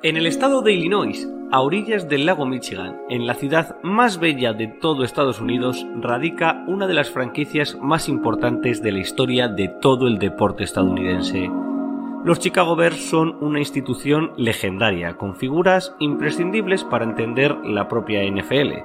En 0.00 0.16
el 0.16 0.28
estado 0.28 0.62
de 0.62 0.74
Illinois, 0.74 1.28
a 1.50 1.60
orillas 1.60 2.08
del 2.08 2.24
lago 2.24 2.46
Michigan, 2.46 3.00
en 3.08 3.26
la 3.26 3.34
ciudad 3.34 3.78
más 3.82 4.20
bella 4.20 4.52
de 4.52 4.68
todo 4.68 5.02
Estados 5.02 5.40
Unidos, 5.40 5.84
radica 5.96 6.62
una 6.68 6.86
de 6.86 6.94
las 6.94 7.10
franquicias 7.10 7.76
más 7.80 8.08
importantes 8.08 8.80
de 8.80 8.92
la 8.92 9.00
historia 9.00 9.48
de 9.48 9.66
todo 9.66 10.06
el 10.06 10.20
deporte 10.20 10.62
estadounidense. 10.62 11.50
Los 12.24 12.38
Chicago 12.38 12.76
Bears 12.76 13.10
son 13.10 13.38
una 13.40 13.58
institución 13.58 14.34
legendaria, 14.36 15.14
con 15.14 15.34
figuras 15.34 15.92
imprescindibles 15.98 16.84
para 16.84 17.04
entender 17.04 17.56
la 17.64 17.88
propia 17.88 18.22
NFL. 18.22 18.84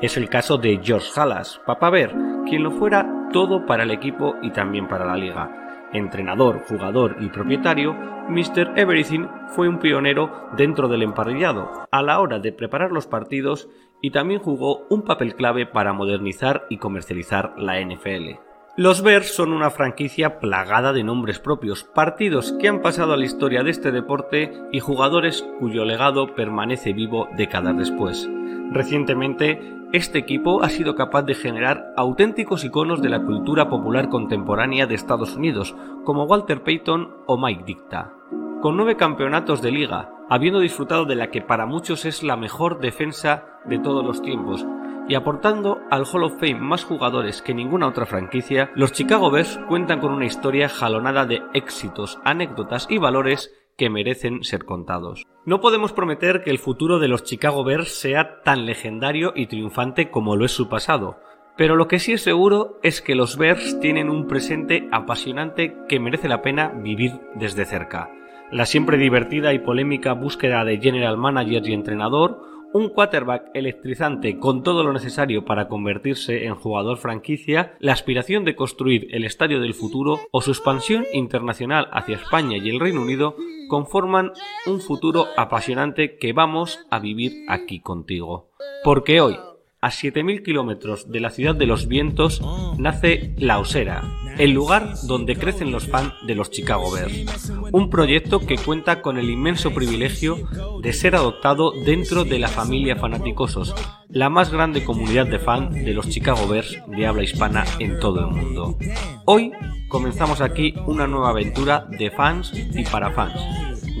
Es 0.00 0.16
el 0.16 0.30
caso 0.30 0.56
de 0.56 0.80
George 0.82 1.10
Halas, 1.14 1.60
Papa 1.66 1.90
Bear, 1.90 2.14
quien 2.48 2.62
lo 2.62 2.70
fuera 2.70 3.28
todo 3.34 3.66
para 3.66 3.82
el 3.82 3.90
equipo 3.90 4.36
y 4.40 4.50
también 4.50 4.88
para 4.88 5.04
la 5.04 5.18
liga 5.18 5.63
entrenador, 5.94 6.64
jugador 6.68 7.16
y 7.20 7.28
propietario, 7.28 7.94
Mr. 8.28 8.72
Everything 8.76 9.26
fue 9.48 9.68
un 9.68 9.78
pionero 9.78 10.48
dentro 10.56 10.88
del 10.88 11.02
emparrillado 11.02 11.70
a 11.90 12.02
la 12.02 12.20
hora 12.20 12.38
de 12.38 12.52
preparar 12.52 12.92
los 12.92 13.06
partidos 13.06 13.68
y 14.02 14.10
también 14.10 14.40
jugó 14.40 14.86
un 14.90 15.02
papel 15.02 15.34
clave 15.34 15.64
para 15.66 15.94
modernizar 15.94 16.66
y 16.68 16.76
comercializar 16.76 17.54
la 17.56 17.80
NFL. 17.80 18.38
Los 18.76 19.02
Bears 19.02 19.32
son 19.32 19.52
una 19.52 19.70
franquicia 19.70 20.40
plagada 20.40 20.92
de 20.92 21.04
nombres 21.04 21.38
propios, 21.38 21.84
partidos 21.84 22.52
que 22.60 22.68
han 22.68 22.82
pasado 22.82 23.12
a 23.12 23.16
la 23.16 23.24
historia 23.24 23.62
de 23.62 23.70
este 23.70 23.92
deporte 23.92 24.52
y 24.72 24.80
jugadores 24.80 25.46
cuyo 25.60 25.84
legado 25.84 26.34
permanece 26.34 26.92
vivo 26.92 27.28
décadas 27.36 27.78
después. 27.78 28.28
Recientemente, 28.72 29.60
este 29.94 30.18
equipo 30.18 30.64
ha 30.64 30.70
sido 30.70 30.96
capaz 30.96 31.22
de 31.22 31.36
generar 31.36 31.92
auténticos 31.96 32.64
iconos 32.64 33.00
de 33.00 33.08
la 33.08 33.22
cultura 33.22 33.68
popular 33.68 34.08
contemporánea 34.08 34.88
de 34.88 34.96
Estados 34.96 35.36
Unidos, 35.36 35.76
como 36.02 36.24
Walter 36.24 36.64
Payton 36.64 37.14
o 37.28 37.38
Mike 37.38 37.62
Dicta. 37.64 38.12
Con 38.60 38.76
nueve 38.76 38.96
campeonatos 38.96 39.62
de 39.62 39.70
liga, 39.70 40.10
habiendo 40.28 40.58
disfrutado 40.58 41.04
de 41.04 41.14
la 41.14 41.30
que 41.30 41.42
para 41.42 41.64
muchos 41.64 42.06
es 42.06 42.24
la 42.24 42.36
mejor 42.36 42.80
defensa 42.80 43.60
de 43.66 43.78
todos 43.78 44.04
los 44.04 44.20
tiempos, 44.20 44.66
y 45.06 45.14
aportando 45.14 45.78
al 45.92 46.06
Hall 46.12 46.24
of 46.24 46.40
Fame 46.40 46.58
más 46.58 46.82
jugadores 46.82 47.40
que 47.40 47.54
ninguna 47.54 47.86
otra 47.86 48.04
franquicia, 48.04 48.72
los 48.74 48.90
Chicago 48.90 49.30
Bears 49.30 49.60
cuentan 49.68 50.00
con 50.00 50.12
una 50.12 50.26
historia 50.26 50.68
jalonada 50.68 51.24
de 51.24 51.40
éxitos, 51.52 52.18
anécdotas 52.24 52.88
y 52.90 52.98
valores 52.98 53.52
que 53.76 53.90
merecen 53.90 54.44
ser 54.44 54.64
contados. 54.64 55.24
No 55.44 55.60
podemos 55.60 55.92
prometer 55.92 56.42
que 56.42 56.50
el 56.50 56.58
futuro 56.58 56.98
de 56.98 57.08
los 57.08 57.24
Chicago 57.24 57.64
Bears 57.64 58.00
sea 58.00 58.42
tan 58.42 58.66
legendario 58.66 59.32
y 59.34 59.46
triunfante 59.46 60.10
como 60.10 60.36
lo 60.36 60.44
es 60.44 60.52
su 60.52 60.68
pasado, 60.68 61.18
pero 61.56 61.76
lo 61.76 61.86
que 61.86 61.98
sí 61.98 62.12
es 62.12 62.22
seguro 62.22 62.78
es 62.82 63.00
que 63.00 63.14
los 63.14 63.36
Bears 63.36 63.78
tienen 63.78 64.10
un 64.10 64.26
presente 64.26 64.88
apasionante 64.90 65.76
que 65.88 66.00
merece 66.00 66.28
la 66.28 66.42
pena 66.42 66.68
vivir 66.68 67.12
desde 67.36 67.64
cerca. 67.64 68.10
La 68.50 68.66
siempre 68.66 68.98
divertida 68.98 69.52
y 69.52 69.60
polémica 69.60 70.14
búsqueda 70.14 70.64
de 70.64 70.78
general 70.78 71.16
manager 71.16 71.66
y 71.68 71.72
entrenador, 71.72 72.53
un 72.74 72.88
quarterback 72.88 73.50
electrizante 73.54 74.38
con 74.40 74.64
todo 74.64 74.82
lo 74.82 74.92
necesario 74.92 75.44
para 75.44 75.68
convertirse 75.68 76.44
en 76.46 76.56
jugador 76.56 76.98
franquicia, 76.98 77.76
la 77.78 77.92
aspiración 77.92 78.44
de 78.44 78.56
construir 78.56 79.06
el 79.12 79.24
estadio 79.24 79.60
del 79.60 79.74
futuro 79.74 80.18
o 80.32 80.42
su 80.42 80.50
expansión 80.50 81.06
internacional 81.12 81.88
hacia 81.92 82.16
España 82.16 82.56
y 82.56 82.68
el 82.68 82.80
Reino 82.80 83.00
Unido 83.00 83.36
conforman 83.68 84.32
un 84.66 84.80
futuro 84.80 85.28
apasionante 85.36 86.18
que 86.18 86.32
vamos 86.32 86.80
a 86.90 86.98
vivir 86.98 87.44
aquí 87.48 87.78
contigo. 87.78 88.50
Porque 88.82 89.20
hoy, 89.20 89.38
a 89.80 89.90
7.000 89.90 90.42
kilómetros 90.42 91.12
de 91.12 91.20
la 91.20 91.30
ciudad 91.30 91.54
de 91.54 91.66
los 91.66 91.86
vientos, 91.86 92.42
nace 92.76 93.34
La 93.38 93.60
Osera, 93.60 94.02
el 94.38 94.50
lugar 94.50 94.94
donde 95.06 95.36
crecen 95.36 95.70
los 95.70 95.86
fans 95.86 96.12
de 96.26 96.34
los 96.34 96.50
Chicago 96.50 96.90
Bears. 96.90 97.52
Un 97.72 97.90
proyecto 97.90 98.40
que 98.40 98.56
cuenta 98.56 99.00
con 99.00 99.18
el 99.18 99.30
inmenso 99.30 99.72
privilegio 99.72 100.38
de 100.80 100.92
ser 100.92 101.16
adoptado 101.16 101.72
dentro 101.72 102.24
de 102.24 102.38
la 102.38 102.48
familia 102.48 102.96
Fanaticosos, 102.96 103.74
la 104.08 104.30
más 104.30 104.52
grande 104.52 104.84
comunidad 104.84 105.26
de 105.26 105.38
fans 105.38 105.74
de 105.74 105.94
los 105.94 106.08
Chicago 106.08 106.48
Bears 106.48 106.78
de 106.86 107.06
habla 107.06 107.22
hispana 107.22 107.64
en 107.78 107.98
todo 107.98 108.20
el 108.20 108.26
mundo. 108.26 108.76
Hoy 109.24 109.52
comenzamos 109.88 110.40
aquí 110.40 110.74
una 110.86 111.06
nueva 111.06 111.30
aventura 111.30 111.86
de 111.98 112.10
fans 112.10 112.52
y 112.54 112.84
para 112.84 113.12
fans 113.12 113.40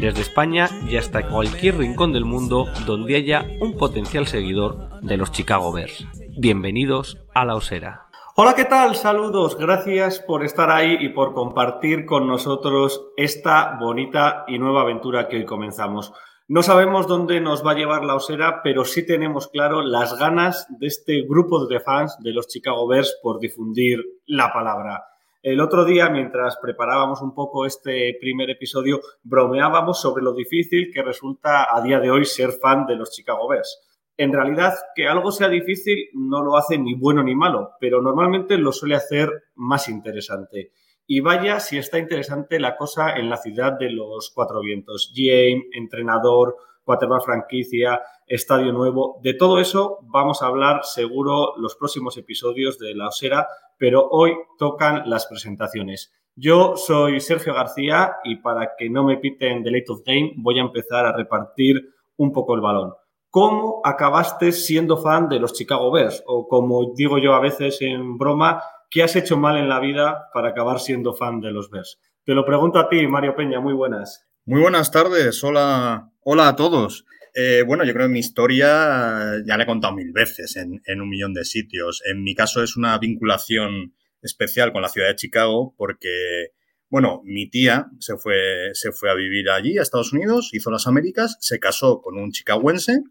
desde 0.00 0.22
España 0.22 0.68
y 0.90 0.96
hasta 0.96 1.28
cualquier 1.28 1.78
rincón 1.78 2.12
del 2.12 2.24
mundo 2.24 2.66
donde 2.86 3.16
haya 3.16 3.46
un 3.60 3.76
potencial 3.76 4.26
seguidor 4.26 5.00
de 5.00 5.16
los 5.16 5.32
Chicago 5.32 5.72
Bears. 5.72 6.06
Bienvenidos 6.36 7.18
a 7.32 7.44
la 7.44 7.54
Osera. 7.54 8.03
Hola, 8.36 8.56
¿qué 8.56 8.64
tal? 8.64 8.96
Saludos, 8.96 9.56
gracias 9.56 10.18
por 10.18 10.42
estar 10.42 10.68
ahí 10.68 10.96
y 10.98 11.10
por 11.10 11.34
compartir 11.34 12.04
con 12.04 12.26
nosotros 12.26 13.12
esta 13.16 13.78
bonita 13.78 14.44
y 14.48 14.58
nueva 14.58 14.80
aventura 14.80 15.28
que 15.28 15.36
hoy 15.36 15.44
comenzamos. 15.44 16.12
No 16.48 16.64
sabemos 16.64 17.06
dónde 17.06 17.40
nos 17.40 17.64
va 17.64 17.70
a 17.70 17.76
llevar 17.76 18.04
la 18.04 18.16
osera, 18.16 18.60
pero 18.64 18.84
sí 18.84 19.06
tenemos 19.06 19.46
claro 19.46 19.82
las 19.82 20.18
ganas 20.18 20.66
de 20.68 20.88
este 20.88 21.22
grupo 21.22 21.64
de 21.66 21.78
fans 21.78 22.16
de 22.24 22.32
los 22.32 22.48
Chicago 22.48 22.88
Bears 22.88 23.20
por 23.22 23.38
difundir 23.38 24.02
la 24.26 24.52
palabra. 24.52 25.04
El 25.40 25.60
otro 25.60 25.84
día, 25.84 26.08
mientras 26.08 26.56
preparábamos 26.56 27.22
un 27.22 27.36
poco 27.36 27.66
este 27.66 28.16
primer 28.20 28.50
episodio, 28.50 29.00
bromeábamos 29.22 30.00
sobre 30.00 30.24
lo 30.24 30.34
difícil 30.34 30.90
que 30.92 31.04
resulta 31.04 31.68
a 31.72 31.80
día 31.82 32.00
de 32.00 32.10
hoy 32.10 32.24
ser 32.24 32.50
fan 32.50 32.84
de 32.84 32.96
los 32.96 33.12
Chicago 33.12 33.46
Bears 33.46 33.93
en 34.16 34.32
realidad 34.32 34.74
que 34.94 35.08
algo 35.08 35.32
sea 35.32 35.48
difícil 35.48 36.08
no 36.14 36.42
lo 36.42 36.56
hace 36.56 36.78
ni 36.78 36.94
bueno 36.94 37.22
ni 37.22 37.34
malo, 37.34 37.72
pero 37.80 38.00
normalmente 38.00 38.56
lo 38.58 38.72
suele 38.72 38.94
hacer 38.94 39.30
más 39.56 39.88
interesante. 39.88 40.72
Y 41.06 41.20
vaya 41.20 41.60
si 41.60 41.76
está 41.76 41.98
interesante 41.98 42.58
la 42.58 42.76
cosa 42.76 43.16
en 43.16 43.28
la 43.28 43.36
ciudad 43.36 43.72
de 43.78 43.90
los 43.90 44.30
cuatro 44.34 44.60
vientos. 44.60 45.12
GM, 45.14 45.64
entrenador, 45.72 46.56
quarterback 46.84 47.24
franquicia, 47.24 48.00
estadio 48.26 48.72
nuevo. 48.72 49.20
De 49.22 49.34
todo 49.34 49.58
eso 49.58 49.98
vamos 50.02 50.42
a 50.42 50.46
hablar 50.46 50.80
seguro 50.84 51.54
los 51.58 51.76
próximos 51.76 52.16
episodios 52.16 52.78
de 52.78 52.94
La 52.94 53.08
Osera, 53.08 53.48
pero 53.78 54.08
hoy 54.10 54.32
tocan 54.58 55.08
las 55.10 55.26
presentaciones. 55.26 56.12
Yo 56.36 56.76
soy 56.76 57.20
Sergio 57.20 57.54
García 57.54 58.16
y 58.24 58.36
para 58.36 58.72
que 58.76 58.88
no 58.88 59.04
me 59.04 59.18
piten 59.18 59.62
The 59.62 59.70
Late 59.70 59.92
of 59.92 60.02
Game 60.04 60.32
voy 60.36 60.58
a 60.58 60.62
empezar 60.62 61.06
a 61.06 61.16
repartir 61.16 61.94
un 62.16 62.32
poco 62.32 62.54
el 62.54 62.60
balón. 62.60 62.94
¿Cómo 63.34 63.80
acabaste 63.82 64.52
siendo 64.52 64.96
fan 64.96 65.28
de 65.28 65.40
los 65.40 65.54
Chicago 65.54 65.90
Bears? 65.90 66.22
O 66.24 66.46
como 66.46 66.94
digo 66.94 67.18
yo 67.18 67.34
a 67.34 67.40
veces 67.40 67.78
en 67.80 68.16
broma, 68.16 68.62
¿qué 68.88 69.02
has 69.02 69.16
hecho 69.16 69.36
mal 69.36 69.56
en 69.56 69.68
la 69.68 69.80
vida 69.80 70.28
para 70.32 70.50
acabar 70.50 70.78
siendo 70.78 71.14
fan 71.14 71.40
de 71.40 71.50
los 71.50 71.68
Bears? 71.68 71.98
Te 72.24 72.32
lo 72.32 72.46
pregunto 72.46 72.78
a 72.78 72.88
ti, 72.88 73.04
Mario 73.08 73.34
Peña, 73.34 73.58
muy 73.58 73.74
buenas. 73.74 74.24
Muy 74.44 74.60
buenas 74.60 74.92
tardes, 74.92 75.42
hola, 75.42 76.12
hola 76.20 76.46
a 76.46 76.54
todos. 76.54 77.06
Eh, 77.34 77.64
bueno, 77.66 77.82
yo 77.82 77.92
creo 77.92 78.06
que 78.06 78.12
mi 78.12 78.20
historia 78.20 79.42
ya 79.44 79.56
la 79.56 79.64
he 79.64 79.66
contado 79.66 79.94
mil 79.94 80.12
veces 80.12 80.54
en, 80.54 81.00
un 81.00 81.08
millón 81.08 81.34
de 81.34 81.44
sitios. 81.44 82.02
En 82.08 82.22
mi 82.22 82.36
caso 82.36 82.62
es 82.62 82.76
una 82.76 82.96
vinculación 82.98 83.96
especial 84.22 84.72
con 84.72 84.80
la 84.80 84.88
ciudad 84.88 85.08
de 85.08 85.16
Chicago 85.16 85.74
porque, 85.76 86.52
bueno, 86.88 87.20
mi 87.24 87.50
tía 87.50 87.88
se 87.98 88.16
fue, 88.16 88.70
se 88.74 88.92
fue 88.92 89.10
a 89.10 89.14
vivir 89.14 89.50
allí, 89.50 89.76
a 89.76 89.82
Estados 89.82 90.12
Unidos, 90.12 90.50
hizo 90.52 90.70
las 90.70 90.86
Américas, 90.86 91.36
se 91.40 91.58
casó 91.58 92.00
con 92.00 92.16
un 92.16 92.30
chicaguense 92.30 93.02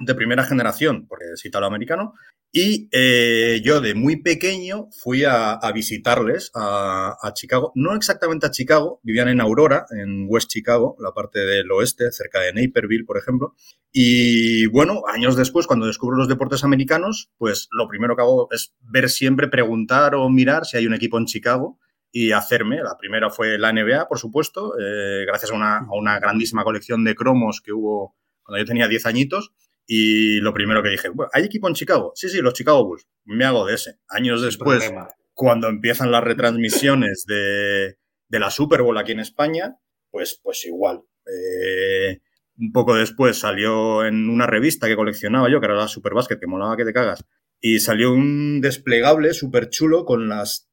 de 0.00 0.14
primera 0.14 0.44
generación, 0.44 1.06
porque 1.08 1.24
es 1.34 1.44
italoamericano, 1.44 2.14
y 2.52 2.88
eh, 2.92 3.60
yo 3.62 3.80
de 3.80 3.94
muy 3.94 4.22
pequeño 4.22 4.88
fui 4.90 5.24
a, 5.24 5.60
visitarles 5.74 6.50
a, 6.54 7.14
Chicago, 7.34 7.72
no 7.74 7.94
exactamente 7.94 8.46
a 8.46 8.50
Chicago, 8.50 9.00
vivían 9.02 9.28
en 9.28 9.40
Aurora, 9.40 9.84
en 9.90 10.26
West 10.28 10.48
Chicago, 10.48 10.96
la 10.98 11.12
parte 11.12 11.40
del 11.40 11.70
oeste, 11.70 12.10
cerca 12.12 12.40
de 12.40 12.54
Naperville, 12.54 13.04
por 13.04 13.18
ejemplo. 13.18 13.54
Y 13.92 14.66
bueno, 14.68 15.02
años 15.12 15.36
después, 15.36 15.66
cuando 15.66 15.86
descubro 15.86 16.16
los 16.16 16.28
deportes 16.28 16.64
americanos, 16.64 17.30
pues 17.36 17.68
lo 17.72 17.88
primero 17.88 18.16
que 18.16 18.22
hago 18.22 18.48
es 18.50 18.74
ver 18.80 19.10
siempre, 19.10 19.48
preguntar 19.48 20.14
o 20.14 20.28
mirar 20.30 20.64
si 20.64 20.78
hay 20.78 20.86
un 20.86 20.94
equipo 20.94 21.18
en 21.18 21.26
Chicago 21.26 21.78
y 22.10 22.32
hacerme. 22.32 22.82
La 22.82 22.96
primera 22.96 23.28
fue 23.28 23.58
la 23.58 23.70
NBA, 23.70 24.08
por 24.08 24.18
supuesto, 24.18 24.78
eh, 24.78 25.26
gracias 25.26 25.50
a 25.50 25.54
una, 25.54 25.78
a 25.80 25.92
una 25.92 26.18
grandísima 26.18 26.64
colección 26.64 27.04
de 27.04 27.14
cromos 27.14 27.60
que 27.60 27.72
hubo 27.72 28.16
cuando 28.42 28.60
yo 28.62 28.66
tenía 28.66 28.88
10 28.88 29.04
añitos. 29.04 29.52
Y 29.86 30.40
lo 30.40 30.52
primero 30.52 30.82
que 30.82 30.90
dije, 30.90 31.08
¿hay 31.32 31.44
equipo 31.44 31.68
en 31.68 31.74
Chicago? 31.74 32.12
Sí, 32.14 32.28
sí, 32.28 32.40
los 32.40 32.54
Chicago 32.54 32.84
Bulls. 32.84 33.06
Me 33.24 33.44
hago 33.44 33.66
de 33.66 33.74
ese. 33.74 34.00
Años 34.08 34.42
después, 34.42 34.92
cuando 35.32 35.68
empiezan 35.68 36.10
las 36.10 36.24
retransmisiones 36.24 37.24
de, 37.26 37.96
la 38.30 38.50
Super 38.50 38.82
Bowl 38.82 38.98
aquí 38.98 39.12
en 39.12 39.20
España, 39.20 39.76
pues, 40.10 40.40
pues 40.42 40.64
igual. 40.64 41.02
Eh, 41.26 42.20
un 42.58 42.72
poco 42.72 42.96
después 42.96 43.38
salió 43.38 44.04
en 44.04 44.28
una 44.28 44.46
revista 44.46 44.88
que 44.88 44.96
coleccionaba 44.96 45.50
yo, 45.50 45.60
que 45.60 45.66
era 45.66 45.76
la 45.76 45.88
Super 45.88 46.14
Basket, 46.14 46.38
que 46.40 46.46
molaba 46.48 46.76
que 46.76 46.84
te 46.84 46.92
cagas. 46.92 47.24
Y 47.60 47.78
salió 47.78 48.12
un 48.12 48.60
desplegable 48.60 49.34
súper 49.34 49.70
chulo 49.70 50.04
con 50.04 50.28
las... 50.28 50.68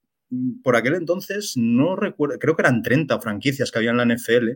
Por 0.63 0.75
aquel 0.75 0.95
entonces, 0.95 1.53
no 1.55 1.95
recuerdo, 1.95 2.39
creo 2.39 2.55
que 2.55 2.63
eran 2.63 2.81
30 2.81 3.19
franquicias 3.19 3.71
que 3.71 3.77
había 3.77 3.91
en 3.91 3.97
la 3.97 4.05
NFL 4.05 4.53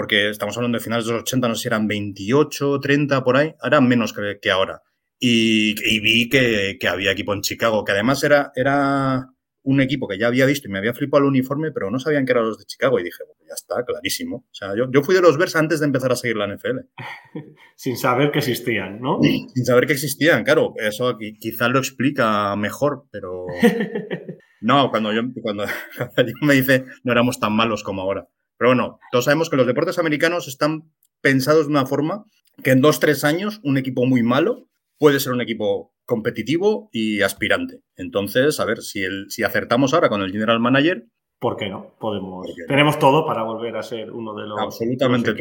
porque 0.00 0.30
estamos 0.30 0.56
hablando 0.56 0.78
de 0.78 0.82
finales 0.82 1.04
de 1.04 1.12
los 1.12 1.20
80, 1.24 1.46
no 1.46 1.54
sé 1.54 1.60
si 1.60 1.68
eran 1.68 1.86
28, 1.86 2.80
30 2.80 3.22
por 3.22 3.36
ahí, 3.36 3.54
eran 3.62 3.86
menos 3.86 4.14
que, 4.14 4.50
ahora. 4.50 4.80
Y, 5.18 5.74
vi 6.00 6.30
que, 6.30 6.78
había 6.88 7.12
equipo 7.12 7.34
en 7.34 7.42
Chicago, 7.42 7.84
que 7.84 7.92
además 7.92 8.24
era, 8.24 8.50
era 8.56 9.26
un 9.62 9.82
equipo 9.82 10.08
que 10.08 10.16
ya 10.16 10.28
había 10.28 10.46
visto 10.46 10.68
y 10.68 10.72
me 10.72 10.78
había 10.78 10.94
flipado 10.94 11.24
el 11.24 11.28
uniforme, 11.28 11.70
pero 11.70 11.90
no 11.90 11.98
sabían 11.98 12.24
que 12.24 12.32
eran 12.32 12.46
los 12.46 12.56
de 12.56 12.64
Chicago. 12.64 12.98
Y 12.98 13.04
dije, 13.04 13.22
bueno, 13.26 13.42
ya 13.46 13.52
está, 13.52 13.84
clarísimo. 13.84 14.36
O 14.36 14.54
sea, 14.54 14.74
yo, 14.74 14.90
yo 14.90 15.02
fui 15.02 15.14
de 15.14 15.20
los 15.20 15.36
Bears 15.36 15.54
antes 15.54 15.80
de 15.80 15.86
empezar 15.86 16.12
a 16.12 16.16
seguir 16.16 16.38
la 16.38 16.46
NFL. 16.46 16.78
Sin 17.76 17.98
saber 17.98 18.30
que 18.30 18.38
existían, 18.38 19.02
¿no? 19.02 19.18
Sin 19.20 19.66
saber 19.66 19.86
que 19.86 19.92
existían, 19.92 20.44
claro. 20.44 20.72
Eso 20.78 21.18
quizás 21.18 21.68
lo 21.68 21.78
explica 21.78 22.56
mejor, 22.56 23.04
pero... 23.10 23.44
No, 24.62 24.90
cuando 24.90 25.12
yo, 25.12 25.22
cuando, 25.42 25.64
cuando 26.14 26.32
yo 26.32 26.46
me 26.46 26.54
dice 26.54 26.84
no 27.02 27.12
éramos 27.12 27.40
tan 27.40 27.54
malos 27.54 27.82
como 27.82 28.02
ahora. 28.02 28.28
Pero 28.60 28.72
bueno, 28.72 28.98
todos 29.10 29.24
sabemos 29.24 29.48
que 29.48 29.56
los 29.56 29.66
deportes 29.66 29.98
americanos 29.98 30.46
están 30.46 30.92
pensados 31.22 31.66
de 31.66 31.72
una 31.72 31.86
forma 31.86 32.26
que 32.62 32.72
en 32.72 32.82
dos, 32.82 33.00
tres 33.00 33.24
años 33.24 33.58
un 33.64 33.78
equipo 33.78 34.04
muy 34.04 34.22
malo 34.22 34.66
puede 34.98 35.18
ser 35.18 35.32
un 35.32 35.40
equipo 35.40 35.94
competitivo 36.04 36.90
y 36.92 37.22
aspirante. 37.22 37.80
Entonces, 37.96 38.60
a 38.60 38.66
ver, 38.66 38.82
si, 38.82 39.02
el, 39.02 39.30
si 39.30 39.44
acertamos 39.44 39.94
ahora 39.94 40.10
con 40.10 40.20
el 40.20 40.30
general 40.30 40.60
manager... 40.60 41.04
¿Por 41.38 41.56
qué 41.56 41.70
no? 41.70 41.94
Podemos. 41.98 42.54
Tenemos 42.68 42.98
todo 42.98 43.24
para 43.24 43.44
volver 43.44 43.78
a 43.78 43.82
ser 43.82 44.12
uno 44.12 44.34
de 44.34 44.46
los, 44.46 44.60
Absolutamente 44.60 45.34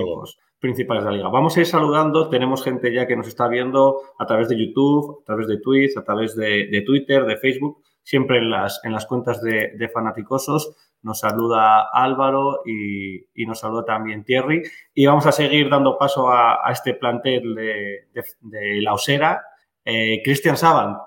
principales 0.58 1.04
de 1.04 1.10
la 1.10 1.18
liga. 1.18 1.28
Vamos 1.28 1.58
a 1.58 1.60
ir 1.60 1.66
saludando. 1.66 2.30
Tenemos 2.30 2.64
gente 2.64 2.94
ya 2.94 3.06
que 3.06 3.18
nos 3.18 3.28
está 3.28 3.50
viendo 3.50 3.98
a 4.18 4.26
través 4.26 4.48
de 4.48 4.58
YouTube, 4.58 5.20
a 5.24 5.26
través 5.26 5.50
de 5.50 5.60
Twitch, 5.60 5.98
a 5.98 6.06
través 6.06 6.38
de, 6.38 6.84
Twitter, 6.86 7.26
de 7.26 7.36
Facebook, 7.36 7.82
siempre 8.02 8.38
en 8.38 8.50
las, 8.50 8.80
en 8.86 8.94
las 8.94 9.06
cuentas 9.06 9.42
de, 9.42 9.74
de 9.78 9.90
fanaticosos. 9.90 10.74
Nos 11.02 11.20
saluda 11.20 11.90
Álvaro 11.94 12.62
y, 12.66 13.46
nos 13.46 13.60
saluda 13.60 13.86
también 13.86 14.24
Thierry. 14.24 14.64
Y 14.94 15.06
vamos 15.06 15.26
a 15.26 15.32
seguir 15.32 15.70
dando 15.70 15.98
paso 15.98 16.30
a, 16.30 16.62
este 16.72 16.94
plantel 16.94 17.56
de, 17.56 18.82
la 18.82 18.94
Osera. 18.94 19.42
Eh, 19.86 20.22
Cristian 20.24 20.58
Saban, 20.58 20.98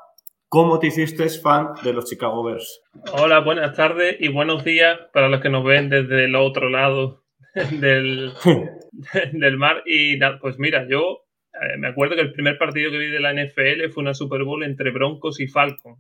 ¿cómo 0.49 0.79
te 0.79 0.87
hiciste 0.87 1.29
fan 1.29 1.75
de 1.83 1.93
los 1.93 2.07
Chicago 2.07 2.43
Bears? 2.43 2.83
Hola, 3.13 3.41
buenas 3.41 3.77
tardes 3.77 4.17
y 4.19 4.29
buenos 4.29 4.65
días 4.65 4.99
para 5.13 5.29
los 5.29 5.41
que 5.41 5.51
nos 5.51 5.63
ven 5.63 5.91
desde 5.91 6.25
el 6.25 6.37
otro 6.37 6.71
lado 6.71 7.25
del, 7.55 8.33
del 9.33 9.57
mar. 9.59 9.83
Y 9.85 10.19
pues 10.41 10.59
mira, 10.59 10.87
yo 10.89 11.27
eh, 11.53 11.77
me 11.79 11.89
acuerdo 11.89 12.17
que 12.17 12.23
el 12.23 12.33
primer 12.33 12.57
partido 12.57 12.91
que 12.91 12.99
vi 12.99 13.09
de 13.09 13.21
la 13.21 13.35
NFL 13.35 13.91
fue 13.93 14.03
una 14.03 14.15
Super 14.15 14.43
Bowl 14.45 14.65
entre 14.65 14.91
Broncos 14.91 15.39
y 15.39 15.49
Falcons. 15.49 15.99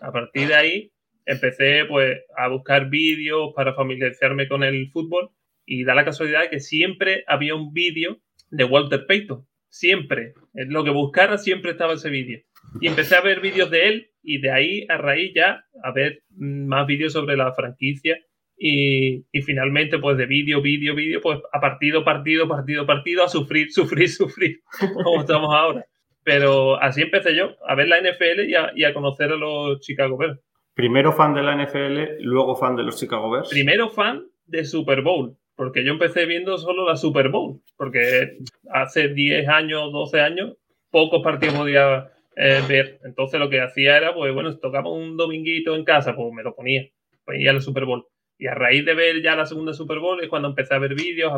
A 0.00 0.12
partir 0.12 0.48
de 0.48 0.54
ahí 0.54 0.93
empecé 1.26 1.84
pues 1.86 2.18
a 2.36 2.48
buscar 2.48 2.88
vídeos 2.88 3.52
para 3.54 3.74
familiarizarme 3.74 4.48
con 4.48 4.62
el 4.62 4.90
fútbol 4.90 5.30
y 5.66 5.84
da 5.84 5.94
la 5.94 6.04
casualidad 6.04 6.50
que 6.50 6.60
siempre 6.60 7.24
había 7.26 7.54
un 7.54 7.72
vídeo 7.72 8.18
de 8.50 8.64
Walter 8.64 9.06
Payton. 9.06 9.46
Siempre. 9.68 10.34
Lo 10.52 10.84
que 10.84 10.90
buscara 10.90 11.36
siempre 11.38 11.72
estaba 11.72 11.94
ese 11.94 12.10
vídeo. 12.10 12.40
Y 12.80 12.86
empecé 12.86 13.16
a 13.16 13.20
ver 13.20 13.40
vídeos 13.40 13.70
de 13.70 13.88
él 13.88 14.10
y 14.22 14.40
de 14.40 14.50
ahí 14.50 14.86
a 14.88 14.96
raíz 14.96 15.32
ya 15.34 15.64
a 15.82 15.92
ver 15.92 16.22
más 16.36 16.86
vídeos 16.86 17.12
sobre 17.12 17.36
la 17.36 17.52
franquicia 17.52 18.18
y, 18.56 19.26
y, 19.32 19.42
finalmente 19.42 19.98
pues 19.98 20.16
de 20.16 20.26
vídeo, 20.26 20.62
vídeo, 20.62 20.94
vídeo, 20.94 21.20
pues 21.20 21.40
a 21.52 21.60
partido, 21.60 22.04
partido, 22.04 22.48
partido, 22.48 22.86
partido, 22.86 23.24
a 23.24 23.28
sufrir, 23.28 23.70
sufrir, 23.72 24.08
sufrir, 24.08 24.60
como 25.02 25.20
estamos 25.20 25.52
ahora. 25.52 25.84
Pero 26.22 26.80
así 26.80 27.02
empecé 27.02 27.36
yo, 27.36 27.56
a 27.66 27.74
ver 27.74 27.88
la 27.88 28.00
NFL 28.00 28.48
y 28.48 28.54
a, 28.54 28.72
y 28.74 28.84
a 28.84 28.94
conocer 28.94 29.32
a 29.32 29.36
los 29.36 29.80
Chicago 29.80 30.16
Bears. 30.16 30.38
Primero 30.74 31.12
fan 31.12 31.34
de 31.34 31.42
la 31.42 31.56
NFL, 31.56 32.22
luego 32.22 32.56
fan 32.56 32.74
de 32.74 32.82
los 32.82 32.98
Chicago 32.98 33.30
Bears. 33.30 33.48
Primero 33.48 33.90
fan 33.90 34.26
de 34.46 34.64
Super 34.64 35.02
Bowl, 35.02 35.36
porque 35.54 35.84
yo 35.84 35.92
empecé 35.92 36.26
viendo 36.26 36.58
solo 36.58 36.84
la 36.84 36.96
Super 36.96 37.28
Bowl, 37.28 37.60
porque 37.76 38.38
hace 38.70 39.08
10 39.08 39.48
años, 39.48 39.92
12 39.92 40.20
años, 40.20 40.56
pocos 40.90 41.22
partidos 41.22 41.54
podía 41.54 42.10
eh, 42.36 42.60
ver. 42.68 42.98
Entonces 43.04 43.38
lo 43.38 43.48
que 43.48 43.60
hacía 43.60 43.96
era, 43.96 44.14
pues 44.14 44.34
bueno, 44.34 44.56
tocaba 44.58 44.90
un 44.90 45.16
dominguito 45.16 45.76
en 45.76 45.84
casa, 45.84 46.16
pues 46.16 46.32
me 46.32 46.42
lo 46.42 46.56
ponía, 46.56 46.88
veía 47.26 47.52
la 47.52 47.60
Super 47.60 47.84
Bowl. 47.84 48.06
Y 48.36 48.48
a 48.48 48.54
raíz 48.54 48.84
de 48.84 48.94
ver 48.94 49.22
ya 49.22 49.36
la 49.36 49.46
segunda 49.46 49.74
Super 49.74 50.00
Bowl 50.00 50.20
es 50.22 50.28
cuando 50.28 50.48
empecé 50.48 50.74
a 50.74 50.78
ver 50.78 50.94
vídeos, 50.94 51.32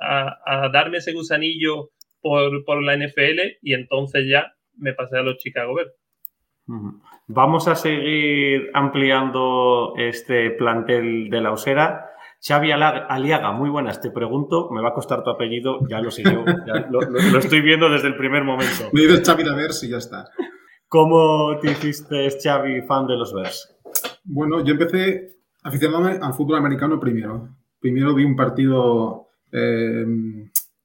a, 0.00 0.70
darme 0.72 0.98
ese 0.98 1.12
gusanillo 1.12 1.90
por, 2.22 2.64
por 2.64 2.82
la 2.82 2.96
NFL 2.96 3.58
y 3.60 3.74
entonces 3.74 4.26
ya 4.26 4.54
me 4.76 4.94
pasé 4.94 5.18
a 5.18 5.22
los 5.22 5.36
Chicago 5.36 5.74
Bears. 5.74 5.92
Vamos 7.26 7.68
a 7.68 7.74
seguir 7.74 8.70
ampliando 8.74 9.94
este 9.96 10.50
plantel 10.50 11.30
de 11.30 11.40
la 11.40 11.52
Osera. 11.52 12.06
Xavi 12.40 12.70
Aliaga, 12.70 13.52
muy 13.52 13.68
buenas. 13.68 14.00
Te 14.00 14.10
pregunto, 14.10 14.70
me 14.70 14.80
va 14.80 14.90
a 14.90 14.94
costar 14.94 15.24
tu 15.24 15.30
apellido, 15.30 15.80
ya 15.88 16.00
lo 16.00 16.10
sé 16.10 16.22
yo, 16.22 16.44
lo, 16.90 17.38
estoy 17.38 17.62
viendo 17.62 17.90
desde 17.90 18.08
el 18.08 18.16
primer 18.16 18.44
momento. 18.44 18.90
Me 18.92 19.02
dices 19.02 19.22
Xavi 19.26 19.44
de 19.44 19.54
Vers 19.54 19.82
y 19.82 19.88
ya 19.88 19.98
está. 19.98 20.28
¿Cómo 20.88 21.58
te 21.60 21.72
hiciste, 21.72 22.28
Xavi, 22.42 22.82
fan 22.82 23.06
de 23.06 23.16
los 23.16 23.34
Bears? 23.34 23.76
Bueno, 24.24 24.64
yo 24.64 24.72
empecé 24.72 25.36
aficionándome 25.62 26.18
al 26.22 26.34
fútbol 26.34 26.56
americano 26.56 27.00
primero. 27.00 27.48
Primero 27.80 28.14
vi 28.14 28.24
un 28.24 28.36
partido 28.36 29.28
eh, 29.52 30.06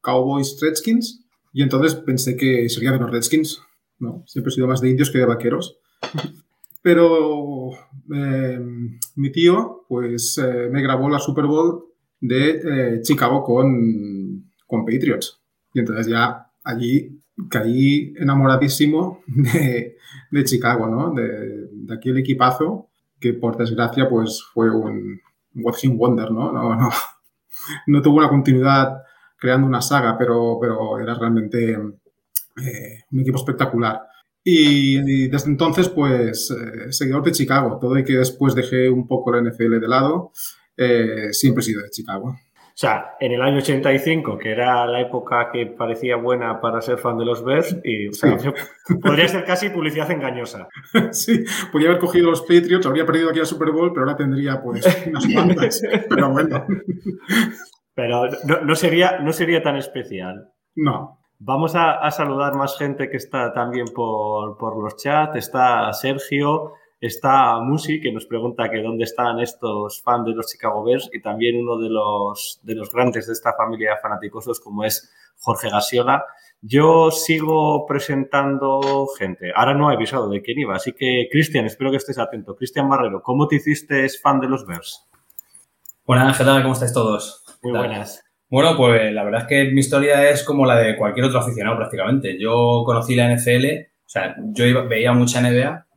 Cowboys-Redskins 0.01 1.25
y 1.53 1.63
entonces 1.63 1.95
pensé 1.95 2.36
que 2.36 2.68
sería 2.69 2.91
de 2.91 3.00
los 3.00 3.12
Redskins. 3.12 3.62
No, 3.99 4.23
siempre 4.27 4.51
he 4.51 4.55
sido 4.55 4.67
más 4.67 4.81
de 4.81 4.89
indios 4.89 5.11
que 5.11 5.19
de 5.19 5.25
vaqueros. 5.25 5.79
Pero 6.81 7.69
eh, 8.13 8.59
mi 9.15 9.31
tío, 9.31 9.85
pues, 9.87 10.37
eh, 10.37 10.69
me 10.69 10.81
grabó 10.81 11.09
la 11.09 11.19
Super 11.19 11.45
Bowl 11.45 11.85
de 12.19 12.49
eh, 12.95 13.01
Chicago 13.01 13.43
con, 13.43 14.51
con 14.67 14.85
Patriots. 14.85 15.41
Y 15.73 15.79
entonces 15.79 16.07
ya 16.07 16.51
allí 16.63 17.21
caí 17.49 18.13
enamoradísimo 18.17 19.23
de, 19.27 19.95
de 20.31 20.43
Chicago, 20.43 20.87
¿no? 20.87 21.13
De, 21.13 21.67
de, 21.71 21.93
aquel 21.93 22.17
equipazo 22.17 22.89
que, 23.19 23.33
por 23.33 23.57
desgracia, 23.57 24.09
pues 24.09 24.43
fue 24.53 24.69
un 24.69 25.21
watching 25.55 25.97
wonder, 25.97 26.31
¿no? 26.31 26.51
No, 26.51 26.75
no, 26.75 26.89
no 27.87 28.01
tuvo 28.01 28.17
una 28.17 28.29
continuidad 28.29 29.03
creando 29.37 29.67
una 29.67 29.81
saga, 29.81 30.17
pero, 30.17 30.57
pero 30.59 30.99
era 30.99 31.13
realmente 31.15 31.77
un 32.55 33.19
equipo 33.19 33.38
espectacular. 33.38 34.01
Y, 34.44 35.29
desde 35.29 35.50
entonces, 35.50 35.89
pues, 35.89 36.51
eh, 36.51 36.91
seguidor 36.91 37.23
de 37.23 37.31
Chicago. 37.31 37.79
Todo 37.79 37.97
y 37.97 38.03
que 38.03 38.17
después 38.17 38.55
dejé 38.55 38.89
un 38.89 39.07
poco 39.07 39.31
la 39.31 39.41
NFL 39.41 39.79
de 39.79 39.88
lado, 39.88 40.31
eh, 40.75 41.31
siempre 41.31 41.61
he 41.61 41.65
sido 41.65 41.81
de 41.81 41.89
Chicago. 41.89 42.35
O 42.73 42.75
sea, 42.75 43.11
en 43.19 43.31
el 43.31 43.41
año 43.44 43.57
85, 43.57 44.39
que 44.39 44.51
era 44.51 44.88
la 44.88 45.00
época 45.00 45.51
que 45.53 45.67
parecía 45.67 46.15
buena 46.15 46.59
para 46.59 46.81
ser 46.81 46.97
fan 46.97 47.19
de 47.19 47.25
los 47.25 47.45
Bears, 47.45 47.77
y 47.83 48.09
podría 49.01 49.27
ser 49.27 49.45
casi 49.45 49.69
publicidad 49.69 50.09
engañosa. 50.09 50.67
Sí, 51.11 51.44
podría 51.71 51.89
haber 51.89 52.01
cogido 52.01 52.31
los 52.31 52.41
Patriots, 52.41 52.88
habría 52.88 53.05
perdido 53.05 53.29
aquí 53.29 53.38
la 53.38 53.45
Super 53.45 53.69
Bowl, 53.69 53.94
pero 53.94 54.05
ahora 54.05 54.17
tendría 54.17 54.59
pues 54.61 54.83
unas 55.07 55.27
cuantas. 55.31 55.81
pero 56.09 56.31
bueno. 56.31 56.65
Pero 57.94 58.23
no, 58.65 58.75
sería, 58.75 59.19
no 59.19 59.31
sería 59.31 59.61
tan 59.61 59.75
especial. 59.75 60.50
No, 60.75 61.19
Vamos 61.45 61.75
a, 61.75 62.09
saludar 62.09 62.53
más 62.53 62.77
gente 62.77 63.09
que 63.09 63.17
está 63.17 63.51
también 63.51 63.88
por, 63.93 64.81
los 64.81 64.95
chats. 64.95 65.35
Está 65.35 65.91
Sergio, 65.91 66.71
está 67.01 67.59
Musi, 67.59 68.00
que 68.00 68.13
nos 68.13 68.25
pregunta 68.25 68.69
que 68.69 68.81
dónde 68.81 69.03
están 69.03 69.41
estos 69.41 70.01
fans 70.01 70.25
de 70.25 70.35
los 70.35 70.47
Chicago 70.47 70.85
Bears 70.85 71.09
y 71.12 71.21
también 71.21 71.57
uno 71.57 71.77
de 71.77 71.89
los, 71.89 72.62
de 72.63 72.75
los 72.75 72.89
grandes 72.89 73.27
de 73.27 73.33
esta 73.33 73.51
familia 73.57 73.97
fanaticosos 74.01 74.62
como 74.62 74.85
es 74.85 75.13
Jorge 75.39 75.69
Gasiola. 75.69 76.23
Yo 76.62 77.12
sigo 77.12 77.85
presentando 77.85 79.05
gente. 79.19 79.51
Ahora 79.53 79.73
no 79.73 79.91
he 79.91 79.95
avisado 79.95 80.29
de 80.29 80.41
quién 80.41 80.59
iba, 80.59 80.77
así 80.77 80.93
que 80.93 81.27
Cristian, 81.29 81.65
espero 81.65 81.91
que 81.91 81.97
estés 81.97 82.19
atento. 82.19 82.55
Cristian 82.55 82.88
Barrero, 82.88 83.21
¿cómo 83.21 83.50
te 83.50 83.57
hiciste 83.57 84.07
fan 84.21 84.39
de 84.39 84.47
los 84.47 84.65
Bears? 84.65 85.09
Buenas, 86.05 86.38
¿qué 86.38 86.45
tal? 86.45 86.62
¿Cómo 86.62 86.73
estáis 86.73 86.93
todos? 86.93 87.43
Muy 87.62 87.73
buenas. 87.73 88.23
Bueno, 88.53 88.77
pues 88.77 89.12
la 89.12 89.24
verdad 89.24 89.41
es 89.41 89.48
que 89.48 89.72
mi 89.72 89.79
historia 89.79 90.29
es 90.29 90.43
como 90.43 90.63
la 90.63 90.77
de 90.77 90.95
cualquier 90.95 91.25
otro 91.25 91.39
aficionado 91.39 91.75
prácticamente. 91.75 92.38
Yo 92.39 92.83
conocí 92.86 93.15
la 93.15 93.36
NFL, 93.36 93.65
o 93.65 94.10
sea, 94.10 94.36
yo 94.53 94.88
veía 94.88 95.12
mucha 95.12 95.41
NBA, 95.41 95.88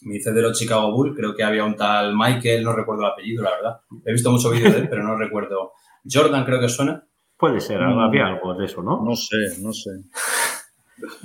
me 0.00 0.16
hice 0.16 0.32
de 0.32 0.40
los 0.40 0.58
Chicago 0.58 0.92
Bulls, 0.92 1.14
creo 1.14 1.34
que 1.34 1.44
había 1.44 1.62
un 1.62 1.76
tal 1.76 2.16
Michael, 2.16 2.64
no 2.64 2.72
recuerdo 2.72 3.02
el 3.02 3.12
apellido, 3.12 3.42
la 3.42 3.50
verdad. 3.50 3.80
He 4.02 4.12
visto 4.12 4.30
muchos 4.30 4.50
vídeos 4.50 4.72
de 4.72 4.78
él, 4.78 4.88
pero 4.88 5.02
no 5.02 5.14
recuerdo. 5.14 5.72
Jordan 6.10 6.46
creo 6.46 6.58
que 6.58 6.70
suena. 6.70 7.06
Puede 7.36 7.60
ser, 7.60 7.82
había 7.82 8.24
mm. 8.24 8.28
algo 8.28 8.54
de 8.54 8.64
eso, 8.64 8.82
¿no? 8.82 9.04
No 9.04 9.14
sé, 9.14 9.60
no 9.60 9.74
sé. 9.74 9.90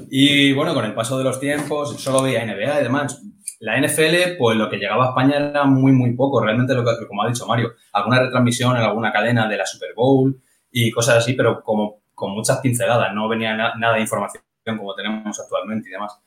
Y 0.10 0.52
bueno, 0.52 0.74
con 0.74 0.84
el 0.84 0.94
paso 0.94 1.18
de 1.18 1.24
los 1.24 1.40
tiempos, 1.40 2.02
solo 2.02 2.22
veía 2.22 2.46
NBA 2.46 2.82
y 2.82 2.84
demás. 2.84 3.24
La 3.62 3.80
NFL, 3.80 4.36
pues 4.38 4.58
lo 4.58 4.70
que 4.70 4.76
llegaba 4.76 5.06
a 5.06 5.10
España 5.12 5.38
era 5.38 5.64
muy, 5.64 5.94
muy 5.94 6.18
poco. 6.18 6.44
Realmente, 6.44 6.74
lo 6.74 6.84
que, 6.84 7.08
como 7.08 7.24
ha 7.24 7.30
dicho 7.30 7.48
Mario, 7.48 7.76
alguna 7.94 8.20
retransmisión 8.20 8.76
en 8.76 8.84
alguna 8.84 9.14
cadena 9.14 9.48
de 9.48 9.56
la 9.56 9.66
Super 9.66 9.94
Bowl, 9.96 10.42
y 10.72 10.92
cosas 10.92 11.18
así, 11.18 11.34
pero 11.34 11.62
como 11.64 12.02
con 12.14 12.32
muchas 12.32 12.60
pinceladas, 12.60 13.14
no 13.14 13.28
venía 13.28 13.56
nada 13.56 13.96
de 13.96 14.02
información 14.02 14.44
como 14.66 14.94
tenemos 14.94 15.40
actualmente 15.40 15.90
y 15.90 15.92
demás. 15.92 16.20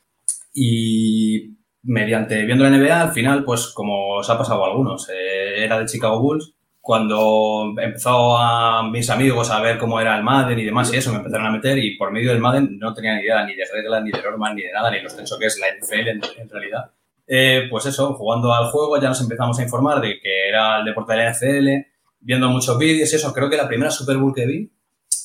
Y 0.52 1.56
mediante 1.82 2.44
viendo 2.44 2.64
la 2.64 2.76
NBA, 2.76 3.00
al 3.00 3.12
final, 3.12 3.44
pues 3.44 3.68
como 3.68 4.16
os 4.16 4.30
ha 4.30 4.38
pasado 4.38 4.64
a 4.64 4.68
algunos, 4.68 5.08
eh, 5.10 5.64
era 5.64 5.78
de 5.78 5.86
Chicago 5.86 6.20
Bulls. 6.20 6.52
Cuando 6.80 7.74
empezó 7.78 8.36
a 8.36 8.82
mis 8.90 9.08
amigos 9.08 9.50
a 9.50 9.60
ver 9.60 9.78
cómo 9.78 9.98
era 10.00 10.18
el 10.18 10.22
Madden 10.22 10.58
y 10.58 10.64
demás 10.66 10.92
y 10.92 10.98
eso, 10.98 11.12
me 11.12 11.16
empezaron 11.16 11.46
a 11.46 11.50
meter 11.50 11.78
y 11.78 11.96
por 11.96 12.12
medio 12.12 12.30
del 12.30 12.40
Madden 12.40 12.78
no 12.78 12.92
tenía 12.92 13.14
ni 13.14 13.22
idea 13.22 13.42
ni 13.46 13.54
de 13.54 13.64
reglas, 13.72 14.02
ni 14.02 14.10
de 14.10 14.20
normas, 14.20 14.54
ni 14.54 14.62
de 14.62 14.72
nada, 14.72 14.90
ni 14.90 15.00
los 15.00 15.16
tenso 15.16 15.38
que 15.38 15.46
es 15.46 15.58
la 15.58 15.68
NFL 15.74 16.08
en, 16.08 16.50
realidad. 16.50 16.90
Eh, 17.26 17.68
pues 17.70 17.86
eso, 17.86 18.12
jugando 18.12 18.52
al 18.52 18.66
juego 18.66 19.00
ya 19.00 19.08
nos 19.08 19.20
empezamos 19.22 19.58
a 19.58 19.62
informar 19.62 20.02
de 20.02 20.20
que 20.20 20.48
era 20.48 20.80
el 20.80 20.84
deporte 20.84 21.14
de 21.14 21.18
la 21.24 21.30
NFL, 21.30 21.86
viendo 22.25 22.49
muchos 22.49 22.78
vídeos 22.78 23.12
y 23.12 23.16
eso. 23.16 23.33
Creo 23.33 23.49
que 23.49 23.57
la 23.57 23.69
primera 23.69 23.90
Super 23.90 24.16
Bowl 24.16 24.35
que 24.35 24.47
vi, 24.47 24.62
no 24.62 24.71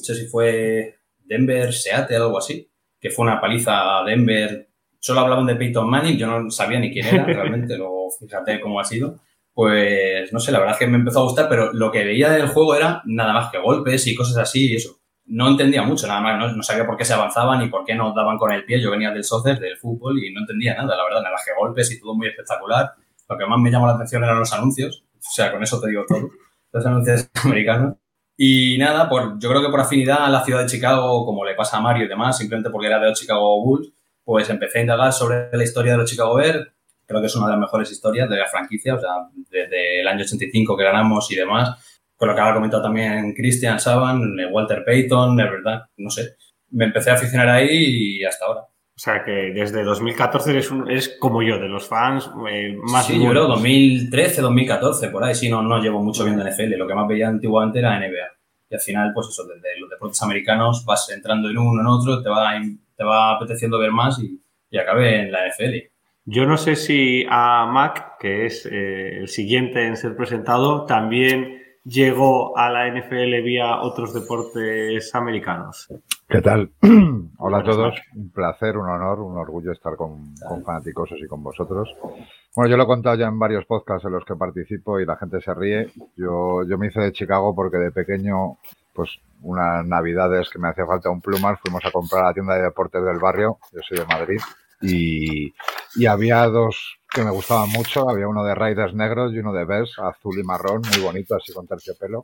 sé 0.06 0.16
si 0.16 0.28
fue 0.28 1.00
Denver, 1.18 1.74
Seattle, 1.74 2.18
algo 2.18 2.38
así, 2.38 2.70
que 3.00 3.10
fue 3.10 3.26
una 3.26 3.42
paliza 3.42 4.00
a 4.00 4.04
Denver. 4.04 4.70
Solo 5.00 5.22
hablaban 5.22 5.46
de 5.48 5.56
Peyton 5.56 5.90
Manning, 5.90 6.18
yo 6.18 6.28
no 6.28 6.52
sabía 6.52 6.80
ni 6.80 6.92
quién 6.92 7.08
era 7.08 7.24
realmente, 7.26 7.78
luego 7.78 8.10
fíjate 8.12 8.60
cómo 8.60 8.80
ha 8.80 8.84
sido. 8.84 9.22
Pues 9.54 10.32
no 10.32 10.40
sé, 10.40 10.52
la 10.52 10.60
verdad 10.60 10.76
es 10.76 10.80
que 10.80 10.88
me 10.88 10.98
empezó 10.98 11.20
a 11.20 11.24
gustar, 11.24 11.50
pero 11.50 11.74
lo 11.74 11.92
que 11.92 12.04
veía 12.04 12.30
del 12.30 12.48
juego 12.48 12.76
era 12.76 13.02
nada 13.06 13.34
más 13.34 13.52
que 13.52 13.60
golpes 13.60 14.06
y 14.08 14.16
cosas 14.16 14.38
así 14.38 14.72
y 14.72 14.76
eso 14.76 15.00
no 15.30 15.48
entendía 15.48 15.84
mucho, 15.84 16.08
nada 16.08 16.22
más, 16.22 16.56
no, 16.56 16.64
sabía 16.64 16.88
por 16.88 16.98
qué 16.98 17.06
se 17.06 17.14
avanzaban 17.14 17.62
y 17.62 17.70
por 17.70 17.86
qué 17.86 17.94
no 17.94 18.14
daban 18.16 18.38
con 18.38 18.52
el 18.52 18.66
pie. 18.66 18.82
Yo 18.82 18.90
venía 18.90 19.12
del 19.12 19.24
soccer, 19.24 19.60
del 19.60 19.78
fútbol 19.78 20.22
y 20.24 20.34
no 20.34 20.42
entendía 20.42 20.74
nada, 20.74 20.98
la 20.98 21.04
verdad, 21.04 21.22
nada 21.22 21.34
más 21.34 21.46
que 21.46 21.52
golpes 21.58 21.92
y 21.92 22.00
todo 22.00 22.16
muy 22.16 22.28
espectacular. 22.28 22.94
Lo 23.30 23.38
que 23.38 23.46
más 23.46 23.60
me 23.60 23.70
llamó 23.70 23.86
la 23.86 23.94
atención 23.94 24.24
eran 24.24 24.40
los 24.40 24.52
anuncios, 24.54 25.04
o 25.16 25.32
sea, 25.32 25.52
con 25.52 25.62
eso 25.62 25.80
te 25.80 25.90
digo 25.90 26.04
todo, 26.08 26.30
los 26.72 26.86
anuncios 26.86 27.30
americanos. 27.44 27.96
Y 28.38 28.78
nada, 28.78 29.10
por, 29.10 29.38
yo 29.40 29.50
creo 29.50 29.62
que 29.62 29.70
por 29.70 29.82
afinidad 29.82 30.24
a 30.24 30.30
la 30.30 30.44
ciudad 30.44 30.62
de 30.62 30.68
Chicago, 30.68 31.26
como 31.26 31.44
le 31.44 31.56
pasa 31.56 31.78
a 31.78 31.82
Mario 31.82 32.06
y 32.06 32.08
demás, 32.08 32.38
simplemente 32.38 32.70
porque 32.70 32.88
era 32.88 33.00
de 33.00 33.10
los 33.10 33.20
Chicago 33.20 33.62
Bulls, 33.64 33.92
pues 34.24 34.50
empecé 34.50 34.80
a 34.80 34.82
indagar 34.82 35.12
sobre 35.12 35.50
la 35.52 35.64
historia 35.64 35.94
de 35.94 35.98
los 35.98 36.10
Chicago 36.10 36.36
Bears. 36.36 36.68
Creo 37.06 37.20
que 37.20 37.28
es 37.28 37.36
una 37.36 37.48
de 37.48 37.54
las 37.54 37.60
mejores 37.60 37.92
historias 37.92 38.30
de 38.30 38.38
la 38.38 38.46
franquicia, 38.46 38.96
o 38.96 39.00
sea, 39.00 39.10
desde 39.50 40.02
el 40.02 40.08
año 40.08 40.22
85 40.22 40.78
que 40.78 40.84
ganamos 40.84 41.30
y 41.32 41.36
demás 41.36 41.78
con 42.20 42.28
lo 42.28 42.36
que 42.36 42.42
ha 42.42 42.54
comentado 42.54 42.84
también 42.84 43.34
Christian 43.34 43.80
Saban, 43.80 44.22
Walter 44.52 44.84
Payton, 44.86 45.38
de 45.38 45.44
verdad, 45.44 45.84
no 45.96 46.10
sé. 46.10 46.36
Me 46.72 46.84
empecé 46.84 47.12
a 47.12 47.14
aficionar 47.14 47.48
ahí 47.48 48.18
y 48.20 48.26
hasta 48.26 48.46
ahora. 48.46 48.68
O 49.00 49.02
sea 49.02 49.24
que 49.24 49.54
desde 49.54 49.82
2014 49.82 50.52
eres, 50.52 50.70
es 50.90 51.16
como 51.22 51.42
yo, 51.42 51.58
de 51.58 51.70
los 51.70 51.88
fans 51.88 52.30
eh, 52.52 52.76
más... 52.84 53.08
Sí, 53.08 53.18
yo 53.18 53.30
creo 53.30 53.48
2013, 53.48 54.42
2014, 54.42 55.08
por 55.08 55.24
ahí. 55.24 55.34
Sí, 55.34 55.50
no, 55.50 55.62
no 55.62 55.80
llevo 55.82 56.04
mucho 56.04 56.26
viendo 56.26 56.44
NFL. 56.44 56.76
Lo 56.76 56.86
que 56.86 56.96
más 56.96 57.08
veía 57.08 57.30
antiguamente 57.30 57.80
era 57.80 57.98
NBA. 57.98 58.28
Y 58.70 58.76
al 58.76 58.82
final, 58.82 59.14
pues 59.14 59.30
eso, 59.30 59.46
desde 59.46 59.80
los 59.80 59.90
deportes 59.90 60.22
americanos 60.22 60.84
vas 60.84 61.10
entrando 61.12 61.50
en 61.50 61.58
uno, 61.58 61.80
en 61.80 61.88
otro, 61.88 62.22
te 62.22 62.28
va, 62.28 62.52
te 62.98 63.04
va 63.06 63.38
apeteciendo 63.38 63.80
ver 63.80 63.94
más 63.94 64.20
y, 64.20 64.38
y 64.70 64.78
acabé 64.78 65.22
en 65.22 65.32
la 65.32 65.48
NFL. 65.48 65.78
Yo 66.26 66.46
no 66.46 66.58
sé 66.58 66.76
si 66.76 67.26
a 67.30 67.68
Mac, 67.72 68.18
que 68.20 68.48
es 68.48 68.66
eh, 68.66 69.20
el 69.20 69.30
siguiente 69.30 69.88
en 69.88 69.96
ser 69.96 70.14
presentado, 70.18 70.86
también 70.86 71.59
llegó 71.84 72.58
a 72.58 72.70
la 72.70 72.88
NFL 72.88 73.42
vía 73.44 73.82
otros 73.82 74.14
deportes 74.14 75.14
americanos. 75.16 75.88
¿Qué 76.28 76.42
tal? 76.42 76.72
Hola 77.38 77.60
a 77.60 77.64
todos, 77.64 77.96
un 78.16 78.32
placer, 78.32 78.78
un 78.78 78.90
honor, 78.90 79.20
un 79.20 79.38
orgullo 79.38 79.72
estar 79.72 79.96
con, 79.96 80.36
con 80.48 80.64
fanáticos 80.64 81.10
y 81.18 81.28
con 81.28 81.44
vosotros. 81.44 81.90
Bueno, 82.56 82.70
yo 82.70 82.78
lo 82.78 82.84
he 82.84 82.88
contado 82.88 83.16
ya 83.16 83.28
en 83.28 83.40
varios 83.40 83.66
podcasts 83.66 84.06
en 84.06 84.12
los 84.12 84.26
que 84.26 84.36
participo 84.36 85.00
y 85.00 85.06
la 85.06 85.18
gente 85.18 85.42
se 85.42 85.54
ríe. 85.54 85.88
Yo, 86.16 86.64
yo 86.68 86.78
me 86.78 86.88
hice 86.88 87.02
de 87.02 87.12
Chicago 87.12 87.56
porque 87.56 87.78
de 87.78 87.92
pequeño, 87.92 88.58
pues 88.94 89.20
unas 89.42 89.86
navidades 89.86 90.50
que 90.50 90.60
me 90.60 90.70
hacía 90.70 90.86
falta 90.86 91.10
un 91.10 91.22
plumar, 91.22 91.58
fuimos 91.58 91.84
a 91.86 91.92
comprar 91.92 92.24
a 92.24 92.28
la 92.28 92.34
tienda 92.34 92.56
de 92.56 92.64
deportes 92.64 93.04
del 93.04 93.20
barrio, 93.20 93.58
yo 93.72 93.80
soy 93.88 94.00
de 94.00 94.06
Madrid, 94.06 94.40
y, 94.82 95.54
había 96.08 96.46
dos 96.48 97.00
que 97.12 97.24
me 97.24 97.32
gustaban 97.32 97.70
mucho. 97.70 98.10
Había 98.10 98.28
uno 98.28 98.44
de 98.44 98.56
Raiders 98.56 98.94
negros 98.94 99.34
y 99.34 99.40
uno 99.40 99.54
de 99.54 99.66
Bears, 99.66 99.98
azul 100.00 100.40
y 100.40 100.44
marrón, 100.44 100.82
muy 100.94 101.04
bonito, 101.04 101.36
así 101.36 101.54
con 101.54 101.68
terciopelo. 101.68 102.24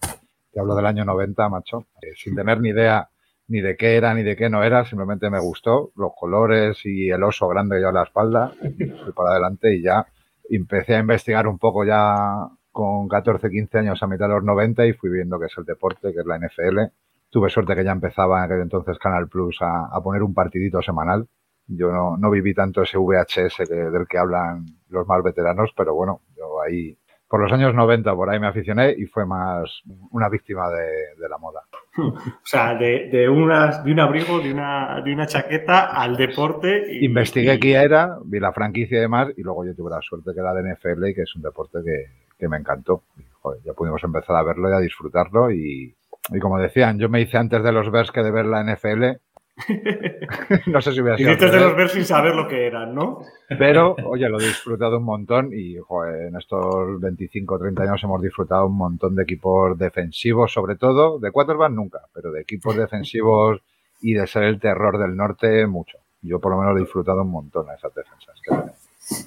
Te 0.51 0.59
hablo 0.59 0.75
del 0.75 0.85
año 0.85 1.03
90, 1.03 1.49
macho. 1.49 1.87
Eh, 2.01 2.13
sin 2.15 2.35
tener 2.35 2.61
ni 2.61 2.69
idea 2.69 3.09
ni 3.47 3.61
de 3.61 3.75
qué 3.75 3.95
era 3.95 4.13
ni 4.13 4.23
de 4.23 4.35
qué 4.35 4.49
no 4.49 4.63
era, 4.63 4.85
simplemente 4.85 5.29
me 5.29 5.39
gustó. 5.39 5.91
Los 5.95 6.11
colores 6.17 6.79
y 6.85 7.09
el 7.09 7.23
oso 7.23 7.47
grande 7.47 7.81
yo 7.81 7.89
a 7.89 7.91
la 7.91 8.03
espalda. 8.03 8.53
Fui 8.59 9.13
para 9.13 9.31
adelante 9.31 9.75
y 9.75 9.81
ya 9.81 10.05
empecé 10.49 10.95
a 10.95 10.99
investigar 10.99 11.47
un 11.47 11.57
poco 11.57 11.83
ya 11.83 12.47
con 12.71 13.07
14, 13.07 13.49
15 13.49 13.77
años 13.79 14.03
a 14.03 14.07
mitad 14.07 14.27
de 14.27 14.35
los 14.35 14.43
90 14.43 14.85
y 14.85 14.93
fui 14.93 15.09
viendo 15.09 15.39
que 15.39 15.45
es 15.45 15.57
el 15.57 15.65
deporte, 15.65 16.13
que 16.13 16.19
es 16.19 16.25
la 16.25 16.37
NFL. 16.37 16.91
Tuve 17.29 17.49
suerte 17.49 17.75
que 17.75 17.83
ya 17.83 17.91
empezaba 17.91 18.39
en 18.39 18.45
aquel 18.45 18.61
entonces 18.61 18.97
Canal 18.97 19.27
Plus 19.27 19.57
a, 19.61 19.87
a 19.91 20.01
poner 20.01 20.23
un 20.23 20.33
partidito 20.33 20.81
semanal 20.81 21.27
yo 21.67 21.91
no, 21.91 22.17
no 22.17 22.29
viví 22.29 22.53
tanto 22.53 22.83
ese 22.83 22.97
VHS 22.97 23.67
del 23.67 24.07
que 24.07 24.17
hablan 24.17 24.65
los 24.89 25.07
más 25.07 25.23
veteranos, 25.23 25.71
pero 25.75 25.95
bueno, 25.95 26.21
yo 26.37 26.61
ahí, 26.61 26.95
por 27.27 27.41
los 27.41 27.51
años 27.51 27.73
90, 27.73 28.13
por 28.15 28.29
ahí 28.29 28.39
me 28.39 28.47
aficioné 28.47 28.93
y 28.97 29.05
fue 29.05 29.25
más 29.25 29.81
una 30.11 30.29
víctima 30.29 30.69
de, 30.69 31.21
de 31.21 31.29
la 31.29 31.37
moda. 31.37 31.61
O 31.97 32.47
sea, 32.47 32.75
de, 32.75 33.09
de, 33.09 33.27
unas, 33.27 33.83
de 33.83 33.91
un 33.91 33.99
abrigo, 33.99 34.39
de 34.39 34.53
una, 34.53 35.01
de 35.01 35.13
una 35.13 35.25
chaqueta 35.25 35.85
al 35.85 36.15
deporte. 36.15 36.85
Y, 36.91 37.05
Investigué 37.05 37.57
quién 37.57 37.81
era, 37.81 38.17
vi 38.23 38.39
la 38.39 38.53
franquicia 38.53 38.97
y 38.97 39.01
demás, 39.01 39.29
y 39.35 39.41
luego 39.41 39.65
yo 39.65 39.73
tuve 39.75 39.89
la 39.89 40.01
suerte 40.01 40.31
que 40.33 40.39
era 40.39 40.53
de 40.53 40.73
NFL 40.73 41.07
y 41.07 41.15
que 41.15 41.23
es 41.23 41.35
un 41.35 41.41
deporte 41.41 41.79
que, 41.83 42.05
que 42.37 42.47
me 42.47 42.57
encantó. 42.57 43.03
Y, 43.17 43.23
joder, 43.39 43.61
ya 43.63 43.73
pudimos 43.73 44.03
empezar 44.03 44.35
a 44.35 44.43
verlo 44.43 44.69
y 44.69 44.73
a 44.73 44.79
disfrutarlo. 44.79 45.51
Y, 45.51 45.95
y 46.29 46.39
como 46.39 46.59
decían, 46.59 46.99
yo 46.99 47.09
me 47.09 47.21
hice 47.21 47.37
antes 47.37 47.63
de 47.63 47.71
los 47.71 47.89
Bears 47.91 48.11
que 48.11 48.23
de 48.23 48.31
ver 48.31 48.45
la 48.45 48.63
NFL 48.63 49.17
no 50.67 50.81
sé 50.81 50.91
si 50.91 51.01
hubiera 51.01 51.17
sido. 51.17 51.51
de 51.51 51.59
los 51.59 51.75
ver 51.75 51.89
sin 51.89 52.03
saber 52.03 52.35
lo 52.35 52.47
que 52.47 52.67
eran, 52.67 52.93
¿no? 52.93 53.19
Pero, 53.47 53.95
oye, 54.05 54.27
lo 54.27 54.39
he 54.39 54.43
disfrutado 54.43 54.97
un 54.97 55.05
montón 55.05 55.51
y 55.53 55.75
en 55.77 56.35
estos 56.35 56.99
25 56.99 57.55
o 57.55 57.59
30 57.59 57.83
años 57.83 58.03
hemos 58.03 58.21
disfrutado 58.21 58.65
un 58.65 58.75
montón 58.75 59.15
de 59.15 59.23
equipos 59.23 59.77
defensivos, 59.77 60.51
sobre 60.51 60.75
todo, 60.75 61.19
de 61.19 61.31
quarterback 61.31 61.71
nunca, 61.71 62.01
pero 62.13 62.31
de 62.31 62.41
equipos 62.41 62.75
defensivos 62.75 63.61
y 64.01 64.13
de 64.13 64.27
ser 64.27 64.43
el 64.43 64.59
terror 64.59 64.97
del 64.97 65.15
norte, 65.15 65.65
mucho. 65.67 65.99
Yo 66.21 66.39
por 66.39 66.51
lo 66.51 66.57
menos 66.57 66.75
he 66.75 66.81
disfrutado 66.81 67.21
un 67.21 67.31
montón 67.31 67.69
a 67.69 67.75
esas 67.75 67.93
defensas 67.93 68.41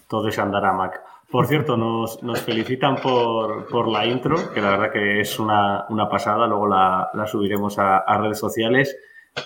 Todo 0.09 0.29
ese 0.29 0.41
andará, 0.41 0.73
Mac. 0.73 1.01
Por 1.31 1.47
cierto, 1.47 1.77
nos, 1.77 2.23
nos 2.23 2.41
felicitan 2.41 2.97
por, 2.97 3.67
por, 3.69 3.89
la 3.89 4.07
intro, 4.07 4.53
que 4.53 4.61
la 4.61 4.71
verdad 4.71 4.93
que 4.93 5.21
es 5.21 5.39
una, 5.39 5.85
una 5.91 6.09
pasada, 6.09 6.47
luego 6.47 6.67
la, 6.67 7.11
la 7.13 7.27
subiremos 7.27 7.79
a, 7.79 7.99
a 7.99 8.19
redes 8.19 8.39
sociales. 8.39 8.97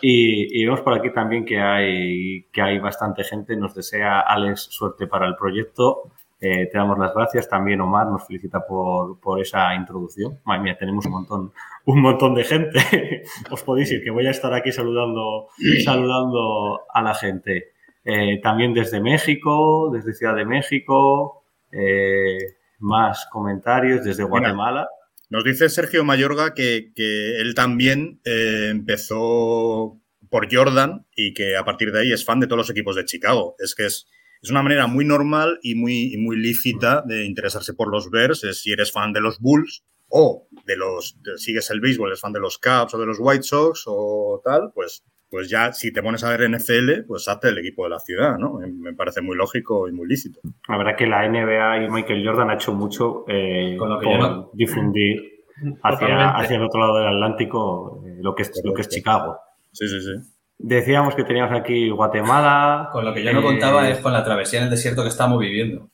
Y, 0.01 0.65
vemos 0.65 0.81
por 0.81 0.95
aquí 0.95 1.13
también 1.13 1.45
que 1.45 1.61
hay, 1.61 2.45
que 2.53 2.63
hay 2.63 2.79
bastante 2.79 3.25
gente. 3.25 3.57
Nos 3.57 3.75
desea 3.75 4.21
Alex 4.21 4.69
suerte 4.71 5.07
para 5.07 5.27
el 5.27 5.37
proyecto. 5.37 6.11
Eh, 6.41 6.69
te 6.71 6.79
damos 6.79 6.99
las 6.99 7.15
gracias. 7.15 7.49
También 7.49 7.81
Omar 7.81 8.07
nos 8.07 8.27
felicita 8.27 8.67
por, 8.67 9.21
por 9.21 9.41
esa 9.41 9.75
introducción. 9.75 10.41
Madre 10.45 10.63
mía, 10.63 10.77
tenemos 10.79 11.07
un 11.07 11.13
montón, 11.13 11.53
un 11.85 12.01
montón 12.01 12.35
de 12.35 12.45
gente. 12.45 12.81
Os 13.51 13.63
podéis 13.63 13.93
ir, 13.93 14.03
que 14.03 14.11
voy 14.11 14.27
a 14.27 14.31
estar 14.31 14.53
aquí 14.53 14.73
saludando, 14.73 15.49
saludando 15.85 16.81
a 16.93 17.03
la 17.03 17.15
gente. 17.15 17.73
Eh, 18.05 18.41
también 18.43 18.75
desde 18.75 19.01
México, 19.01 19.91
desde 19.93 20.13
Ciudad 20.15 20.35
de 20.35 20.45
México. 20.45 21.45
Eh, 21.71 22.39
más 22.83 23.27
comentarios 23.31 24.05
desde 24.05 24.25
Guatemala. 24.25 24.89
Nos 25.33 25.45
dice 25.45 25.71
Sergio 25.71 26.05
Mayorga 26.05 26.53
que, 26.53 26.93
él 26.95 27.55
también 27.55 28.21
eh, 28.23 28.69
empezó 28.71 29.99
por 30.29 30.55
Jordan 30.55 31.07
y 31.17 31.33
que 31.33 31.57
a 31.57 31.65
partir 31.65 31.91
de 31.91 32.01
ahí 32.01 32.13
es 32.13 32.27
fan 32.27 32.39
de 32.39 32.47
todos 32.47 32.59
los 32.59 32.71
equipos 32.71 32.97
de 32.97 33.07
Chicago. 33.07 33.57
Es 33.59 33.75
que 33.75 33.87
es, 33.87 34.07
es 34.43 34.51
una 34.51 34.63
manera 34.63 34.87
muy 34.89 35.07
normal 35.07 35.59
y 35.63 35.75
muy, 35.75 36.15
muy 36.19 36.37
lícita 36.37 37.03
de 37.07 37.25
interesarse 37.25 37.73
por 37.73 37.91
los 37.91 38.11
Bears. 38.11 38.45
Es 38.45 38.61
si 38.61 38.73
eres 38.73 38.93
fan 38.93 39.15
de 39.15 39.23
los 39.23 39.39
Bulls 39.39 39.85
o 40.09 40.49
de 40.67 40.77
los, 40.77 41.17
sigues 41.39 41.71
el 41.71 41.81
béisbol, 41.81 42.11
eres 42.11 42.21
fan 42.21 42.35
de 42.35 42.41
los 42.41 42.59
Cubs 42.59 42.93
o 42.93 42.99
de 42.99 43.07
los 43.07 43.17
White 43.19 43.45
Sox 43.45 43.85
o 43.87 44.43
tal, 44.45 44.71
pues 44.75 45.03
pues 45.33 45.49
ya 45.49 45.73
si 45.73 45.95
te 45.95 46.03
pones 46.03 46.23
a 46.25 46.37
ver 46.37 46.51
NFL, 46.51 47.07
pues 47.09 47.27
hazte 47.27 47.49
el 47.49 47.57
equipo 47.57 47.85
de 47.85 47.89
la 47.89 47.99
ciudad, 47.99 48.37
¿no? 48.37 48.59
Me 48.59 48.93
parece 48.93 49.23
muy 49.23 49.35
lógico 49.35 49.89
y 49.89 49.93
muy 49.93 50.07
lícito. 50.07 50.41
La 50.69 50.77
verdad 50.77 50.95
que 50.95 51.07
la 51.07 51.27
NBA 51.27 51.85
y 51.85 51.89
Michael 51.89 52.23
Jordan 52.23 52.51
ha 52.51 52.55
hecho 52.55 52.75
mucho 52.75 53.25
eh, 53.27 53.75
Con 53.79 53.89
lo 53.89 53.99
que 53.99 54.05
por 54.05 54.51
difundir 54.53 55.47
hacia, 55.83 56.37
hacia, 56.37 56.57
el 56.57 56.65
otro 56.65 56.81
lado 56.81 56.99
del 56.99 57.07
Atlántico 57.07 58.05
eh, 58.07 58.19
lo, 58.21 58.35
que 58.35 58.43
es, 58.43 58.61
lo 58.63 58.75
que 58.75 58.83
es 58.83 58.91
Chicago. 58.91 59.39
Sí, 59.73 59.89
sí, 59.89 60.03
sí. 60.03 60.11
Decíamos 60.59 61.15
que 61.15 61.25
teníamos 61.25 61.59
aquí 61.59 61.89
Guatemala. 61.89 62.91
Con 62.93 63.07
lo 63.07 63.15
que 63.15 63.25
yo 63.25 63.33
no 63.33 63.43
contaba 63.43 63.89
es 63.89 64.01
con 64.01 64.13
la 64.13 64.23
travesía 64.23 64.59
en 64.59 64.67
el 64.67 64.71
desierto 64.71 65.03
que 65.03 65.09
estamos 65.09 65.41
viviendo. 65.41 65.89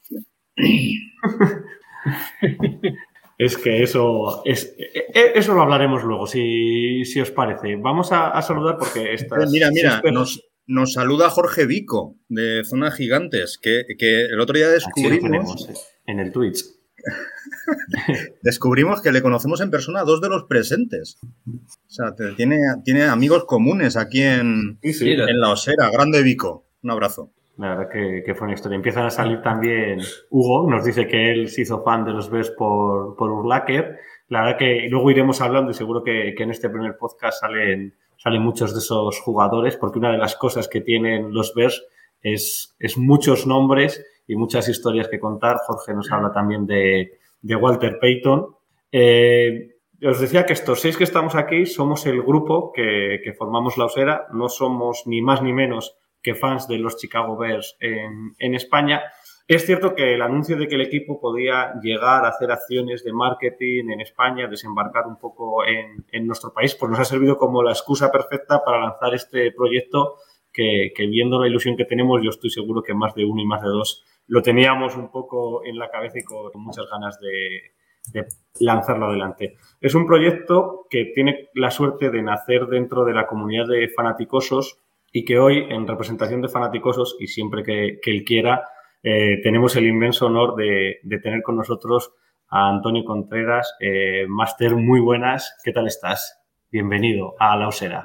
Es 3.39 3.57
que 3.57 3.85
eso, 3.85 4.43
es, 4.45 4.75
e, 4.77 5.07
e, 5.15 5.33
eso 5.37 5.55
lo 5.55 5.63
hablaremos 5.63 6.03
luego, 6.03 6.27
si, 6.27 7.05
si 7.05 7.21
os 7.21 7.31
parece. 7.31 7.77
Vamos 7.77 8.11
a, 8.11 8.31
a 8.31 8.43
saludar 8.43 8.77
porque 8.79 9.15
estas... 9.15 9.51
Mira, 9.53 9.71
mira, 9.71 10.03
nos, 10.13 10.45
nos, 10.67 10.93
saluda 10.93 11.31
Jorge 11.31 11.65
Vico, 11.65 12.17
de 12.29 12.65
Zona 12.65 12.91
Gigantes, 12.91 13.59
que, 13.63 13.85
que 13.97 14.25
el 14.25 14.41
otro 14.41 14.57
día 14.57 14.69
descubrimos... 14.69 15.23
Tenemos, 15.23 15.89
en 16.07 16.19
el 16.19 16.33
Twitch. 16.33 16.65
descubrimos 18.43 19.03
que 19.03 19.13
le 19.13 19.23
conocemos 19.23 19.61
en 19.61 19.71
persona 19.71 20.01
a 20.01 20.05
dos 20.05 20.21
de 20.21 20.31
los 20.31 20.45
presentes. 20.45 21.19
O 21.47 21.91
sea, 21.91 22.17
tiene, 22.37 22.59
tiene 22.85 23.05
amigos 23.05 23.45
comunes 23.45 23.97
aquí 23.97 24.21
en, 24.21 24.81
sí, 24.83 24.93
sí, 24.93 25.11
en 25.13 25.41
la 25.41 25.53
Osera. 25.53 25.91
Grande 25.91 26.25
Vico. 26.25 26.67
Un 26.83 26.91
abrazo. 26.91 27.33
La 27.59 27.75
verdad 27.75 27.89
que, 27.91 28.35
fue 28.37 28.47
una 28.47 28.55
historia. 28.55 28.77
Empiezan 28.77 29.07
a 29.07 29.11
salir 29.11 29.43
también. 29.43 30.01
Hugo 30.31 30.71
nos 30.71 30.85
dice 30.85 31.09
que 31.09 31.33
él 31.33 31.49
se 31.49 31.63
hizo 31.63 31.83
fan 31.83 32.05
de 32.05 32.13
los 32.13 32.31
Bears 32.31 32.51
por, 32.51 33.17
por 33.17 33.31
Urlacher. 33.31 33.99
La 34.29 34.43
verdad 34.43 34.59
que 34.59 34.87
luego 34.89 35.11
iremos 35.11 35.41
hablando 35.41 35.73
y 35.73 35.75
seguro 35.75 36.05
que, 36.05 36.35
en 36.37 36.51
este 36.51 36.71
primer 36.71 36.97
podcast 36.97 37.41
salen, 37.41 37.97
salen 38.17 38.43
muchos 38.43 38.75
de 38.75 38.79
esos 38.79 39.21
jugadores, 39.21 39.77
porque 39.77 39.99
una 39.99 40.13
de 40.13 40.19
las 40.19 40.37
cosas 40.37 40.69
que 40.69 40.83
tienen 40.83 41.35
los 41.35 41.53
Bears 41.53 41.85
es, 42.23 42.77
es 42.79 42.97
muchos 42.97 43.45
nombres 43.45 44.07
y 44.29 44.37
muchas 44.37 44.69
historias 44.69 45.09
que 45.09 45.19
contar. 45.19 45.57
Jorge 45.67 45.95
nos 45.95 46.13
habla 46.13 46.31
también 46.31 46.65
de, 46.65 47.11
Walter 47.43 47.99
Payton. 48.01 48.55
Eh, 48.93 49.79
os 50.07 50.21
decía 50.21 50.47
que 50.47 50.53
estos 50.53 50.81
seis 50.81 50.97
que 50.97 51.05
estamos 51.05 51.35
aquí 51.35 51.67
somos 51.67 52.07
el 52.07 52.23
grupo 52.23 52.71
que, 52.73 53.35
formamos 53.37 53.77
la 53.77 53.87
Osera, 53.87 54.29
no 54.33 54.49
somos 54.49 55.03
ni 55.07 55.23
más 55.23 55.43
ni 55.43 55.53
menos 55.53 55.97
fans 56.35 56.69
de 56.69 56.79
los 56.79 56.97
Chicago 56.97 57.37
Bears 57.37 57.77
en, 57.81 58.55
España. 58.55 59.03
Es 59.47 59.65
cierto 59.65 59.95
que 59.95 60.15
el 60.15 60.23
anuncio 60.23 60.57
de 60.57 60.69
que 60.69 60.75
el 60.75 60.83
equipo 60.83 61.21
podía 61.21 61.75
llegar 61.81 62.25
a 62.25 62.29
hacer 62.29 62.51
acciones 62.51 63.03
de 63.05 63.13
marketing 63.13 63.91
en 63.91 64.01
España, 64.01 64.47
desembarcar 64.47 65.07
un 65.07 65.17
poco 65.17 65.65
en, 65.65 66.27
nuestro 66.27 66.53
país, 66.53 66.75
pues 66.75 66.91
nos 66.91 67.01
ha 67.01 67.05
servido 67.05 67.37
como 67.37 67.63
la 67.63 67.73
excusa 67.73 68.11
perfecta 68.13 68.63
para 68.65 68.81
lanzar 68.81 69.15
este 69.15 69.53
proyecto 69.53 70.17
que, 70.53 70.93
viendo 71.09 71.41
la 71.41 71.47
ilusión 71.47 71.77
que 71.77 71.85
tenemos, 71.85 72.21
yo 72.23 72.31
estoy 72.31 72.51
seguro 72.51 72.83
que 72.83 72.95
más 72.95 73.15
de 73.15 73.25
uno 73.25 73.41
y 73.41 73.47
más 73.47 73.63
de 73.63 73.69
dos 73.69 74.05
lo 74.27 74.43
teníamos 74.43 74.97
un 74.97 75.11
poco 75.11 75.65
en 75.65 75.79
la 75.79 75.89
cabeza 75.91 76.19
y 76.19 76.25
con 76.25 76.51
muchas 76.57 76.85
ganas 76.91 77.19
de, 77.19 77.73
de 78.13 78.27
lanzarlo 78.61 79.07
adelante. 79.07 79.57
Es 79.81 79.95
un 79.95 80.07
proyecto 80.07 80.87
que 80.91 81.07
tiene 81.15 81.49
la 81.55 81.71
suerte 81.71 82.11
de 82.11 82.23
nacer 82.23 82.67
dentro 82.67 83.05
de 83.05 83.15
la 83.15 83.27
comunidad 83.27 83.67
de 83.67 83.89
fanaticosos 83.89 84.79
y 85.13 85.25
que 85.25 85.39
hoy, 85.39 85.67
en 85.71 85.87
representación 85.87 86.43
de 86.43 86.49
fanaticosos, 86.49 87.17
y 87.19 87.27
siempre 87.27 87.63
que, 87.63 87.99
él 88.05 88.25
quiera, 88.25 88.63
eh, 89.03 89.41
tenemos 89.43 89.77
el 89.77 89.87
inmenso 89.87 90.27
honor 90.27 90.55
de, 90.57 90.99
tener 91.23 91.43
con 91.43 91.57
nosotros 91.57 92.13
a 92.49 92.69
Antonio 92.69 93.05
Contreras. 93.05 93.75
Eh, 93.81 94.27
Máster, 94.29 94.75
muy 94.77 95.01
buenas. 95.01 95.57
¿Qué 95.65 95.73
tal 95.73 95.87
estás? 95.87 96.39
Bienvenido 96.71 97.35
a 97.39 97.57
La 97.57 97.69
Osera. 97.69 98.05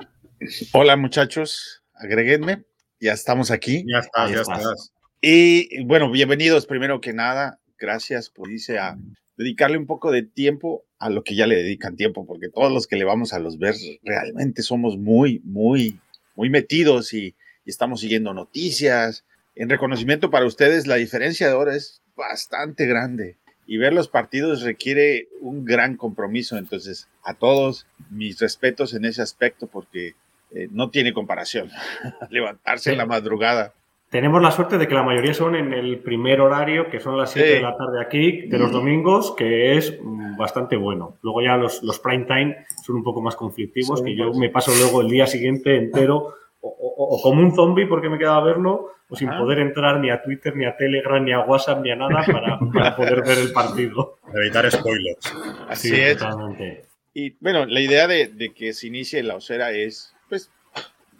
Hola, 0.74 0.96
muchachos. 0.96 1.84
Agreguenme. 1.94 2.64
Ya 3.00 3.14
estamos 3.14 3.52
aquí. 3.52 3.84
Ya 3.86 4.00
estás, 4.00 4.32
ya 4.32 4.42
estás. 4.42 4.94
Y 5.22 5.84
bueno, 5.86 6.12
bienvenidos 6.12 6.66
primero 6.66 7.02
que 7.02 7.14
nada. 7.14 7.60
Gracias 7.78 8.30
por 8.30 8.52
irse 8.52 8.78
a 8.78 8.98
dedicarle 9.38 9.78
un 9.78 9.86
poco 9.86 10.12
de 10.12 10.24
tiempo 10.24 10.86
a 11.00 11.10
lo 11.10 11.24
que 11.24 11.36
ya 11.36 11.48
le 11.48 11.56
dedican 11.56 11.96
tiempo, 11.96 12.26
porque 12.26 12.50
todos 12.50 12.72
los 12.72 12.88
que 12.88 12.96
le 12.96 13.04
vamos 13.04 13.34
a 13.34 13.40
los 13.40 13.58
ver 13.58 13.76
realmente 14.04 14.62
somos 14.62 14.98
muy, 14.98 15.42
muy, 15.44 16.00
muy 16.36 16.50
metidos 16.50 17.14
y, 17.14 17.36
estamos 17.66 18.02
siguiendo 18.02 18.34
noticias. 18.34 19.24
En 19.56 19.70
reconocimiento 19.70 20.30
para 20.30 20.46
ustedes, 20.46 20.86
la 20.86 20.96
diferencia 20.96 21.48
de 21.48 21.54
hora 21.54 21.76
es 21.78 22.02
bastante 22.14 22.86
grande 22.86 23.38
y 23.66 23.78
ver 23.78 23.94
los 23.94 24.10
partidos 24.10 24.64
requiere 24.64 25.30
un 25.40 25.64
gran 25.64 25.96
compromiso. 25.96 26.58
Entonces, 26.58 27.08
a 27.24 27.36
todos 27.36 27.88
mis 28.10 28.38
respetos 28.40 28.94
en 28.94 29.06
ese 29.06 29.22
aspecto 29.22 29.68
porque 29.68 30.16
eh, 30.52 30.68
no 30.72 30.90
tiene 30.90 31.14
comparación. 31.14 31.72
Levantarse 32.30 32.92
en 32.92 32.98
la 32.98 33.06
madrugada 33.06 33.74
tenemos 34.14 34.44
la 34.44 34.52
suerte 34.52 34.78
de 34.78 34.88
que 34.88 34.94
la 34.94 35.02
mayoría 35.02 35.34
son 35.34 35.56
en 35.56 35.74
el 35.74 35.98
primer 35.98 36.40
horario, 36.40 36.88
que 36.88 37.00
son 37.00 37.18
las 37.18 37.32
7 37.32 37.56
de 37.56 37.62
la 37.62 37.76
tarde 37.76 38.00
aquí, 38.00 38.42
de 38.48 38.60
los 38.60 38.72
domingos, 38.72 39.34
que 39.36 39.76
es 39.76 40.00
mm, 40.00 40.38
bastante 40.38 40.76
bueno. 40.76 41.18
Luego 41.24 41.42
ya 41.42 41.58
los, 41.58 41.82
los 41.82 41.98
prime 41.98 42.26
time 42.26 42.58
son 42.86 42.98
un 42.98 43.04
poco 43.04 43.24
más 43.24 43.36
conflictivos, 43.36 44.04
que 44.04 44.16
yo 44.16 44.32
me 44.36 44.50
paso 44.50 44.72
luego 44.78 45.02
el 45.02 45.08
día 45.08 45.26
siguiente 45.26 45.78
entero 45.78 46.36
o, 46.62 47.20
como 47.24 47.42
un 47.42 47.56
zombie 47.56 47.88
porque 47.88 48.08
me 48.08 48.20
quedaba 48.20 48.38
a 48.38 48.44
verlo, 48.44 48.92
o 49.10 49.16
sin 49.16 49.30
poder 49.30 49.58
entrar 49.58 50.00
ni 50.00 50.12
a 50.12 50.22
Twitter, 50.22 50.56
ni 50.56 50.66
a 50.66 50.78
Telegram, 50.78 51.26
ni 51.26 51.34
a 51.34 51.40
WhatsApp, 51.40 51.82
ni 51.82 51.90
a 51.90 51.96
nada 51.96 52.24
para, 52.72 52.96
poder 52.96 53.24
ver 53.24 53.40
el 53.40 53.52
partido. 53.52 54.20
Evitar 54.32 54.70
spoilers. 54.70 55.34
Así 55.68 55.92
es. 55.92 56.20
Totalmente. 56.20 56.86
Y 57.16 57.32
bueno, 57.40 57.66
la 57.66 57.82
idea 57.82 58.08
de, 58.08 58.28
de 58.28 58.54
que 58.54 58.74
se 58.74 58.86
inicie 58.86 59.24
la 59.24 59.38
osera 59.38 59.72
es, 59.72 60.14
pues, 60.30 60.52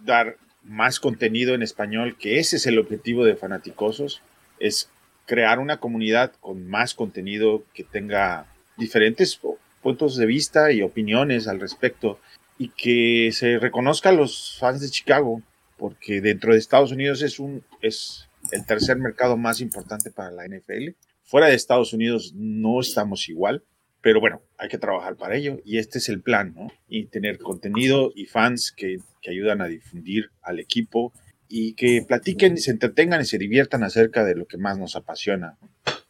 dar 0.06 0.38
más 0.64 1.00
contenido 1.00 1.54
en 1.54 1.62
español, 1.62 2.18
que 2.18 2.40
ese 2.40 2.58
es 2.58 2.68
el 2.68 2.80
objetivo 2.80 3.26
de 3.26 3.36
Fanaticosos, 3.36 4.22
es 4.60 4.90
crear 5.26 5.60
una 5.60 5.78
comunidad 5.78 6.34
con 6.40 6.68
más 6.68 6.94
contenido 6.94 7.64
que 7.74 7.84
tenga 7.84 8.46
diferentes 8.78 9.40
puntos 9.82 10.16
de 10.18 10.26
vista 10.26 10.72
y 10.72 10.82
opiniones 10.82 11.48
al 11.48 11.60
respecto 11.60 12.20
y 12.58 12.70
que 12.70 13.32
se 13.34 13.60
reconozca 13.60 14.10
a 14.10 14.14
los 14.14 14.58
fans 14.60 14.82
de 14.82 14.90
Chicago, 14.90 15.42
porque 15.78 16.22
dentro 16.22 16.54
de 16.54 16.60
Estados 16.60 16.92
Unidos 16.92 17.22
es, 17.22 17.40
un, 17.40 17.64
es 17.82 18.30
el 18.52 18.66
tercer 18.66 18.98
mercado 18.98 19.38
más 19.38 19.60
importante 19.60 20.12
para 20.12 20.32
la 20.32 20.46
NFL. 20.46 20.90
Fuera 21.26 21.48
de 21.48 21.56
Estados 21.56 21.94
Unidos 21.94 22.34
no 22.36 22.80
estamos 22.80 23.28
igual. 23.30 23.64
Pero 24.04 24.20
bueno, 24.20 24.42
hay 24.58 24.70
que 24.70 24.78
trabajar 24.78 25.16
para 25.16 25.36
ello 25.36 25.60
y 25.66 25.80
este 25.80 25.98
es 25.98 26.10
el 26.10 26.22
plan, 26.22 26.54
¿no? 26.56 26.68
Y 26.88 27.06
tener 27.06 27.40
contenido 27.40 28.12
y 28.14 28.26
fans 28.26 28.74
que, 28.76 28.98
que 29.22 29.32
ayudan 29.32 29.62
a 29.62 29.68
difundir 29.68 30.30
al 30.44 30.60
equipo 30.60 31.14
y 31.48 31.74
que 31.74 32.04
platiquen, 32.06 32.58
se 32.58 32.72
entretengan 32.72 33.22
y 33.22 33.26
se 33.26 33.38
diviertan 33.38 33.84
acerca 33.84 34.26
de 34.26 34.36
lo 34.36 34.46
que 34.46 34.58
más 34.58 34.78
nos 34.78 34.96
apasiona. 34.96 35.58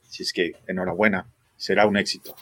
Si 0.01 0.23
es 0.23 0.33
que, 0.33 0.53
enhorabuena, 0.67 1.27
será 1.55 1.85
un 1.85 1.97
éxito. 1.97 2.35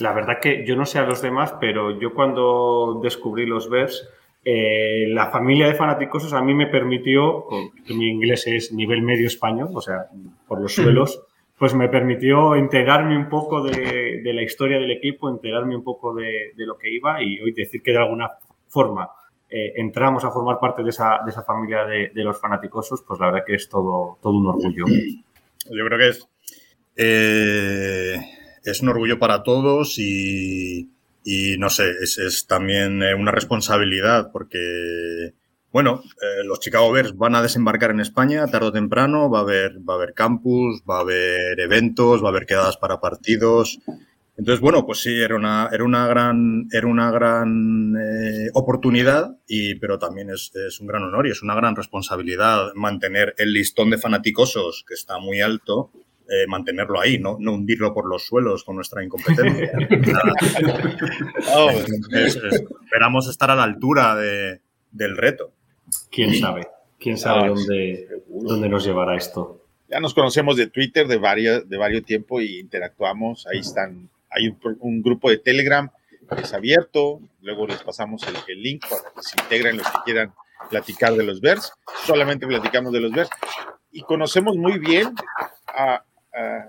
La 0.00 0.12
verdad 0.12 0.34
que 0.40 0.64
yo 0.64 0.76
no 0.76 0.86
sé 0.86 0.98
a 0.98 1.06
los 1.06 1.20
demás, 1.20 1.54
pero 1.60 2.00
yo 2.00 2.14
cuando 2.14 3.00
descubrí 3.02 3.44
los 3.44 3.68
VERS, 3.68 4.08
eh, 4.44 5.06
la 5.08 5.30
familia 5.30 5.66
de 5.66 5.74
fanáticos 5.74 6.32
a 6.32 6.42
mí 6.42 6.54
me 6.54 6.66
permitió, 6.66 7.46
que 7.86 7.94
mi 7.94 8.08
inglés 8.08 8.46
es 8.46 8.72
nivel 8.72 9.02
medio 9.02 9.26
español, 9.26 9.70
o 9.74 9.80
sea, 9.80 10.06
por 10.46 10.60
los 10.60 10.74
suelos, 10.76 11.22
pues 11.58 11.74
me 11.74 11.88
permitió 11.88 12.54
enterarme 12.54 13.16
un 13.16 13.28
poco 13.28 13.62
de, 13.62 14.11
la 14.24 14.42
historia 14.42 14.78
del 14.78 14.90
equipo, 14.90 15.28
enterarme 15.28 15.76
un 15.76 15.84
poco 15.84 16.14
de, 16.14 16.52
lo 16.56 16.76
que 16.76 16.92
iba 16.92 17.22
y 17.22 17.40
hoy 17.40 17.52
decir 17.52 17.82
que 17.82 17.92
de 17.92 17.98
alguna 17.98 18.30
forma 18.68 19.08
eh, 19.48 19.72
entramos 19.76 20.24
a 20.24 20.30
formar 20.30 20.58
parte 20.60 20.82
de 20.82 20.90
esa, 20.90 21.20
familia 21.46 21.84
de, 21.84 22.10
los 22.24 22.40
fanaticosos, 22.40 23.02
pues 23.06 23.20
la 23.20 23.26
verdad 23.26 23.44
que 23.46 23.54
es 23.54 23.68
todo, 23.68 24.18
todo 24.22 24.32
un 24.32 24.46
orgullo. 24.46 24.86
Yo 25.70 25.86
creo 25.86 25.98
que 25.98 26.08
es, 26.08 26.28
eh, 26.96 28.16
es 28.64 28.80
un 28.80 28.88
orgullo 28.88 29.18
para 29.18 29.42
todos 29.42 29.98
y, 29.98 30.88
no 31.58 31.70
sé, 31.70 31.90
es, 32.02 32.18
es 32.18 32.46
también 32.46 33.02
eh, 33.02 33.14
una 33.14 33.30
responsabilidad 33.30 34.30
porque 34.32 35.34
bueno, 35.72 36.02
los 36.44 36.60
Chicago 36.60 36.92
Bears 36.92 37.16
van 37.16 37.34
a 37.34 37.40
desembarcar 37.40 37.92
en 37.92 38.00
España 38.00 38.46
tarde 38.46 38.66
o 38.66 38.72
temprano, 38.72 39.30
va 39.30 39.38
a 39.38 39.42
haber, 39.42 39.78
va 39.88 39.94
a 39.94 39.96
haber 39.96 40.12
campus, 40.12 40.82
va 40.88 40.98
a 40.98 41.00
haber 41.00 41.58
eventos, 41.58 42.22
va 42.22 42.26
a 42.26 42.30
haber 42.30 42.44
quedadas 42.44 42.76
para 42.76 43.00
partidos. 43.00 43.78
Entonces, 44.36 44.60
bueno, 44.60 44.86
pues 44.86 45.00
sí, 45.00 45.20
era 45.20 45.36
una, 45.36 45.68
era 45.72 45.84
una 45.84 46.06
gran, 46.06 46.66
era 46.72 46.86
una 46.86 47.10
gran 47.10 47.94
eh, 47.96 48.48
oportunidad, 48.54 49.36
y, 49.46 49.74
pero 49.74 49.98
también 49.98 50.30
es, 50.30 50.52
es, 50.54 50.80
un 50.80 50.86
gran 50.86 51.02
honor 51.02 51.26
y 51.26 51.30
es 51.30 51.42
una 51.42 51.54
gran 51.54 51.76
responsabilidad 51.76 52.72
mantener 52.74 53.34
el 53.36 53.52
listón 53.52 53.90
de 53.90 53.98
fanaticosos, 53.98 54.84
que 54.88 54.94
está 54.94 55.18
muy 55.18 55.42
alto, 55.42 55.90
eh, 56.28 56.46
mantenerlo 56.46 56.98
ahí, 56.98 57.18
¿no? 57.18 57.36
no 57.38 57.52
hundirlo 57.52 57.92
por 57.92 58.08
los 58.08 58.24
suelos 58.24 58.64
con 58.64 58.76
nuestra 58.76 59.04
incompetencia. 59.04 59.70
oh, 61.54 61.70
esperamos 62.10 63.28
estar 63.28 63.50
a 63.50 63.54
la 63.54 63.64
altura 63.64 64.16
de, 64.16 64.62
del 64.92 65.16
reto. 65.16 65.52
¿Quién 66.10 66.34
sabe? 66.34 66.68
¿Quién 66.98 67.18
sabe 67.18 67.48
dónde, 67.48 68.08
dónde 68.28 68.68
nos 68.68 68.84
llevará 68.84 69.14
esto? 69.14 69.66
Ya 69.90 70.00
nos 70.00 70.14
conocemos 70.14 70.56
de 70.56 70.68
Twitter 70.68 71.06
de, 71.06 71.18
varios, 71.18 71.68
de 71.68 71.76
varios 71.76 72.04
tiempo 72.04 72.40
y 72.40 72.60
interactuamos. 72.60 73.46
Ahí 73.46 73.58
están, 73.58 74.08
hay 74.32 74.54
un, 74.80 75.02
grupo 75.02 75.30
de 75.30 75.38
Telegram 75.38 75.90
que 76.34 76.42
es 76.42 76.52
abierto. 76.52 77.20
Luego 77.40 77.66
les 77.66 77.82
pasamos 77.82 78.22
el, 78.48 78.62
link 78.62 78.82
para 78.88 79.02
que 79.14 79.22
se 79.22 79.40
integren 79.42 79.76
los 79.76 79.86
que 79.86 79.98
quieran 80.04 80.32
platicar 80.70 81.14
de 81.14 81.24
los 81.24 81.40
VERS. 81.40 81.72
Solamente 82.06 82.46
platicamos 82.46 82.92
de 82.92 83.00
los 83.00 83.12
VERS. 83.12 83.30
Y 83.92 84.02
conocemos 84.02 84.56
muy 84.56 84.78
bien 84.78 85.14
a, 85.66 86.04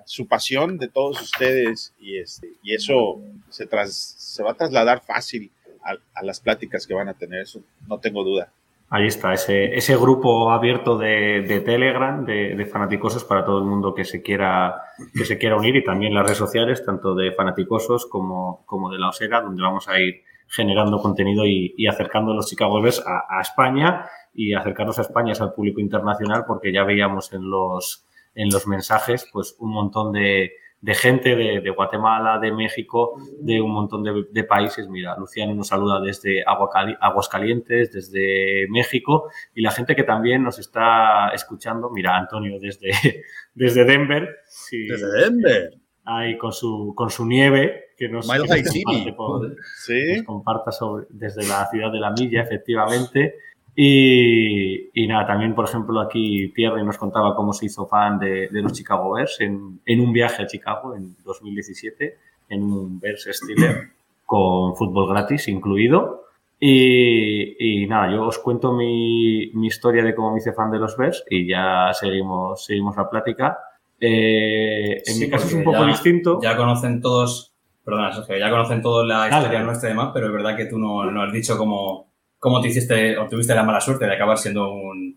su 0.05 0.27
pasión 0.27 0.77
de 0.77 0.89
todos 0.89 1.21
ustedes 1.21 1.93
y, 1.97 2.17
este, 2.17 2.51
y 2.63 2.75
eso 2.75 3.21
se, 3.49 3.65
tras, 3.65 3.95
se 3.95 4.43
va 4.43 4.51
a 4.51 4.55
trasladar 4.55 5.01
fácil 5.01 5.49
a, 5.83 6.23
las 6.23 6.39
pláticas 6.39 6.87
que 6.87 6.93
van 6.93 7.09
a 7.09 7.13
tener, 7.13 7.41
eso 7.41 7.61
no 7.87 7.99
tengo 7.99 8.23
duda. 8.23 8.51
Ahí 8.95 9.07
está, 9.07 9.33
ese, 9.33 9.75
ese 9.75 9.97
grupo 9.97 10.51
abierto 10.51 10.99
de, 10.99 11.63
Telegram, 11.65 12.23
de, 12.23 12.55
de, 12.55 12.65
fanaticosos 12.67 13.23
para 13.23 13.43
todo 13.43 13.57
el 13.57 13.63
mundo 13.65 13.95
que 13.95 14.05
se 14.05 14.21
quiera 14.21 14.83
que 15.15 15.25
se 15.25 15.39
quiera 15.39 15.55
unir 15.55 15.75
y 15.75 15.83
también 15.83 16.13
las 16.13 16.21
redes 16.21 16.37
sociales, 16.37 16.85
tanto 16.85 17.15
de 17.15 17.31
fanaticosos 17.31 18.05
como, 18.05 18.63
como 18.67 18.91
de 18.91 18.99
la 18.99 19.09
Osera, 19.09 19.41
donde 19.41 19.63
vamos 19.63 19.87
a 19.87 19.99
ir 19.99 20.21
generando 20.47 21.01
contenido 21.01 21.43
y, 21.43 21.87
acercando 21.87 22.33
a 22.33 22.35
los 22.35 22.47
Chicago 22.47 22.79
Bears 22.83 23.03
a, 23.03 23.41
España 23.41 24.05
y 24.31 24.53
acercarnos 24.53 24.99
a 24.99 25.01
España 25.01 25.33
al 25.39 25.53
público 25.53 25.81
internacional, 25.81 26.43
porque 26.45 26.71
ya 26.71 26.83
veíamos 26.83 27.33
en 27.33 27.49
los, 27.49 28.05
en 28.35 28.49
los 28.49 28.67
mensajes 28.67 29.27
pues 29.33 29.55
un 29.57 29.71
montón 29.71 30.11
de, 30.11 30.51
de 30.83 30.95
gente 30.95 31.33
de, 31.37 31.69
Guatemala, 31.69 32.39
de 32.39 32.51
México, 32.51 33.15
de 33.39 33.61
un 33.61 33.71
montón 33.71 34.03
de, 34.03 34.43
países. 34.43 34.89
Mira, 34.89 35.15
Luciano 35.17 35.55
nos 35.55 35.69
saluda 35.69 36.01
desde 36.01 36.43
Aguascalientes, 36.45 37.93
desde 37.93 38.67
México, 38.69 39.29
y 39.55 39.61
la 39.61 39.71
gente 39.71 39.95
que 39.95 40.03
también 40.03 40.43
nos 40.43 40.59
está 40.59 41.29
escuchando, 41.29 41.89
mira, 41.89 42.17
Antonio 42.17 42.59
desde, 42.59 42.91
desde 43.55 43.85
Denver. 43.85 44.39
desde 44.71 45.21
Denver. 45.21 45.73
Ahí 46.03 46.37
con 46.37 46.51
su, 46.51 46.91
con 46.93 47.09
su 47.09 47.25
nieve, 47.25 47.93
que 47.97 48.09
nos, 48.09 48.27
comparte, 48.27 49.55
¿Sí? 49.85 50.21
comparta 50.25 50.73
sobre, 50.73 51.05
desde 51.11 51.47
la 51.47 51.65
ciudad 51.67 51.93
de 51.93 51.99
la 52.01 52.11
milla, 52.11 52.41
efectivamente. 52.41 53.35
Y, 53.75 54.89
y, 54.93 55.07
nada, 55.07 55.25
también, 55.25 55.55
por 55.55 55.65
ejemplo, 55.65 55.99
aquí 55.99 56.47
Pierre 56.49 56.83
nos 56.83 56.97
contaba 56.97 57.35
cómo 57.35 57.53
se 57.53 57.65
hizo 57.65 57.87
fan 57.87 58.19
de, 58.19 58.47
de 58.49 58.61
los 58.61 58.73
Chicago 58.73 59.13
Bears 59.13 59.41
en, 59.41 59.79
en, 59.85 59.99
un 59.99 60.13
viaje 60.13 60.43
a 60.43 60.47
Chicago 60.47 60.95
en 60.95 61.15
2017, 61.23 62.17
en 62.49 62.63
un 62.63 62.99
Bears 62.99 63.27
Steelers 63.31 63.89
con 64.25 64.75
fútbol 64.75 65.09
gratis 65.09 65.47
incluido. 65.47 66.21
Y, 66.59 67.55
y, 67.83 67.87
nada, 67.87 68.11
yo 68.11 68.25
os 68.27 68.37
cuento 68.39 68.71
mi, 68.73 69.49
mi, 69.53 69.67
historia 69.67 70.03
de 70.03 70.15
cómo 70.15 70.31
me 70.31 70.37
hice 70.37 70.53
fan 70.53 70.71
de 70.71 70.79
los 70.79 70.95
Bears 70.95 71.23
y 71.29 71.47
ya 71.47 71.89
seguimos, 71.93 72.63
seguimos 72.65 72.95
la 72.95 73.09
plática. 73.09 73.57
Eh, 73.99 75.01
en 75.05 75.13
Sí, 75.13 75.25
mi 75.25 75.29
caso 75.31 75.47
es 75.47 75.53
un 75.53 75.63
poco 75.63 75.79
ya- 75.81 75.87
distinto. 75.87 76.39
Ya 76.41 76.55
conocen 76.55 77.01
todos, 77.01 77.51
perdona, 77.83 78.13
Sergio, 78.13 78.37
ya 78.37 78.49
conocen 78.49 78.81
todos 78.81 79.05
la 79.05 79.27
historia 79.29 79.49
dale. 79.51 79.65
nuestra 79.65 79.89
y 79.89 79.91
demás, 79.93 80.11
pero 80.13 80.27
es 80.27 80.33
verdad 80.33 80.55
que 80.55 80.65
tú 80.65 80.77
no, 80.77 81.09
no 81.11 81.21
has 81.23 81.33
dicho 81.33 81.57
cómo, 81.57 82.12
cómo 82.43 82.59
te 82.59 82.67
hiciste 82.67 83.17
o 83.17 83.25
tuviste 83.25 83.55
la 83.55 83.63
mala 83.63 83.79
suerte 83.79 84.05
de 84.05 84.13
acabar 84.13 84.37
siendo 84.37 84.73
un, 84.73 85.15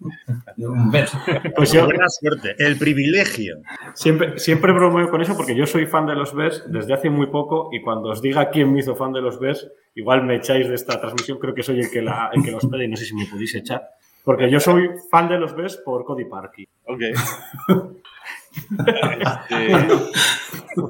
un. 0.58 0.92
Pues 1.56 1.72
yo, 1.72 1.84
Buena 1.84 2.08
suerte, 2.08 2.54
el 2.56 2.78
privilegio. 2.78 3.56
Siempre, 3.94 4.38
siempre 4.38 4.70
bromeo 4.70 5.10
con 5.10 5.20
eso 5.20 5.36
porque 5.36 5.56
yo 5.56 5.66
soy 5.66 5.86
fan 5.86 6.06
de 6.06 6.14
los 6.14 6.32
Bears 6.36 6.62
desde 6.70 6.94
hace 6.94 7.10
muy 7.10 7.26
poco 7.26 7.68
y 7.72 7.82
cuando 7.82 8.10
os 8.10 8.22
diga 8.22 8.48
quién 8.50 8.72
me 8.72 8.78
hizo 8.78 8.94
fan 8.94 9.12
de 9.12 9.20
los 9.20 9.40
Bears, 9.40 9.68
igual 9.96 10.22
me 10.22 10.36
echáis 10.36 10.68
de 10.68 10.76
esta 10.76 11.00
transmisión, 11.00 11.38
creo 11.40 11.52
que 11.52 11.64
soy 11.64 11.80
el 11.80 11.90
que, 11.90 12.00
la, 12.00 12.30
el 12.32 12.44
que 12.44 12.52
los 12.52 12.64
pede 12.64 12.84
y 12.84 12.88
no 12.88 12.96
sé 12.96 13.06
si 13.06 13.14
me 13.16 13.26
podéis 13.26 13.56
echar. 13.56 13.82
Porque 14.22 14.48
yo 14.48 14.60
soy 14.60 14.90
fan 15.10 15.28
de 15.28 15.38
los 15.38 15.56
Bears 15.56 15.78
por 15.78 16.04
Cody 16.04 16.26
Parkey. 16.26 16.68
Ok. 16.84 17.00
Este, 18.86 19.76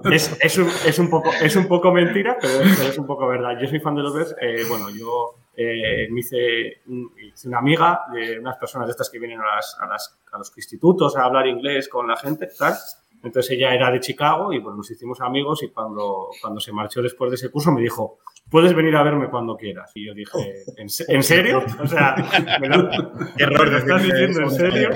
Es, 0.12 0.36
es, 0.40 0.58
un, 0.58 0.68
es, 0.84 0.98
un 0.98 1.08
poco, 1.08 1.30
es 1.40 1.54
un 1.54 1.68
poco 1.68 1.92
mentira, 1.92 2.36
pero 2.40 2.60
es, 2.60 2.76
pero 2.76 2.90
es 2.90 2.98
un 2.98 3.06
poco 3.06 3.26
verdad. 3.28 3.56
Yo 3.60 3.68
soy 3.68 3.78
fan 3.80 3.94
de 3.94 4.02
los 4.02 4.14
Bears. 4.14 4.34
eh, 4.40 4.62
bueno, 4.68 4.90
yo 4.90 5.36
eh, 5.56 6.08
me 6.10 6.20
hice, 6.20 6.82
hice 7.22 7.48
una 7.48 7.58
amiga 7.58 8.02
de 8.12 8.38
unas 8.38 8.56
personas 8.58 8.86
de 8.88 8.90
estas 8.92 9.08
que 9.10 9.18
vienen 9.18 9.40
a, 9.40 9.56
las- 9.56 9.76
a 9.80 9.86
las- 9.86 10.18
a 10.32 10.38
los 10.38 10.52
institutos 10.56 11.16
a 11.16 11.24
hablar 11.24 11.46
inglés 11.46 11.88
con 11.88 12.06
la 12.06 12.16
gente, 12.16 12.48
tal. 12.58 12.74
Entonces 13.22 13.52
ella 13.52 13.74
era 13.74 13.90
de 13.90 13.98
Chicago 13.98 14.52
y 14.52 14.60
pues 14.60 14.76
nos 14.76 14.88
hicimos 14.90 15.20
amigos 15.20 15.62
y 15.62 15.68
cuando, 15.70 16.28
cuando 16.40 16.60
se 16.60 16.72
marchó 16.72 17.00
después 17.02 17.30
de 17.30 17.36
ese 17.36 17.50
curso 17.50 17.72
me 17.72 17.80
dijo, 17.80 18.18
puedes 18.50 18.72
venir 18.74 18.94
a 18.94 19.02
verme 19.02 19.28
cuando 19.30 19.56
quieras. 19.56 19.90
Y 19.94 20.06
yo 20.06 20.14
dije, 20.14 20.62
¿en, 20.76 20.86
¿en 21.08 21.22
serio? 21.22 21.64
O 21.82 21.86
sea, 21.88 22.14
¿me 22.60 22.68
lo, 22.68 22.88
Qué 23.36 23.42
error 23.44 23.70
¿me 23.70 23.78
estás 23.78 24.02
diciendo 24.02 24.40
en 24.42 24.50
serio? 24.50 24.90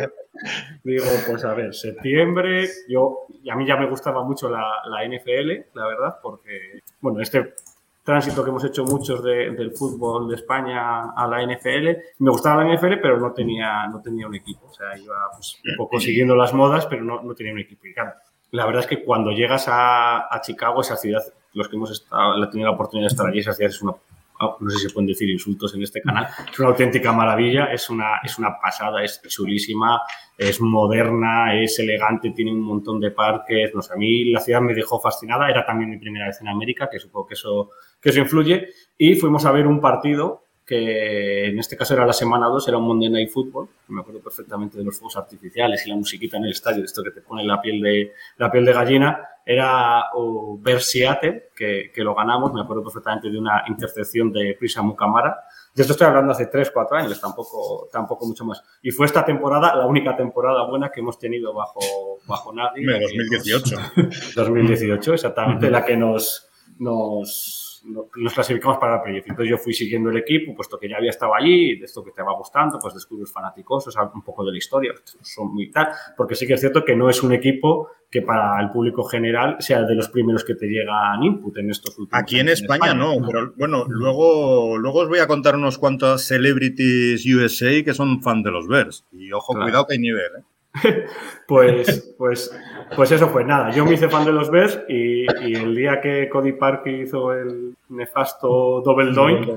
Digo, 0.84 1.04
pues 1.26 1.44
a 1.44 1.54
ver, 1.54 1.74
septiembre, 1.74 2.68
yo, 2.88 3.26
y 3.42 3.50
a 3.50 3.56
mí 3.56 3.66
ya 3.66 3.76
me 3.76 3.88
gustaba 3.88 4.22
mucho 4.22 4.48
la, 4.48 4.64
la 4.86 5.04
NFL, 5.04 5.68
la 5.74 5.86
verdad, 5.86 6.16
porque, 6.22 6.80
bueno, 7.00 7.20
este 7.20 7.54
tránsito 8.02 8.42
que 8.42 8.50
hemos 8.50 8.64
hecho 8.64 8.84
muchos 8.84 9.22
de- 9.22 9.50
del 9.52 9.72
fútbol 9.72 10.28
de 10.28 10.36
España 10.36 11.10
a 11.10 11.26
la 11.26 11.42
NFL, 11.42 11.96
me 12.18 12.30
gustaba 12.30 12.64
la 12.64 12.74
NFL, 12.74 12.96
pero 13.00 13.18
no 13.20 13.32
tenía, 13.32 13.86
no 13.88 14.00
tenía 14.00 14.26
un 14.26 14.34
equipo, 14.34 14.66
o 14.68 14.72
sea, 14.72 14.96
iba 14.98 15.16
pues, 15.34 15.60
un 15.78 16.34
las 16.36 16.52
modas, 16.54 16.86
pero 16.86 17.04
no, 17.04 17.22
no 17.22 17.34
tenía 17.34 17.52
un 17.52 17.58
equipo. 17.60 17.86
Y 17.86 17.94
claro, 17.94 18.12
la 18.52 18.66
verdad 18.66 18.82
es 18.82 18.86
que 18.88 19.04
cuando 19.04 19.30
llegas 19.30 19.66
a, 19.68 20.34
a 20.34 20.40
Chicago, 20.40 20.80
esa 20.80 20.96
ciudad, 20.96 21.22
los 21.54 21.68
que 21.68 21.76
hemos 21.76 21.90
estado, 21.90 22.34
tenido 22.50 22.68
la 22.68 22.74
oportunidad 22.74 23.08
de 23.08 23.12
estar 23.12 23.26
allí, 23.26 23.40
esa 23.40 23.52
ciudad 23.52 23.70
es 23.70 23.82
una 23.82 23.92
ah, 24.40 24.56
no 24.58 24.70
sé 24.70 24.78
si 24.78 24.88
se 24.88 24.94
pueden 24.94 25.06
decir 25.06 25.28
insultos 25.30 25.74
en 25.74 25.82
este 25.82 26.00
canal, 26.00 26.26
es 26.50 26.58
una 26.58 26.68
auténtica 26.68 27.12
maravilla, 27.12 27.66
es 27.66 27.88
una, 27.90 28.20
es 28.24 28.38
una 28.38 28.58
pasada, 28.60 29.02
es 29.04 29.20
chulísima, 29.28 30.00
es 30.36 30.60
moderna, 30.60 31.54
es 31.60 31.78
elegante, 31.78 32.30
tiene 32.30 32.52
un 32.52 32.62
montón 32.62 33.00
de 33.00 33.10
parques, 33.10 33.74
no 33.74 33.82
sé, 33.82 33.92
a 33.92 33.96
mí 33.96 34.24
la 34.30 34.40
ciudad 34.40 34.60
me 34.60 34.74
dejó 34.74 35.00
fascinada, 35.00 35.48
era 35.48 35.64
también 35.64 35.90
mi 35.90 35.98
primera 35.98 36.26
vez 36.26 36.40
en 36.40 36.48
América, 36.48 36.88
que 36.90 36.98
supongo 36.98 37.26
que 37.26 37.34
eso, 37.34 37.70
que 38.00 38.08
eso 38.08 38.20
influye, 38.20 38.68
y 38.96 39.14
fuimos 39.14 39.44
a 39.44 39.52
ver 39.52 39.66
un 39.66 39.80
partido 39.80 40.44
que 40.70 41.48
en 41.48 41.58
este 41.58 41.76
caso 41.76 41.94
era 41.94 42.06
la 42.06 42.12
semana 42.12 42.46
2, 42.46 42.68
era 42.68 42.78
un 42.78 42.86
Monday 42.86 43.10
Night 43.10 43.30
Football, 43.30 43.68
me 43.88 44.02
acuerdo 44.02 44.20
perfectamente 44.20 44.78
de 44.78 44.84
los 44.84 44.96
fuegos 44.96 45.16
artificiales 45.16 45.84
y 45.84 45.90
la 45.90 45.96
musiquita 45.96 46.36
en 46.36 46.44
el 46.44 46.52
estadio, 46.52 46.84
esto 46.84 47.02
que 47.02 47.10
te 47.10 47.22
pone 47.22 47.42
la 47.42 47.60
piel 47.60 47.80
de, 47.80 48.12
la 48.36 48.52
piel 48.52 48.64
de 48.64 48.72
gallina, 48.72 49.18
era 49.44 50.04
o 50.14 50.58
ver 50.60 50.80
Seattle, 50.80 51.50
que, 51.56 51.90
que 51.94 52.04
lo 52.04 52.14
ganamos, 52.14 52.52
me 52.52 52.60
acuerdo 52.60 52.82
perfectamente 52.84 53.30
de 53.30 53.38
una 53.38 53.64
intercepción 53.68 54.32
de 54.32 54.56
Prisa 54.58 54.82
Mukamara. 54.82 55.36
De 55.74 55.82
esto 55.82 55.92
estoy 55.92 56.06
hablando 56.08 56.32
hace 56.32 56.46
3, 56.46 56.70
4 56.72 56.96
años, 56.98 57.20
tampoco, 57.20 57.88
tampoco 57.92 58.26
mucho 58.26 58.44
más. 58.44 58.62
Y 58.82 58.90
fue 58.90 59.06
esta 59.06 59.24
temporada 59.24 59.74
la 59.76 59.86
única 59.86 60.16
temporada 60.16 60.66
buena 60.66 60.90
que 60.90 61.00
hemos 61.00 61.18
tenido 61.18 61.52
bajo, 61.54 61.80
bajo 62.26 62.52
nadie. 62.52 62.80
Hombre, 62.80 63.00
la 63.00 63.08
que 63.08 63.16
2018. 63.16 63.76
nos- 63.76 64.34
2018, 64.34 65.14
exactamente, 65.14 65.70
la 65.70 65.84
que 65.84 65.96
nos, 65.96 66.48
nos, 66.78 67.69
nos 67.84 68.34
clasificamos 68.34 68.78
para 68.78 68.96
la 68.96 69.02
playoff. 69.02 69.24
Entonces 69.28 69.50
yo 69.50 69.58
fui 69.58 69.72
siguiendo 69.72 70.10
el 70.10 70.16
equipo, 70.18 70.54
puesto 70.54 70.78
que 70.78 70.88
ya 70.88 70.96
había 70.96 71.10
estado 71.10 71.34
allí, 71.34 71.76
de 71.78 71.84
esto 71.84 72.04
que 72.04 72.10
te 72.12 72.22
va 72.22 72.32
gustando, 72.34 72.78
pues 72.80 72.94
descubres 72.94 73.32
fanáticos, 73.32 73.86
o 73.86 73.90
sea, 73.90 74.10
un 74.14 74.22
poco 74.22 74.44
de 74.44 74.52
la 74.52 74.58
historia, 74.58 74.92
son 75.22 75.54
muy 75.54 75.70
tal, 75.70 75.88
porque 76.16 76.34
sí 76.34 76.46
que 76.46 76.54
es 76.54 76.60
cierto 76.60 76.84
que 76.84 76.96
no 76.96 77.08
es 77.10 77.22
un 77.22 77.32
equipo 77.32 77.88
que 78.10 78.22
para 78.22 78.60
el 78.60 78.70
público 78.72 79.04
general 79.04 79.56
sea 79.60 79.82
de 79.84 79.94
los 79.94 80.08
primeros 80.08 80.44
que 80.44 80.56
te 80.56 80.66
llegan 80.66 81.22
input 81.22 81.56
en 81.58 81.70
estos 81.70 81.96
últimos 81.96 82.20
Aquí 82.20 82.40
en 82.40 82.48
años 82.48 82.60
España 82.60 82.92
no, 82.92 83.14
pero 83.24 83.52
bueno, 83.56 83.84
luego, 83.88 84.76
luego 84.78 85.00
os 85.00 85.08
voy 85.08 85.20
a 85.20 85.28
contar 85.28 85.54
unos 85.54 85.78
cuantos 85.78 86.22
celebrities 86.24 87.24
USA 87.24 87.84
que 87.84 87.94
son 87.94 88.20
fan 88.20 88.42
de 88.42 88.50
los 88.50 88.66
Bears. 88.66 89.06
Y 89.12 89.30
ojo, 89.32 89.52
Claro. 89.52 89.66
cuidado 89.66 89.86
que 89.86 89.92
hay 89.94 90.00
nivel, 90.00 90.26
¿eh? 90.38 90.42
Pues, 91.46 92.14
pues, 92.16 92.56
pues 92.94 93.10
eso 93.10 93.28
fue 93.28 93.44
nada. 93.44 93.70
Yo 93.72 93.84
me 93.84 93.94
hice 93.94 94.08
fan 94.08 94.24
de 94.24 94.32
los 94.32 94.50
Bears 94.50 94.80
y, 94.88 95.22
y 95.44 95.54
el 95.56 95.74
día 95.74 96.00
que 96.00 96.28
Cody 96.28 96.52
Parkey 96.52 97.02
hizo 97.02 97.32
el 97.32 97.74
nefasto 97.88 98.80
double 98.84 99.12
doink, 99.12 99.48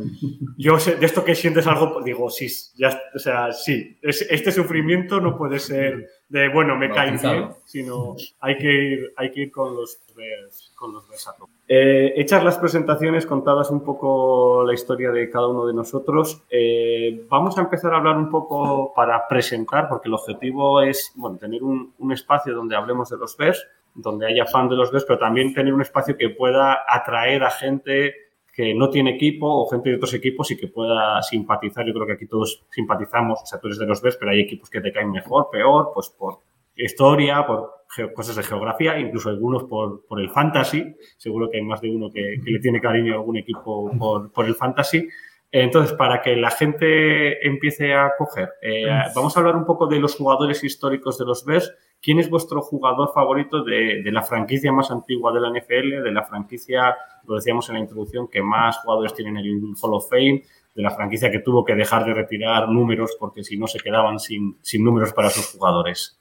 yo 0.58 0.80
sé, 0.80 0.96
de 0.96 1.06
esto 1.06 1.24
que 1.24 1.36
sientes 1.36 1.68
algo, 1.68 2.02
digo, 2.04 2.32
sí, 2.32 2.48
ya, 2.76 3.00
o 3.14 3.20
sea, 3.20 3.52
sí, 3.52 3.96
es- 4.02 4.26
este 4.28 4.52
sufrimiento 4.52 5.22
no 5.22 5.38
puede 5.38 5.60
ser 5.60 6.10
de, 6.34 6.50
bueno, 6.50 6.76
me 6.76 6.90
cae 6.90 7.12
bien, 7.12 7.50
sino 7.64 8.16
hay 8.40 8.58
que 8.58 8.74
ir, 8.74 9.14
hay 9.18 9.30
que 9.32 9.42
ir 9.42 9.52
con 9.52 9.76
los 9.76 10.00
Bears, 10.16 10.74
con 10.74 10.92
los 10.92 11.06
tope. 11.38 11.54
Eh, 11.68 12.14
hechas 12.16 12.44
las 12.44 12.58
presentaciones, 12.58 13.28
contadas 13.28 13.70
un 13.70 13.84
poco 13.84 14.64
la 14.66 14.74
historia 14.74 15.12
de 15.12 15.30
cada 15.30 15.46
uno 15.46 15.68
de 15.68 15.76
nosotros, 15.76 16.42
eh, 16.50 17.24
vamos 17.30 17.56
a 17.60 17.62
empezar 17.62 17.94
a 17.94 17.98
hablar 17.98 18.18
un 18.18 18.32
poco 18.32 18.92
para 18.96 19.28
presentar, 19.28 19.88
porque 19.88 20.08
el 20.08 20.16
objetivo 20.16 20.82
es 20.82 21.12
bueno, 21.14 21.38
tener 21.38 21.62
un, 21.62 21.94
un 22.00 22.12
espacio 22.12 22.56
donde 22.56 22.76
hablemos 22.76 23.12
de 23.12 23.18
los 23.18 23.38
Bears, 23.38 23.68
donde 23.94 24.26
haya 24.26 24.48
fan 24.48 24.68
de 24.70 24.76
los 24.76 24.92
Bears, 24.92 25.06
pero 25.08 25.20
también 25.20 25.54
tener 25.54 25.72
un 25.72 25.82
espacio 25.82 26.18
que 26.18 26.32
pueda 26.32 26.84
atraer 26.88 27.44
a 27.44 27.52
gente 27.52 28.23
que 28.54 28.76
no 28.76 28.90
tiene 28.90 29.16
equipo 29.16 29.48
o 29.48 29.68
gente 29.68 29.90
de 29.90 29.96
otros 29.96 30.14
equipos 30.14 30.52
y 30.52 30.58
que 30.58 30.68
pueda 30.68 31.22
simpatizar. 31.24 31.86
Yo 31.86 31.94
creo 31.94 32.06
que 32.06 32.14
aquí 32.14 32.28
todos 32.28 32.64
simpatizamos, 32.70 33.42
o 33.42 33.46
sea, 33.46 33.60
tú 33.60 33.68
eres 33.68 33.80
de 33.80 33.88
los 33.88 34.02
Bears, 34.02 34.18
pero 34.18 34.32
hay 34.32 34.42
equipos 34.42 34.70
que 34.70 34.80
te 34.80 34.92
caen 34.92 35.12
mejor, 35.12 35.50
peor, 35.52 35.92
pues 35.94 36.10
por 36.10 36.40
historia, 36.76 37.46
por 37.46 37.84
cosas 38.16 38.36
de 38.36 38.44
geografía, 38.44 39.00
incluso 39.00 39.30
algunos 39.30 39.64
por, 39.64 40.06
por 40.06 40.22
el 40.22 40.30
fantasy. 40.30 40.96
Seguro 41.18 41.50
que 41.50 41.58
hay 41.58 41.64
más 41.64 41.82
de 41.82 41.90
uno 41.90 42.12
que, 42.12 42.40
que 42.44 42.52
le 42.52 42.60
tiene 42.60 42.80
cariño 42.80 43.14
a 43.14 43.18
algún 43.18 43.38
equipo 43.38 43.92
por, 43.98 44.32
por 44.32 44.46
el 44.46 44.56
fantasy. 44.56 45.08
Entonces, 45.52 45.96
para 45.96 46.22
que 46.22 46.36
la 46.36 46.50
gente 46.50 47.46
empiece 47.46 47.94
a 47.94 48.14
coger, 48.18 48.50
eh, 48.62 48.88
vamos 49.16 49.36
a 49.36 49.40
hablar 49.40 49.56
un 49.56 49.66
poco 49.66 49.86
de 49.86 50.00
los 50.00 50.16
jugadores 50.16 50.64
históricos 50.64 51.18
de 51.20 51.26
los 51.26 51.46
Bears. 51.46 51.72
¿Quién 52.04 52.20
es 52.20 52.30
vuestro 52.30 52.62
jugador 52.62 53.14
favorito 53.14 53.64
de, 53.64 54.04
de 54.04 54.12
la 54.12 54.22
franquicia 54.22 54.74
más 54.74 54.92
antigua 54.92 55.32
de 55.32 55.40
la 55.40 55.50
NFL, 55.50 56.04
de 56.04 56.12
la 56.12 56.24
franquicia, 56.24 56.96
lo 57.26 57.36
decíamos 57.36 57.70
en 57.70 57.76
la 57.76 57.80
introducción, 57.80 58.28
que 58.28 58.44
más 58.44 58.80
jugadores 58.80 59.14
tienen 59.14 59.38
en 59.38 59.46
el 59.46 59.62
Hall 59.82 59.94
of 59.94 60.10
Fame, 60.10 60.44
de 60.76 60.82
la 60.82 60.92
franquicia 60.92 61.32
que 61.32 61.40
tuvo 61.40 61.64
que 61.64 61.76
dejar 61.76 62.06
de 62.06 62.14
retirar 62.14 62.68
números 62.70 63.16
porque 63.20 63.44
si 63.44 63.58
no 63.58 63.68
se 63.68 63.80
quedaban 63.80 64.20
sin, 64.20 64.58
sin 64.62 64.84
números 64.84 65.14
para 65.14 65.30
sus 65.30 65.46
jugadores? 65.46 66.20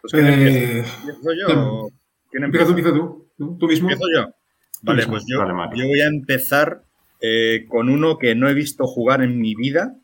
Pues, 0.00 0.12
¿quién 0.12 0.26
empieza? 0.26 0.58
Eh, 0.58 0.78
¿Empiezo 0.78 1.30
yo? 1.32 1.88
¿Quién 2.30 2.44
empieza 2.44 2.66
tú, 2.66 2.70
empieza? 2.70 2.92
tú. 2.92 3.28
¿Tú, 3.36 3.58
tú 3.58 3.66
mismo? 3.66 3.90
¿Empiezo 3.90 4.10
yo? 4.14 4.32
Vale, 4.82 5.06
pues 5.06 5.24
yo, 5.26 5.38
Vale, 5.40 5.76
yo 5.76 5.86
voy 5.86 6.00
a 6.00 6.06
empezar 6.06 6.84
eh, 7.20 7.66
con 7.68 7.90
uno 7.90 8.16
que 8.16 8.34
no 8.34 8.48
he 8.48 8.54
visto 8.54 8.86
jugar 8.86 9.22
en 9.22 9.38
mi 9.38 9.54
vida, 9.54 9.96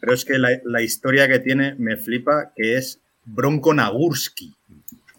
pero 0.00 0.14
es 0.14 0.24
que 0.24 0.38
la, 0.38 0.48
la 0.64 0.82
historia 0.82 1.28
que 1.28 1.38
tiene 1.38 1.76
me 1.78 1.96
flipa, 1.96 2.52
que 2.56 2.76
es 2.76 3.01
Bronco 3.24 3.72
Nagurski. 3.74 4.52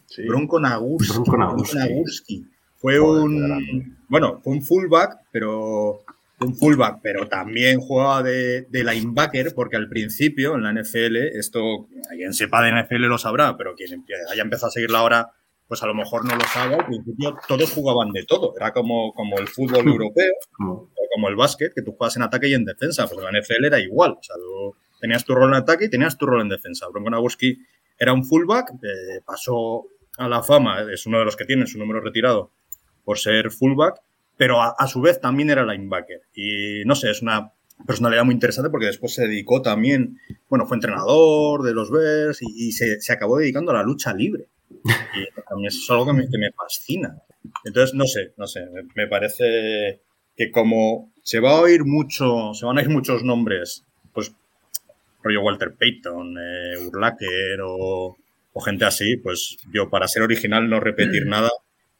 Sí. 0.05 0.23
Bronco 0.27 0.59
Nagurski. 0.59 1.13
Bronco 1.13 1.37
Nagurski. 1.37 1.77
Nagurski. 1.77 2.45
Fue 2.77 2.97
Joder, 2.99 3.23
un, 3.23 3.97
bueno, 4.09 4.41
fue 4.43 4.53
un 4.53 4.61
fullback, 4.61 5.19
pero 5.31 6.01
un 6.41 6.55
fullback, 6.55 6.99
pero 7.01 7.27
también 7.29 7.79
jugaba 7.79 8.21
de, 8.23 8.63
de 8.69 8.83
linebacker, 8.83 9.53
porque 9.55 9.77
al 9.77 9.87
principio 9.87 10.55
en 10.55 10.63
la 10.63 10.73
NFL, 10.73 11.15
esto, 11.37 11.87
quien 12.11 12.33
sepa 12.33 12.61
de 12.61 12.71
NFL 12.83 13.05
lo 13.05 13.17
sabrá, 13.17 13.55
pero 13.55 13.73
quien 13.75 14.03
haya 14.29 14.41
empezado 14.41 14.67
a 14.67 14.71
seguirla 14.71 14.99
ahora, 14.99 15.31
pues 15.67 15.81
a 15.81 15.87
lo 15.87 15.93
mejor 15.95 16.25
no 16.25 16.35
lo 16.35 16.43
sabe. 16.53 16.75
Al 16.75 16.85
principio 16.85 17.37
todos 17.47 17.71
jugaban 17.71 18.11
de 18.11 18.25
todo, 18.25 18.53
era 18.57 18.73
como, 18.73 19.13
como 19.13 19.37
el 19.39 19.47
fútbol 19.47 19.87
europeo 19.87 20.33
Como- 20.51 20.73
o 20.73 20.89
como 21.15 21.29
el 21.29 21.35
básquet, 21.37 21.71
que 21.73 21.81
tú 21.83 21.93
juegas 21.93 22.17
en 22.17 22.23
ataque 22.23 22.49
y 22.49 22.53
en 22.53 22.65
defensa, 22.65 23.07
pues 23.07 23.17
en 23.25 23.33
la 23.33 23.39
NFL 23.39 23.63
era 23.65 23.79
igual, 23.79 24.11
o 24.19 24.23
sea, 24.23 24.35
tú 24.35 24.75
tenías 24.99 25.23
tu 25.23 25.33
rol 25.35 25.49
en 25.49 25.55
ataque 25.55 25.85
y 25.85 25.89
tenías 25.89 26.17
tu 26.17 26.25
rol 26.25 26.41
en 26.41 26.49
defensa. 26.49 26.87
Bronco 26.91 27.09
Nagurski 27.09 27.57
era 27.97 28.13
un 28.13 28.23
fullback, 28.23 28.71
eh, 28.83 29.21
pasó 29.25 29.85
a 30.17 30.27
la 30.27 30.43
fama, 30.43 30.81
es 30.91 31.05
uno 31.05 31.19
de 31.19 31.25
los 31.25 31.35
que 31.35 31.45
tiene 31.45 31.67
su 31.67 31.79
número 31.79 32.01
retirado 32.01 32.51
por 33.03 33.19
ser 33.19 33.51
fullback, 33.51 34.01
pero 34.37 34.61
a, 34.61 34.75
a 34.77 34.87
su 34.87 35.01
vez 35.01 35.19
también 35.19 35.49
era 35.49 35.65
linebacker. 35.65 36.21
Y 36.33 36.83
no 36.85 36.95
sé, 36.95 37.11
es 37.11 37.21
una, 37.21 37.51
personalidad 37.85 38.23
muy 38.23 38.33
interesante 38.33 38.69
porque 38.69 38.87
después 38.87 39.13
se 39.13 39.23
dedicó 39.27 39.61
también, 39.61 40.17
bueno, 40.49 40.65
fue 40.65 40.77
entrenador 40.77 41.63
de 41.63 41.73
los 41.73 41.91
Bears 41.91 42.39
y, 42.41 42.71
se, 42.71 42.97
acabó 43.11 43.37
dedicando 43.37 43.71
a 43.71 43.75
la 43.75 43.83
lucha 43.83 44.13
libre. 44.13 44.47
Y 44.69 45.41
también 45.47 45.67
es 45.67 45.87
algo 45.89 46.07
que 46.07 46.13
me, 46.13 46.29
que 46.29 46.37
me 46.37 46.51
fascina. 46.51 47.21
Entonces, 47.65 47.93
no 47.95 48.05
sé, 48.05 48.33
no 48.37 48.47
sé, 48.47 48.61
me, 48.95 49.07
parece 49.07 50.01
que 50.35 50.51
como 50.51 51.11
se 51.21 51.39
va 51.39 51.51
a 51.51 51.61
oír 51.61 51.85
mucho, 51.85 52.53
se 52.53 52.65
van 52.65 52.77
a 52.77 52.81
oír 52.81 52.89
muchos 52.89 53.23
nombres, 53.23 53.85
rollo 55.23 55.41
Walter 55.41 55.73
Payton, 55.77 56.37
eh, 56.37 56.77
Urlacher 56.85 57.59
o, 57.63 58.17
gente 58.63 58.85
así, 58.85 59.17
pues 59.17 59.57
yo 59.73 59.89
para 59.89 60.07
ser 60.07 60.21
original 60.21 60.69
no 60.69 60.79
repetir 60.79 61.25
nada, 61.25 61.49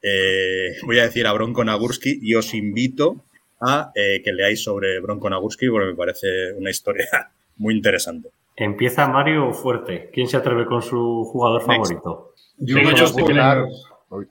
eh, 0.02 0.76
voy 0.84 1.00
a 1.00 1.04
decir 1.04 1.26
a 1.26 1.34
Bronco 1.34 1.64
Nagurski 1.64 2.20
y 2.22 2.36
os 2.36 2.54
invito 2.54 3.24
a 3.60 3.92
eh, 3.96 4.22
que 4.24 4.34
leáis 4.34 4.64
sobre 4.64 5.00
Bronco 5.00 5.30
Nagurski 5.30 5.68
porque 5.70 5.88
me 5.88 5.96
parece 5.96 6.54
una 6.58 6.70
historia 6.70 7.08
muy 7.58 7.74
interesante. 7.74 8.30
Empieza 8.56 9.08
Mario 9.08 9.52
fuerte. 9.52 10.10
¿Quién 10.14 10.28
se 10.28 10.38
atreve 10.38 10.66
con 10.66 10.82
su 10.82 11.24
jugador 11.26 11.64
favorito? 11.64 12.34
Yo 12.58 12.78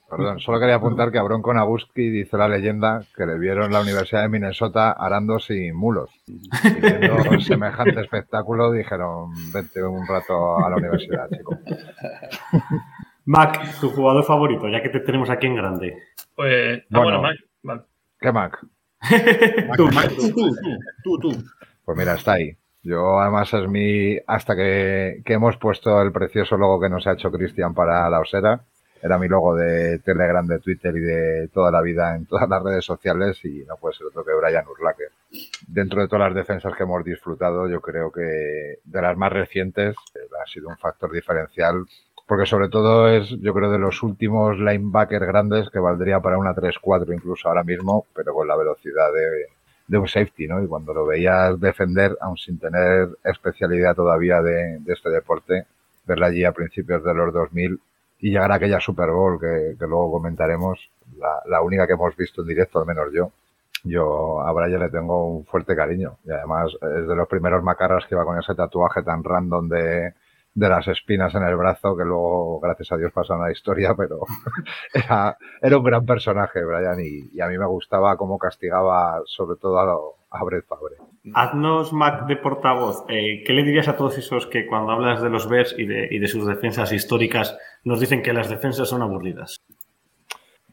perdón, 0.08 0.40
solo 0.40 0.60
quería 0.60 0.76
apuntar 0.76 1.10
que 1.10 1.18
a 1.18 1.22
Bronco 1.22 1.52
Nagurski 1.52 2.10
dice 2.10 2.36
la 2.36 2.48
leyenda 2.48 3.02
que 3.16 3.26
le 3.26 3.38
vieron 3.38 3.66
en 3.66 3.72
la 3.72 3.80
Universidad 3.80 4.22
de 4.22 4.28
Minnesota 4.28 4.92
arando 4.92 5.38
sin 5.38 5.74
mulos. 5.74 6.10
Y 6.26 6.48
viendo 6.80 7.16
semejante 7.40 8.00
espectáculo 8.00 8.70
dijeron, 8.72 9.30
vente 9.52 9.82
un 9.82 10.06
rato 10.06 10.58
a 10.64 10.70
la 10.70 10.76
universidad, 10.76 11.28
chico. 11.30 11.58
Mac, 13.24 13.80
tu 13.80 13.90
jugador 13.90 14.24
favorito, 14.24 14.68
ya 14.68 14.82
que 14.82 14.88
te 14.88 15.00
tenemos 15.00 15.30
aquí 15.30 15.46
en 15.46 15.56
grande. 15.56 15.96
Pues, 16.34 16.82
ah, 16.92 16.98
bueno, 16.98 17.22
Mac. 17.62 17.84
¿Qué 18.18 18.32
Mac? 18.32 18.58
tú, 19.76 19.88
tú, 19.88 20.56
tú, 21.02 21.18
tú, 21.18 21.44
Pues 21.84 21.98
mira, 21.98 22.14
está 22.14 22.32
ahí. 22.34 22.56
Yo 22.82 23.20
además 23.20 23.52
es 23.54 23.68
mi, 23.68 24.18
hasta 24.26 24.56
que, 24.56 25.22
que 25.24 25.34
hemos 25.34 25.56
puesto 25.56 26.02
el 26.02 26.10
precioso 26.10 26.56
logo 26.56 26.80
que 26.80 26.88
nos 26.88 27.06
ha 27.06 27.12
hecho 27.12 27.30
Cristian 27.30 27.74
para 27.74 28.10
la 28.10 28.20
osera, 28.20 28.64
era 29.02 29.18
mi 29.18 29.26
logo 29.26 29.56
de 29.56 29.98
Telegram, 29.98 30.46
de 30.46 30.60
Twitter 30.60 30.96
y 30.96 31.00
de 31.00 31.48
toda 31.48 31.72
la 31.72 31.82
vida 31.82 32.14
en 32.14 32.24
todas 32.26 32.48
las 32.48 32.62
redes 32.62 32.84
sociales 32.84 33.44
y 33.44 33.64
no 33.64 33.76
puede 33.76 33.96
ser 33.96 34.06
otro 34.06 34.24
que 34.24 34.32
Brian 34.32 34.64
Urlacher. 34.66 35.10
Dentro 35.66 36.00
de 36.00 36.08
todas 36.08 36.28
las 36.28 36.36
defensas 36.36 36.72
que 36.76 36.84
hemos 36.84 37.04
disfrutado, 37.04 37.68
yo 37.68 37.80
creo 37.80 38.12
que 38.12 38.78
de 38.84 39.02
las 39.02 39.16
más 39.16 39.32
recientes 39.32 39.96
eh, 40.14 40.20
ha 40.40 40.46
sido 40.46 40.68
un 40.68 40.78
factor 40.78 41.10
diferencial 41.10 41.84
porque 42.28 42.46
sobre 42.46 42.68
todo 42.68 43.08
es, 43.08 43.28
yo 43.40 43.52
creo, 43.52 43.72
de 43.72 43.80
los 43.80 44.00
últimos 44.04 44.56
linebackers 44.56 45.26
grandes 45.26 45.68
que 45.68 45.80
valdría 45.80 46.20
para 46.20 46.38
una 46.38 46.54
3-4 46.54 47.12
incluso 47.12 47.48
ahora 47.48 47.64
mismo, 47.64 48.06
pero 48.14 48.32
con 48.32 48.46
la 48.46 48.56
velocidad 48.56 49.12
de, 49.12 49.46
de, 49.88 49.98
un 49.98 50.06
safety, 50.06 50.46
¿no? 50.46 50.62
Y 50.62 50.68
cuando 50.68 50.94
lo 50.94 51.04
veías 51.04 51.58
defender, 51.60 52.16
aún 52.20 52.36
sin 52.36 52.58
tener 52.60 53.08
especialidad 53.24 53.96
todavía 53.96 54.40
de, 54.40 54.78
de 54.78 54.92
este 54.92 55.10
deporte, 55.10 55.66
verla 56.06 56.28
allí 56.28 56.44
a 56.44 56.52
principios 56.52 57.02
de 57.04 57.12
los 57.12 57.34
2000 57.34 57.80
y 58.22 58.30
llegar 58.30 58.52
a 58.52 58.54
aquella 58.54 58.80
Super 58.80 59.10
Bowl 59.10 59.38
que, 59.38 59.76
luego 59.80 60.12
comentaremos, 60.12 60.78
la, 61.46 61.60
única 61.60 61.88
que 61.88 61.94
hemos 61.94 62.16
visto 62.16 62.42
en 62.42 62.48
directo, 62.48 62.78
al 62.78 62.86
menos 62.86 63.08
yo. 63.12 63.32
Yo 63.84 64.40
a 64.40 64.52
Brian 64.52 64.78
le 64.78 64.90
tengo 64.90 65.26
un 65.26 65.44
fuerte 65.44 65.74
cariño 65.74 66.18
y 66.24 66.30
además 66.30 66.70
es 66.72 67.08
de 67.08 67.16
los 67.16 67.26
primeros 67.26 67.64
macarras 67.64 68.06
que 68.06 68.14
va 68.14 68.24
con 68.24 68.38
ese 68.38 68.54
tatuaje 68.54 69.02
tan 69.02 69.24
random 69.24 69.68
de, 69.68 70.14
de 70.54 70.68
las 70.68 70.86
espinas 70.86 71.34
en 71.34 71.42
el 71.42 71.56
brazo, 71.56 71.96
que 71.96 72.04
luego, 72.04 72.60
gracias 72.60 72.92
a 72.92 72.96
Dios, 72.96 73.10
pasa 73.12 73.34
una 73.34 73.50
historia, 73.50 73.94
pero 73.96 74.20
era, 74.94 75.36
era, 75.60 75.78
un 75.78 75.84
gran 75.84 76.04
personaje, 76.04 76.62
Brian, 76.64 77.00
y, 77.00 77.40
a 77.40 77.48
mí 77.48 77.58
me 77.58 77.66
gustaba 77.66 78.16
cómo 78.16 78.38
castigaba 78.38 79.20
sobre 79.24 79.58
todo 79.58 79.80
a, 79.80 80.38
a 80.38 80.44
Brett 80.44 80.66
Favre. 80.66 80.96
Haznos, 81.34 81.92
Mac, 81.92 82.26
de 82.26 82.36
portavoz, 82.36 83.04
eh, 83.08 83.42
¿qué 83.46 83.52
le 83.52 83.62
dirías 83.62 83.88
a 83.88 83.96
todos 83.96 84.18
esos 84.18 84.46
que 84.46 84.66
cuando 84.66 84.92
hablas 84.92 85.22
de 85.22 85.30
los 85.30 85.48
Bears 85.48 85.74
y 85.78 85.86
de, 85.86 86.08
y 86.10 86.18
de 86.18 86.28
sus 86.28 86.46
defensas 86.46 86.92
históricas 86.92 87.58
nos 87.84 88.00
dicen 88.00 88.22
que 88.22 88.32
las 88.32 88.48
defensas 88.48 88.88
son 88.88 89.02
aburridas? 89.02 89.60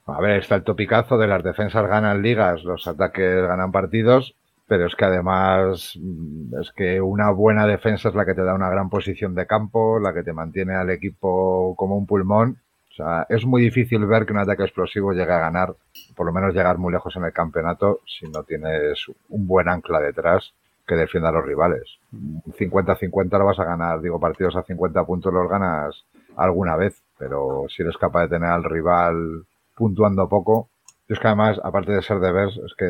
A 0.06 0.22
ver, 0.22 0.40
está 0.40 0.56
el 0.56 0.64
topicazo 0.64 1.18
de 1.18 1.28
las 1.28 1.44
defensas 1.44 1.88
ganan 1.88 2.22
ligas, 2.22 2.64
los 2.64 2.88
ataques 2.88 3.44
ganan 3.48 3.72
partidos, 3.72 4.36
pero 4.68 4.88
es 4.88 4.96
que 4.96 5.06
además 5.06 5.94
mm, 6.00 6.60
es 6.62 6.72
que 6.72 7.02
una 7.02 7.32
buena 7.32 7.68
defensa 7.68 8.10
es 8.10 8.16
la 8.16 8.26
que 8.26 8.34
te 8.34 8.44
da 8.44 8.56
una 8.56 8.70
gran 8.70 8.90
posición 8.90 9.36
de 9.36 9.46
campo, 9.46 10.00
la 10.00 10.14
que 10.14 10.24
te 10.24 10.34
mantiene 10.34 10.76
al 10.76 10.90
equipo 10.90 11.76
como 11.76 11.98
un 11.98 12.06
pulmón. 12.06 12.58
O 12.92 12.94
sea, 12.96 13.26
es 13.30 13.46
muy 13.46 13.62
difícil 13.62 14.06
ver 14.06 14.26
que 14.26 14.34
un 14.34 14.40
ataque 14.40 14.64
explosivo 14.64 15.14
llegue 15.14 15.32
a 15.32 15.40
ganar, 15.40 15.76
por 16.16 16.26
lo 16.26 16.34
menos 16.34 16.54
llegar 16.54 16.78
muy 16.78 16.92
lejos 16.92 17.16
en 17.16 17.24
el 17.24 17.34
campeonato, 17.34 18.02
si 18.06 18.28
no 18.30 18.44
tienes 18.44 19.06
un 19.30 19.48
buen 19.48 19.70
ancla 19.70 20.00
detrás 20.00 20.54
que 20.88 20.96
defienda 20.96 21.30
a 21.30 21.34
los 21.34 21.46
rivales. 21.46 22.00
50-50 22.12 23.38
lo 23.38 23.46
vas 23.46 23.60
a 23.60 23.64
ganar, 23.64 24.02
digo, 24.02 24.20
partidos 24.20 24.56
a 24.56 24.64
50 24.64 25.06
puntos 25.06 25.32
los 25.32 25.48
ganas 25.48 26.04
alguna 26.36 26.76
vez, 26.76 27.02
pero 27.18 27.66
si 27.70 27.82
eres 27.84 27.98
capaz 27.98 28.24
de 28.24 28.30
tener 28.30 28.50
al 28.50 28.64
rival 28.64 29.44
puntuando 29.76 30.28
poco, 30.28 30.70
yo 31.10 31.16
es 31.16 31.20
que 31.20 31.28
además, 31.28 31.60
aparte 31.64 31.92
de 31.92 32.04
ser 32.04 32.20
de 32.20 32.32
ver, 32.32 32.50
es 32.50 32.76
que 32.78 32.86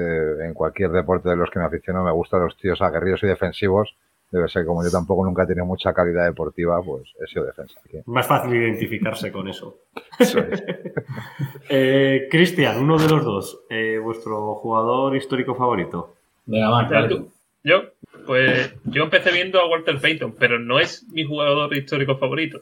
en 0.46 0.54
cualquier 0.54 0.92
deporte 0.92 1.30
de 1.30 1.38
los 1.38 1.50
que 1.50 1.60
me 1.60 1.66
aficiono 1.66 2.04
me 2.04 2.12
gustan 2.12 2.44
los 2.44 2.58
tíos 2.58 2.82
aguerridos 2.82 3.24
y 3.24 3.28
defensivos. 3.28 3.96
Debe 4.30 4.50
ser 4.50 4.66
como 4.66 4.84
yo 4.84 4.92
tampoco 4.92 5.26
nunca 5.26 5.44
he 5.44 5.48
tenido 5.48 5.66
mucha 5.66 5.94
calidad 5.94 6.26
deportiva, 6.26 6.84
pues 6.84 7.14
he 7.20 7.28
sido 7.28 7.46
defensa. 7.46 7.80
Más 8.06 8.28
fácil 8.28 8.54
identificarse 8.54 9.32
con 9.32 9.48
eso. 9.48 9.78
eso 10.20 10.40
eh, 11.70 12.28
Cristian, 12.30 12.78
uno 12.78 12.98
de 12.98 13.08
los 13.08 13.24
dos, 13.24 13.62
eh, 13.70 13.98
vuestro 14.04 14.54
jugador 14.56 15.16
histórico 15.16 15.56
favorito. 15.56 16.16
Venga, 16.46 16.70
Yo, 17.64 17.84
pues 18.26 18.76
yo 18.84 19.04
empecé 19.04 19.32
viendo 19.32 19.62
a 19.62 19.70
Walter 19.70 20.00
Payton, 20.00 20.36
pero 20.38 20.60
no 20.60 20.78
es 20.78 21.08
mi 21.12 21.24
jugador 21.24 21.74
histórico 21.74 22.18
favorito. 22.18 22.60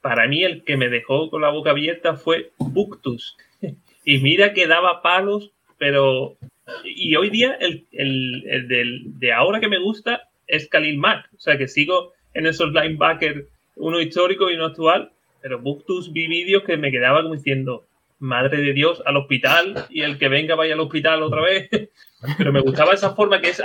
Para 0.00 0.26
mí 0.28 0.44
el 0.44 0.64
que 0.64 0.76
me 0.76 0.88
dejó 0.88 1.30
con 1.30 1.42
la 1.42 1.50
boca 1.50 1.70
abierta 1.70 2.14
fue 2.14 2.52
Buctus 2.58 3.36
y 4.04 4.18
mira 4.18 4.52
que 4.52 4.66
daba 4.66 5.02
palos, 5.02 5.52
pero. 5.78 6.36
Y 6.84 7.16
hoy 7.16 7.30
día 7.30 7.56
el, 7.60 7.86
el, 7.90 8.68
del, 8.68 9.18
de 9.18 9.32
ahora 9.32 9.60
que 9.60 9.68
me 9.68 9.80
gusta 9.80 10.28
es 10.46 10.68
Khalil 10.68 10.98
Mack. 10.98 11.28
O 11.36 11.40
sea 11.40 11.58
que 11.58 11.66
sigo 11.66 12.12
en 12.32 12.46
esos 12.46 12.72
linebackers, 12.72 13.44
uno 13.76 14.00
histórico 14.00 14.50
y 14.50 14.54
uno 14.54 14.66
actual. 14.66 15.12
Pero 15.42 15.58
Buctus 15.58 16.12
vi 16.12 16.28
vídeos 16.28 16.62
que 16.64 16.76
me 16.76 16.92
quedaba 16.92 17.22
como 17.22 17.34
diciendo, 17.34 17.86
madre 18.18 18.58
de 18.58 18.72
Dios, 18.72 19.02
al 19.06 19.16
hospital 19.16 19.86
y 19.88 20.02
el 20.02 20.18
que 20.18 20.28
venga 20.28 20.54
vaya 20.54 20.74
al 20.74 20.80
hospital 20.80 21.22
otra 21.22 21.42
vez. 21.42 21.68
pero 22.38 22.52
me 22.52 22.60
gustaba 22.60 22.92
esa 22.92 23.14
forma 23.14 23.40
que 23.40 23.48
es, 23.48 23.62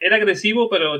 era 0.00 0.16
agresivo, 0.16 0.68
pero 0.68 0.98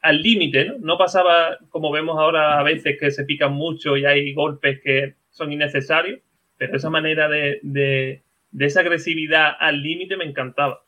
al 0.00 0.22
límite, 0.22 0.72
¿no? 0.80 0.96
Pasaba 0.96 1.58
como 1.70 1.90
vemos 1.90 2.18
ahora 2.18 2.58
a 2.58 2.62
veces 2.62 2.96
que 2.98 3.10
se 3.10 3.24
pican 3.24 3.52
mucho 3.52 3.96
y 3.96 4.04
hay 4.04 4.32
golpes 4.32 4.80
que 4.82 5.14
son 5.30 5.52
innecesarios, 5.52 6.20
pero 6.56 6.76
esa 6.76 6.90
manera 6.90 7.28
de, 7.28 7.60
de, 7.62 8.22
esa 8.58 8.80
agresividad 8.80 9.52
al 9.58 9.82
límite 9.82 10.16
me 10.16 10.24
encantaba. 10.24 10.82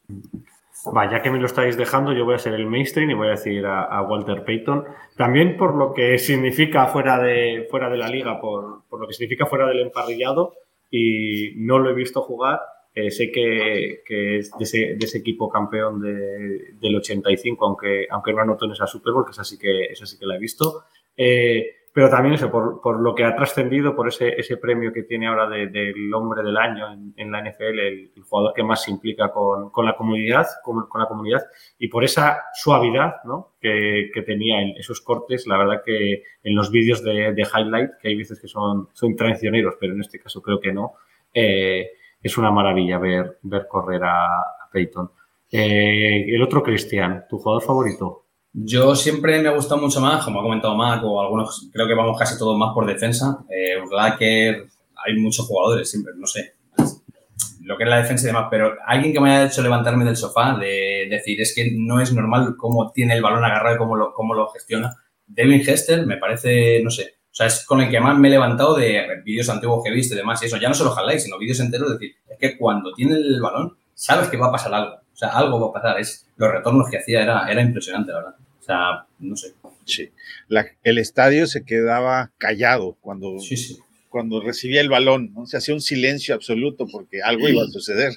Va, 0.97 1.11
ya 1.11 1.21
que 1.21 1.31
me 1.31 1.39
lo 1.39 1.47
estáis 1.47 1.77
dejando, 1.77 2.13
yo 2.13 2.25
voy 2.25 2.35
a 2.35 2.39
ser 2.39 2.55
el 2.55 2.67
mainstream 2.67 3.11
y 3.11 3.15
voy 3.15 3.29
a 3.29 3.33
decir 3.33 3.67
a, 3.67 4.03
Walter 4.03 4.45
Payton. 4.45 4.85
También 5.17 5.57
por 5.57 5.75
lo 5.75 5.93
que 5.93 6.17
significa 6.19 6.87
fuera 6.87 7.19
de, 7.19 7.67
fuera 7.71 7.91
de 7.91 7.99
la 7.99 8.09
liga, 8.09 8.41
por, 8.41 8.83
lo 8.91 9.07
que 9.07 9.13
significa 9.13 9.47
fuera 9.47 9.67
del 9.67 9.81
emparrillado, 9.81 10.55
y 10.91 11.53
no 11.57 11.79
lo 11.79 11.91
he 11.91 11.95
visto 11.95 12.23
jugar. 12.23 12.61
Eh, 12.95 13.11
sé 13.11 13.31
que, 13.31 14.03
es 14.39 14.51
de 14.59 14.97
ese, 14.99 15.19
equipo 15.19 15.49
campeón 15.49 16.01
del 16.01 16.97
85, 16.97 17.65
aunque, 17.65 18.07
aunque 18.11 18.33
no 18.33 18.41
anotó 18.41 18.65
en 18.65 18.73
esa 18.73 18.87
Super 18.87 19.13
Bowl, 19.13 19.25
que 19.25 19.31
esa 19.31 19.45
sí 19.45 19.59
que, 19.59 19.85
esa 19.85 20.07
sí 20.07 20.19
que 20.19 20.27
la 20.27 20.37
he 20.37 20.41
visto. 20.41 20.85
Eh, 21.17 21.77
pero 21.93 22.09
también 22.09 22.35
eso, 22.35 22.51
por, 22.51 22.81
por 22.81 23.01
lo 23.01 23.15
que 23.15 23.25
ha 23.25 23.35
trascendido, 23.35 23.97
por 23.97 24.07
ese, 24.07 24.29
ese 24.39 24.57
premio 24.57 24.93
que 24.93 25.03
tiene 25.03 25.27
ahora 25.27 25.49
del 25.49 26.15
hombre 26.15 26.43
del 26.43 26.57
año 26.57 26.87
en, 27.17 27.33
la 27.33 27.43
NFL, 27.43 27.79
el, 27.81 28.11
jugador 28.23 28.55
que 28.55 28.63
más 28.63 28.85
se 28.85 28.93
implica 28.93 29.33
con, 29.33 29.71
con 29.71 29.85
la 29.85 29.97
comunidad, 29.97 30.47
con, 30.63 30.89
con, 30.89 31.01
la 31.01 31.09
comunidad, 31.09 31.43
y 31.79 31.89
por 31.89 32.05
esa 32.05 32.45
suavidad 32.55 33.17
¿no? 33.25 33.55
que, 33.61 34.11
que, 34.15 34.23
tenía 34.23 34.63
en 34.63 34.77
esos 34.77 35.01
cortes, 35.01 35.49
la 35.49 35.59
verdad 35.59 35.83
que 35.85 36.23
en 36.45 36.55
los 36.55 36.71
vídeos 36.71 37.03
de, 37.03 37.33
de, 37.33 37.43
highlight, 37.43 37.91
que 38.01 38.09
hay 38.09 38.17
veces 38.17 38.41
que 38.41 38.47
son, 38.47 38.89
son 38.93 39.17
traicioneros, 39.17 39.75
pero 39.81 39.93
en 39.93 40.01
este 40.01 40.21
caso 40.21 40.41
creo 40.41 40.61
que 40.61 40.73
no, 40.73 40.93
eh, 41.35 41.91
es 42.23 42.37
una 42.39 42.51
maravilla 42.51 42.99
ver, 42.99 43.39
ver 43.43 43.67
correr 43.69 44.03
a, 44.05 44.29
Peyton. 44.73 45.11
Eh, 45.51 46.27
el 46.29 46.43
otro 46.43 46.63
Cristian, 46.63 47.25
¿tu 47.29 47.39
jugador 47.39 47.63
favorito? 47.63 48.27
Yo 48.53 48.95
siempre 48.95 49.41
me 49.41 49.49
ha 49.49 49.53
gustado 49.53 49.81
mucho 49.81 50.01
más, 50.01 50.25
como 50.25 50.41
ha 50.41 50.43
comentado 50.45 50.77
Mac, 50.77 51.03
o 51.05 51.21
algunos, 51.21 51.69
creo 51.73 51.89
que 51.89 51.95
vamos 51.95 52.19
casi 52.19 52.39
todos 52.39 52.57
más 52.57 52.73
por 52.73 52.87
defensa. 52.87 53.45
Eh, 53.49 53.77
hay 55.05 55.17
muchos 55.17 55.47
jugadores 55.47 55.91
siempre, 55.91 56.13
no 56.17 56.27
sé. 56.27 56.55
Lo 57.63 57.77
que 57.77 57.85
es 57.85 57.91
la 57.91 57.99
defensa 57.99 58.25
y 58.25 58.27
demás, 58.29 58.47
pero 58.51 58.75
alguien 58.87 59.13
que 59.13 59.21
me 59.21 59.31
haya 59.31 59.47
hecho 59.47 59.63
levantarme 59.63 60.05
del 60.05 60.17
sofá, 60.17 60.57
de 60.57 61.07
decir, 61.09 61.41
es 61.41 61.55
que 61.55 61.73
no 61.77 62.01
es 62.01 62.13
normal 62.13 62.55
cómo 62.57 62.91
tiene 62.91 63.15
el 63.15 63.23
balón 63.23 63.45
agarrado 63.45 63.77
y 63.77 63.79
cómo 63.79 63.97
lo, 63.97 64.13
cómo 64.13 64.35
lo 64.35 64.49
gestiona. 64.49 64.97
Devin 65.27 65.61
Hester 65.61 66.07
me 66.07 66.17
parece, 66.17 66.83
no 66.83 66.91
sé, 66.91 67.20
o 67.31 67.35
sea, 67.35 67.47
es 67.47 67.65
con 67.65 67.81
el 67.81 67.89
que 67.89 68.01
más 68.01 68.19
me 68.19 68.27
he 68.29 68.31
levantado 68.33 68.75
de 68.75 69.23
vídeos 69.25 69.49
antiguos 69.49 69.85
que 69.85 69.91
he 69.91 69.95
visto 69.95 70.15
y 70.15 70.17
demás 70.17 70.43
y 70.43 70.47
eso. 70.47 70.57
Ya 70.57 70.69
no 70.69 70.75
solo 70.75 70.93
highlights, 70.97 71.25
sino 71.25 71.39
vídeos 71.39 71.61
enteros. 71.61 71.93
Es 71.93 71.99
decir, 71.99 72.17
es 72.29 72.39
que 72.39 72.59
cuando 72.59 72.93
tiene 72.93 73.15
el 73.15 73.41
balón, 73.41 73.77
sabes 73.95 74.29
que 74.29 74.37
va 74.37 74.49
a 74.49 74.53
pasar 74.53 74.75
algo 74.75 74.95
O 74.95 75.17
sea, 75.17 75.29
algo 75.29 75.61
va 75.61 75.69
a 75.69 75.73
pasar. 75.81 76.01
Es, 76.01 76.27
los 76.37 76.51
retornos 76.51 76.91
que 76.91 76.99
hacía 76.99 77.23
era, 77.23 77.47
era 77.49 77.63
impresionante, 77.63 78.11
la 78.11 78.19
verdad. 78.19 78.35
O 78.59 78.63
sea, 78.63 79.07
no 79.21 79.37
sé. 79.37 79.55
Sí. 79.85 80.11
el 80.83 80.99
estadio 80.99 81.47
se 81.47 81.65
quedaba 81.65 82.31
callado 82.39 82.97
cuando, 83.01 83.37
cuando 84.09 84.41
recibía 84.41 84.81
el 84.81 84.89
balón, 84.89 85.33
¿no? 85.33 85.47
Se 85.47 85.57
hacía 85.57 85.75
un 85.75 85.81
silencio 85.81 86.35
absoluto 86.35 86.87
porque 86.91 87.23
algo 87.23 87.49
iba 87.49 87.63
a 87.63 87.67
suceder. 87.67 88.13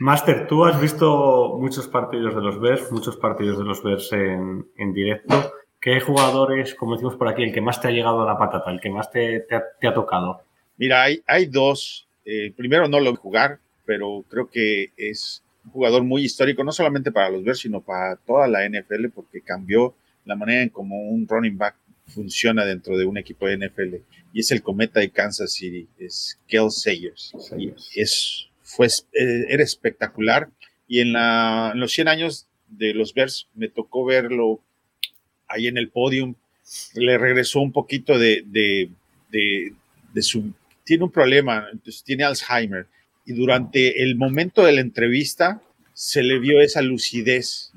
Master, 0.00 0.46
tú 0.46 0.64
has 0.64 0.80
visto 0.80 1.56
muchos 1.58 1.86
partidos 1.88 2.34
de 2.34 2.40
los 2.40 2.60
Bears, 2.60 2.90
muchos 2.90 3.16
partidos 3.16 3.58
de 3.58 3.64
los 3.64 3.82
Bears 3.82 4.12
en, 4.12 4.66
en 4.76 4.92
directo. 4.92 5.52
¿Qué 5.80 5.98
jugadores, 6.00 6.74
como 6.74 6.92
decimos 6.92 7.16
por 7.16 7.28
aquí, 7.28 7.42
el 7.42 7.54
que 7.54 7.62
más 7.62 7.80
te 7.80 7.88
ha 7.88 7.90
llegado 7.90 8.22
a 8.22 8.26
la 8.26 8.38
patata, 8.38 8.70
el 8.70 8.80
que 8.80 8.90
más 8.90 9.10
te, 9.10 9.40
te, 9.40 9.86
ha, 9.86 9.94
tocado? 9.94 10.42
Mira, 10.76 11.02
hay, 11.02 11.22
hay 11.26 11.46
dos. 11.46 12.06
Eh, 12.26 12.52
primero 12.54 12.86
no 12.86 13.00
lo 13.00 13.06
voy 13.06 13.14
a 13.14 13.22
jugar, 13.22 13.58
pero 13.86 14.22
creo 14.28 14.50
que 14.50 14.92
es 14.98 15.42
un 15.64 15.70
jugador 15.70 16.02
muy 16.04 16.22
histórico, 16.22 16.62
no 16.64 16.72
solamente 16.72 17.10
para 17.10 17.30
los 17.30 17.42
Bears, 17.42 17.60
sino 17.60 17.80
para 17.80 18.16
toda 18.16 18.46
la 18.46 18.68
NFL, 18.68 19.08
porque 19.14 19.40
cambió 19.40 19.94
la 20.26 20.36
manera 20.36 20.62
en 20.62 20.68
cómo 20.68 20.96
un 20.96 21.26
running 21.26 21.56
back 21.56 21.76
funciona 22.06 22.66
dentro 22.66 22.98
de 22.98 23.06
un 23.06 23.16
equipo 23.16 23.46
de 23.46 23.56
NFL. 23.56 23.96
Y 24.34 24.40
es 24.40 24.52
el 24.52 24.62
cometa 24.62 25.00
de 25.00 25.10
Kansas 25.10 25.52
City, 25.52 25.88
es 25.98 26.38
Kel 26.46 26.70
Sayers. 26.70 27.32
Es, 27.96 28.48
fue, 28.62 28.86
eh, 28.86 29.46
era 29.48 29.62
espectacular. 29.62 30.50
Y 30.86 31.00
en, 31.00 31.14
la, 31.14 31.70
en 31.72 31.80
los 31.80 31.92
100 31.92 32.08
años 32.08 32.46
de 32.68 32.92
los 32.92 33.14
Bears 33.14 33.48
me 33.54 33.68
tocó 33.68 34.04
verlo 34.04 34.60
ahí 35.50 35.66
en 35.66 35.76
el 35.76 35.88
podium. 35.88 36.34
Le 36.94 37.18
regresó 37.18 37.60
un 37.60 37.72
poquito 37.72 38.18
de, 38.18 38.88
su... 40.20 40.52
Tiene 40.84 41.04
un 41.04 41.10
problema, 41.10 41.68
entonces 41.72 42.02
tiene 42.02 42.24
Alzheimer. 42.24 42.86
Y 43.26 43.32
durante 43.32 44.02
el 44.02 44.16
momento 44.16 44.64
de 44.64 44.72
la 44.72 44.80
entrevista 44.80 45.60
se 45.92 46.22
le 46.22 46.38
vio 46.38 46.60
esa 46.60 46.80
lucidez 46.80 47.72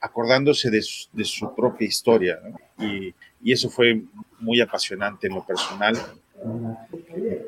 acordándose 0.00 0.70
de 0.70 0.82
su, 0.82 1.54
propia 1.54 1.86
historia. 1.86 2.38
Y, 2.78 3.14
eso 3.52 3.70
fue 3.70 4.02
muy 4.40 4.60
apasionante 4.60 5.28
en 5.28 5.34
lo 5.34 5.46
personal. 5.46 5.96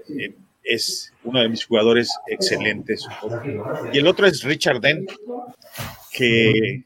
Eh, 0.09 0.35
es 0.63 1.13
uno 1.25 1.41
de 1.41 1.49
mis 1.49 1.65
jugadores 1.65 2.11
excelentes. 2.27 3.07
Y 3.93 3.99
el 3.99 4.07
otro 4.07 4.27
es 4.27 4.43
Richard 4.45 4.81
Dent, 4.81 5.11
que 6.13 6.85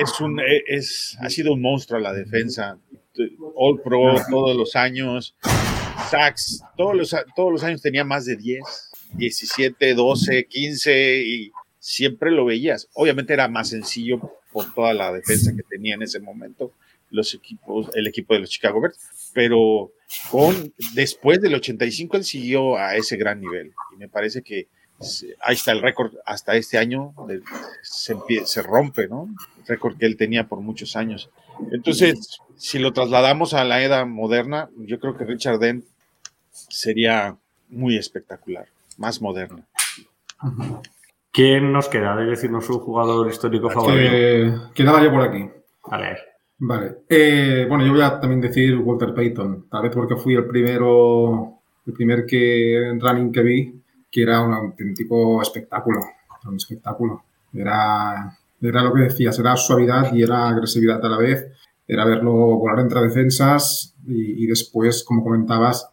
es 0.00 0.20
un, 0.20 0.40
es, 0.66 1.16
ha 1.20 1.30
sido 1.30 1.52
un 1.52 1.62
monstruo 1.62 2.00
la 2.00 2.12
defensa. 2.12 2.78
All 3.54 3.80
Pro 3.82 4.16
todos 4.30 4.56
los 4.56 4.76
años. 4.76 5.34
Sacks, 6.10 6.62
todos 6.76 6.94
los, 6.94 7.16
todos 7.34 7.52
los 7.52 7.62
años 7.62 7.80
tenía 7.80 8.04
más 8.04 8.24
de 8.26 8.36
10, 8.36 8.62
17, 9.14 9.94
12, 9.94 10.46
15 10.46 11.22
y 11.22 11.52
siempre 11.78 12.30
lo 12.30 12.44
veías. 12.44 12.88
Obviamente 12.94 13.32
era 13.32 13.48
más 13.48 13.68
sencillo 13.68 14.20
por 14.52 14.72
toda 14.74 14.92
la 14.94 15.12
defensa 15.12 15.54
que 15.54 15.62
tenía 15.62 15.94
en 15.94 16.02
ese 16.02 16.20
momento 16.20 16.72
los 17.10 17.32
equipos, 17.34 17.90
el 17.94 18.06
equipo 18.06 18.34
de 18.34 18.40
los 18.40 18.50
Chicago 18.50 18.80
Bears, 18.80 18.98
pero 19.32 19.92
con, 20.30 20.74
después 20.94 21.40
del 21.40 21.54
85 21.54 22.16
él 22.16 22.24
siguió 22.24 22.76
a 22.76 22.96
ese 22.96 23.16
gran 23.16 23.40
nivel 23.40 23.72
y 23.92 23.96
me 23.96 24.08
parece 24.08 24.42
que 24.42 24.66
ahí 25.40 25.54
está 25.54 25.72
el 25.72 25.82
récord 25.82 26.12
hasta 26.26 26.56
este 26.56 26.78
año, 26.78 27.14
se, 27.82 28.16
se 28.44 28.62
rompe, 28.62 29.08
¿no? 29.08 29.28
El 29.60 29.66
récord 29.66 29.96
que 29.96 30.06
él 30.06 30.16
tenía 30.16 30.46
por 30.46 30.60
muchos 30.60 30.96
años. 30.96 31.30
Entonces, 31.72 32.38
si 32.56 32.78
lo 32.78 32.92
trasladamos 32.92 33.54
a 33.54 33.64
la 33.64 33.82
edad 33.82 34.06
moderna, 34.06 34.68
yo 34.78 34.98
creo 34.98 35.16
que 35.16 35.24
Richard 35.24 35.58
Dent 35.58 35.84
sería 36.50 37.36
muy 37.68 37.96
espectacular, 37.96 38.66
más 38.98 39.20
moderna. 39.20 39.64
¿Quién 41.30 41.72
nos 41.72 41.88
queda 41.88 42.16
de 42.16 42.26
decirnos 42.26 42.66
su 42.66 42.78
jugador 42.78 43.28
histórico 43.28 43.70
favorito? 43.70 44.70
quedaba 44.74 45.02
yo 45.02 45.10
por 45.10 45.22
aquí. 45.22 45.48
Vale. 45.90 46.16
Vale. 46.58 46.98
Eh, 47.08 47.66
bueno, 47.68 47.84
yo 47.84 47.92
voy 47.92 48.02
a 48.02 48.20
también 48.20 48.40
decir 48.40 48.78
Walter 48.78 49.12
Payton, 49.12 49.66
tal 49.68 49.82
vez 49.82 49.92
porque 49.92 50.16
fui 50.16 50.34
el 50.34 50.46
primero, 50.46 51.58
el 51.86 51.92
primer 51.92 52.24
que 52.24 52.96
running 53.00 53.32
que 53.32 53.42
vi, 53.42 53.74
que 54.14 54.22
era 54.22 54.40
un 54.40 54.54
auténtico 54.54 55.42
espectáculo. 55.42 56.00
Un 56.46 56.56
espectáculo. 56.56 57.24
Era, 57.52 58.38
era 58.60 58.82
lo 58.82 58.94
que 58.94 59.02
decías, 59.02 59.36
era 59.40 59.56
suavidad 59.56 60.14
y 60.14 60.22
era 60.22 60.48
agresividad 60.48 61.04
a 61.04 61.08
la 61.08 61.18
vez. 61.18 61.50
Era 61.88 62.04
verlo 62.04 62.32
volar 62.32 62.78
entre 62.78 63.00
defensas 63.00 63.94
y, 64.06 64.46
después, 64.46 65.02
como 65.02 65.24
comentabas, 65.24 65.90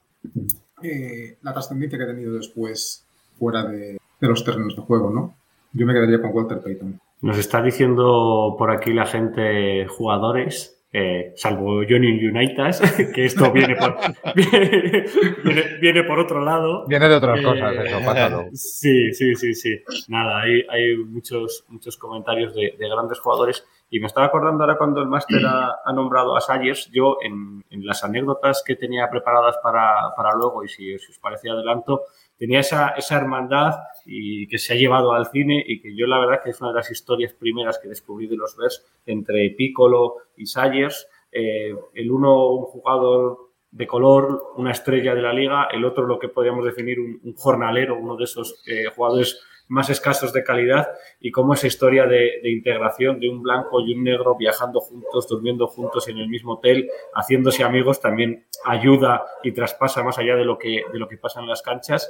eh, 0.83 1.37
la 1.41 1.51
trascendencia 1.51 1.97
que 1.97 2.03
ha 2.03 2.07
tenido 2.07 2.33
después 2.33 3.03
fuera 3.39 3.63
de, 3.65 3.97
de 4.19 4.27
los 4.27 4.43
terrenos 4.43 4.75
de 4.75 4.83
juego, 4.83 5.09
¿no? 5.09 5.33
Yo 5.73 5.87
me 5.87 5.93
quedaría 5.93 6.21
con 6.21 6.31
Walter 6.31 6.61
Payton. 6.61 6.99
Nos 7.21 7.37
está 7.39 7.61
diciendo 7.63 8.55
por 8.57 8.69
aquí 8.69 8.93
la 8.93 9.05
gente 9.05 9.87
jugadores, 9.87 10.80
eh, 10.93 11.31
salvo 11.37 11.83
Johnny 11.87 12.25
United, 12.25 13.11
que 13.15 13.25
esto 13.25 13.51
viene 13.51 13.75
por, 13.77 13.95
viene, 15.81 16.03
por 16.03 16.19
otro 16.19 16.43
lado. 16.43 16.85
Viene 16.87 17.07
de 17.07 17.15
otras 17.15 17.41
cosas, 17.41 17.75
eso, 17.85 17.97
eh, 17.97 18.03
pásalo. 18.05 18.45
Sí, 18.53 19.13
sí, 19.13 19.35
sí, 19.35 19.53
sí. 19.53 19.81
Nada, 20.09 20.41
hay, 20.41 20.65
hay 20.69 20.97
muchos, 20.97 21.65
muchos 21.69 21.95
comentarios 21.95 22.53
de, 22.53 22.75
grandes 22.77 23.19
jugadores. 23.19 23.65
Y 23.89 23.99
me 23.99 24.07
estaba 24.07 24.27
acordando 24.27 24.63
ahora 24.63 24.77
cuando 24.77 25.01
el 25.01 25.07
máster 25.07 25.41
ha, 25.45 25.93
nombrado 25.93 26.35
a 26.35 26.41
Sayers, 26.41 26.89
yo 26.91 27.17
en, 27.21 27.63
las 27.85 28.03
anécdotas 28.03 28.63
que 28.65 28.75
tenía 28.75 29.09
preparadas 29.09 29.57
para, 29.63 30.13
para 30.15 30.35
luego, 30.35 30.63
y 30.63 30.67
si, 30.67 30.97
si 30.99 31.11
os 31.11 31.19
parecía 31.19 31.53
adelanto, 31.53 32.03
tenía 32.41 32.61
esa, 32.61 32.95
esa 32.97 33.17
hermandad 33.17 33.75
y 34.03 34.47
que 34.47 34.57
se 34.57 34.73
ha 34.73 34.75
llevado 34.75 35.13
al 35.13 35.27
cine 35.27 35.63
y 35.63 35.79
que 35.79 35.95
yo 35.95 36.07
la 36.07 36.17
verdad 36.17 36.41
que 36.43 36.49
es 36.49 36.59
una 36.59 36.71
de 36.71 36.77
las 36.77 36.89
historias 36.89 37.33
primeras 37.33 37.77
que 37.77 37.87
descubrí 37.87 38.25
de 38.25 38.35
los 38.35 38.57
Bears 38.57 38.83
entre 39.05 39.51
Piccolo 39.51 40.15
y 40.37 40.47
Sayers. 40.47 41.07
Eh, 41.31 41.75
el 41.93 42.11
uno 42.11 42.47
un 42.53 42.63
jugador 42.63 43.51
de 43.69 43.85
color, 43.85 44.53
una 44.57 44.71
estrella 44.71 45.13
de 45.13 45.21
la 45.21 45.33
liga, 45.33 45.67
el 45.71 45.85
otro 45.85 46.07
lo 46.07 46.17
que 46.17 46.29
podríamos 46.29 46.65
definir 46.65 46.99
un, 46.99 47.21
jornalero, 47.35 47.95
uno 47.95 48.15
de 48.15 48.23
esos 48.23 48.63
eh, 48.65 48.85
jugadores 48.87 49.39
más 49.71 49.89
escasos 49.89 50.33
de 50.33 50.43
calidad 50.43 50.89
y 51.21 51.31
cómo 51.31 51.53
esa 51.53 51.65
historia 51.65 52.05
de, 52.05 52.41
integración 52.43 53.21
de 53.21 53.29
un 53.29 53.41
blanco 53.41 53.79
y 53.79 53.93
un 53.93 54.03
negro 54.03 54.35
viajando 54.35 54.81
juntos, 54.81 55.27
durmiendo 55.29 55.65
juntos 55.67 56.09
en 56.09 56.17
el 56.17 56.27
mismo 56.27 56.55
hotel, 56.55 56.89
haciéndose 57.13 57.63
amigos, 57.63 58.01
también 58.01 58.45
ayuda 58.65 59.23
y 59.43 59.53
traspasa 59.53 60.03
más 60.03 60.17
allá 60.17 60.35
de 60.35 60.43
lo 60.43 60.57
que, 60.57 60.83
de 60.91 60.99
lo 60.99 61.07
que 61.07 61.17
pasa 61.17 61.39
en 61.39 61.47
las 61.47 61.61
canchas. 61.61 62.09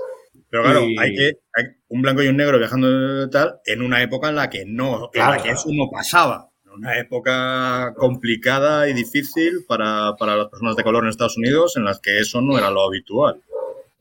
Pero 0.50 0.64
claro, 0.64 0.80
hay 0.80 1.14
que 1.14 1.34
un 1.90 2.02
blanco 2.02 2.24
y 2.24 2.30
un 2.30 2.38
negro 2.38 2.58
viajando 2.58 3.30
tal 3.30 3.60
en 3.66 3.84
una 3.84 4.02
época 4.02 4.30
en 4.30 4.36
la 4.36 4.50
que 4.50 4.66
no, 4.66 5.12
en 5.14 5.30
la 5.30 5.38
que 5.38 5.52
eso 5.52 5.70
no 5.72 5.88
pasaba. 5.92 6.50
Una 6.74 6.98
época 6.98 7.94
complicada 7.96 8.90
y 8.90 8.94
difícil 8.94 9.66
para, 9.68 10.16
para 10.18 10.36
las 10.36 10.48
personas 10.48 10.76
de 10.78 10.84
color 10.84 11.04
en 11.04 11.10
Estados 11.10 11.38
Unidos 11.38 11.76
en 11.76 11.84
las 11.84 12.00
que 12.00 12.18
eso 12.18 12.42
no 12.42 12.58
era 12.58 12.72
lo 12.72 12.82
habitual. 12.88 13.42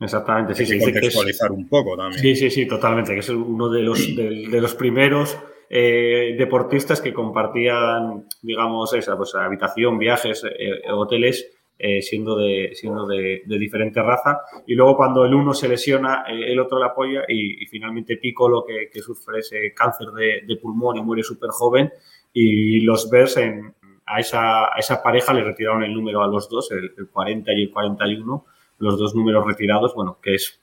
Exactamente, 0.00 0.54
sí, 0.54 0.64
sí. 0.64 0.78
contextualizar 0.80 1.52
un 1.52 1.68
poco 1.68 1.94
también. 1.94 2.20
Sí, 2.20 2.34
sí, 2.34 2.50
sí, 2.50 2.66
totalmente, 2.66 3.12
que 3.12 3.20
es 3.20 3.28
uno 3.28 3.68
de 3.68 3.82
los, 3.82 3.98
de, 4.16 4.60
los 4.60 4.74
primeros 4.74 5.38
eh, 5.68 6.34
deportistas 6.38 7.02
que 7.02 7.12
compartían, 7.12 8.26
digamos, 8.40 8.94
esa 8.94 9.16
pues, 9.16 9.34
habitación, 9.34 9.98
viajes, 9.98 10.42
eh, 10.44 10.90
hoteles, 10.90 11.52
eh, 11.78 12.00
siendo, 12.00 12.36
de, 12.36 12.70
siendo 12.72 13.06
de, 13.06 13.42
diferente 13.46 14.02
raza. 14.02 14.40
Y 14.66 14.74
luego 14.74 14.96
cuando 14.96 15.24
el 15.26 15.34
uno 15.34 15.52
se 15.52 15.68
lesiona, 15.68 16.24
el 16.28 16.58
otro 16.58 16.78
le 16.78 16.86
apoya 16.86 17.22
y, 17.28 17.66
finalmente 17.66 18.16
Piccolo, 18.16 18.64
que, 18.66 18.88
que, 18.90 19.00
sufre 19.00 19.40
ese 19.40 19.74
cáncer 19.74 20.08
de, 20.08 20.56
pulmón 20.56 20.96
y 20.96 21.02
muere 21.02 21.22
súper 21.22 21.50
joven. 21.50 21.90
Y 22.32 22.80
los 22.80 23.10
Bears 23.10 23.38
a, 24.06 24.18
esa, 24.18 24.64
a 24.64 24.78
esa 24.78 25.02
pareja 25.02 25.34
le 25.34 25.44
retiraron 25.44 25.82
el 25.82 25.92
número 25.92 26.22
a 26.22 26.26
los 26.26 26.48
dos, 26.48 26.70
el, 26.70 26.92
el 26.96 27.08
40 27.10 27.52
y 27.52 27.62
el 27.64 27.70
41 27.70 28.46
los 28.80 28.98
dos 28.98 29.14
números 29.14 29.46
retirados, 29.46 29.94
bueno, 29.94 30.18
que 30.20 30.34
es 30.34 30.60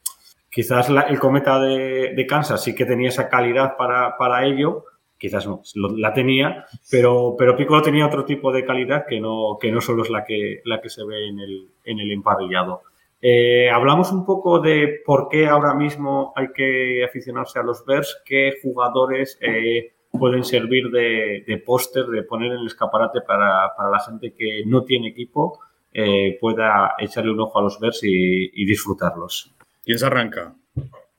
quizás 0.49 0.89
el 0.89 1.19
cometa 1.19 1.59
de, 1.59 2.25
Kansas 2.27 2.63
sí 2.63 2.75
que 2.75 2.85
tenía 2.85 3.09
esa 3.09 3.29
calidad 3.29 3.77
para, 3.77 4.17
para 4.17 4.45
ello, 4.45 4.85
quizás 5.17 5.47
no, 5.47 5.61
la 5.95 6.13
tenía, 6.13 6.65
pero, 6.89 7.35
pero 7.37 7.55
Piccolo 7.55 7.81
tenía 7.81 8.07
otro 8.07 8.25
tipo 8.25 8.51
de 8.51 8.65
calidad 8.65 9.05
que 9.07 9.19
no, 9.19 9.57
que 9.61 9.71
no 9.71 9.81
solo 9.81 10.03
es 10.03 10.09
la 10.09 10.25
que, 10.25 10.61
la 10.65 10.81
que 10.81 10.89
se 10.89 11.05
ve 11.05 11.27
en 11.27 11.39
el, 11.39 11.69
en 11.83 11.99
el 11.99 12.11
emparrillado. 12.11 12.81
Eh, 13.21 13.69
hablamos 13.69 14.11
un 14.11 14.25
poco 14.25 14.59
de 14.59 15.01
por 15.05 15.27
qué 15.29 15.47
ahora 15.47 15.73
mismo 15.73 16.33
hay 16.35 16.47
que 16.53 17.03
aficionarse 17.03 17.59
a 17.59 17.63
los 17.63 17.83
Bears, 17.85 18.21
qué 18.25 18.53
jugadores 18.61 19.39
eh, 19.41 19.93
pueden 20.11 20.43
servir 20.43 20.89
de, 20.89 21.43
de 21.45 21.57
póster, 21.57 22.05
de 22.05 22.23
poner 22.23 22.51
en 22.51 22.59
el 22.59 22.67
escaparate 22.67 23.21
para, 23.21 23.71
para 23.75 23.89
la 23.89 23.99
gente 23.99 24.33
que 24.33 24.63
no 24.65 24.83
tiene 24.83 25.09
equipo 25.09 25.59
eh, 25.99 26.37
pueda 26.39 26.93
echarle 26.99 27.31
un 27.31 27.39
ojo 27.39 27.57
a 27.57 27.63
los 27.63 27.79
Bears 27.79 28.01
y, 28.03 28.65
disfrutarlos. 28.65 29.51
¿Quién 29.83 29.97
se 29.97 30.05
arranca? 30.05 30.53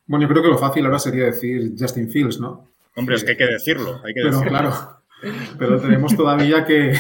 Bueno, 0.07 0.25
yo 0.25 0.29
creo 0.29 0.41
que 0.41 0.51
lo 0.51 0.57
fácil 0.57 0.87
ahora 0.87 1.01
sería 1.01 1.25
decir 1.25 1.73
Justin 1.77 2.09
Fields, 2.09 2.39
¿no? 2.39 2.69
Hombre, 2.95 3.17
es 3.17 3.25
que 3.25 3.33
hay 3.33 3.37
que 3.37 3.47
decirlo. 3.47 4.01
Hay 4.05 4.15
que 4.15 4.21
pero 4.23 4.31
decirlo. 4.31 4.51
claro, 4.51 4.73
pero 5.59 5.81
tenemos 5.81 6.17
todavía 6.17 6.65
que, 6.65 6.93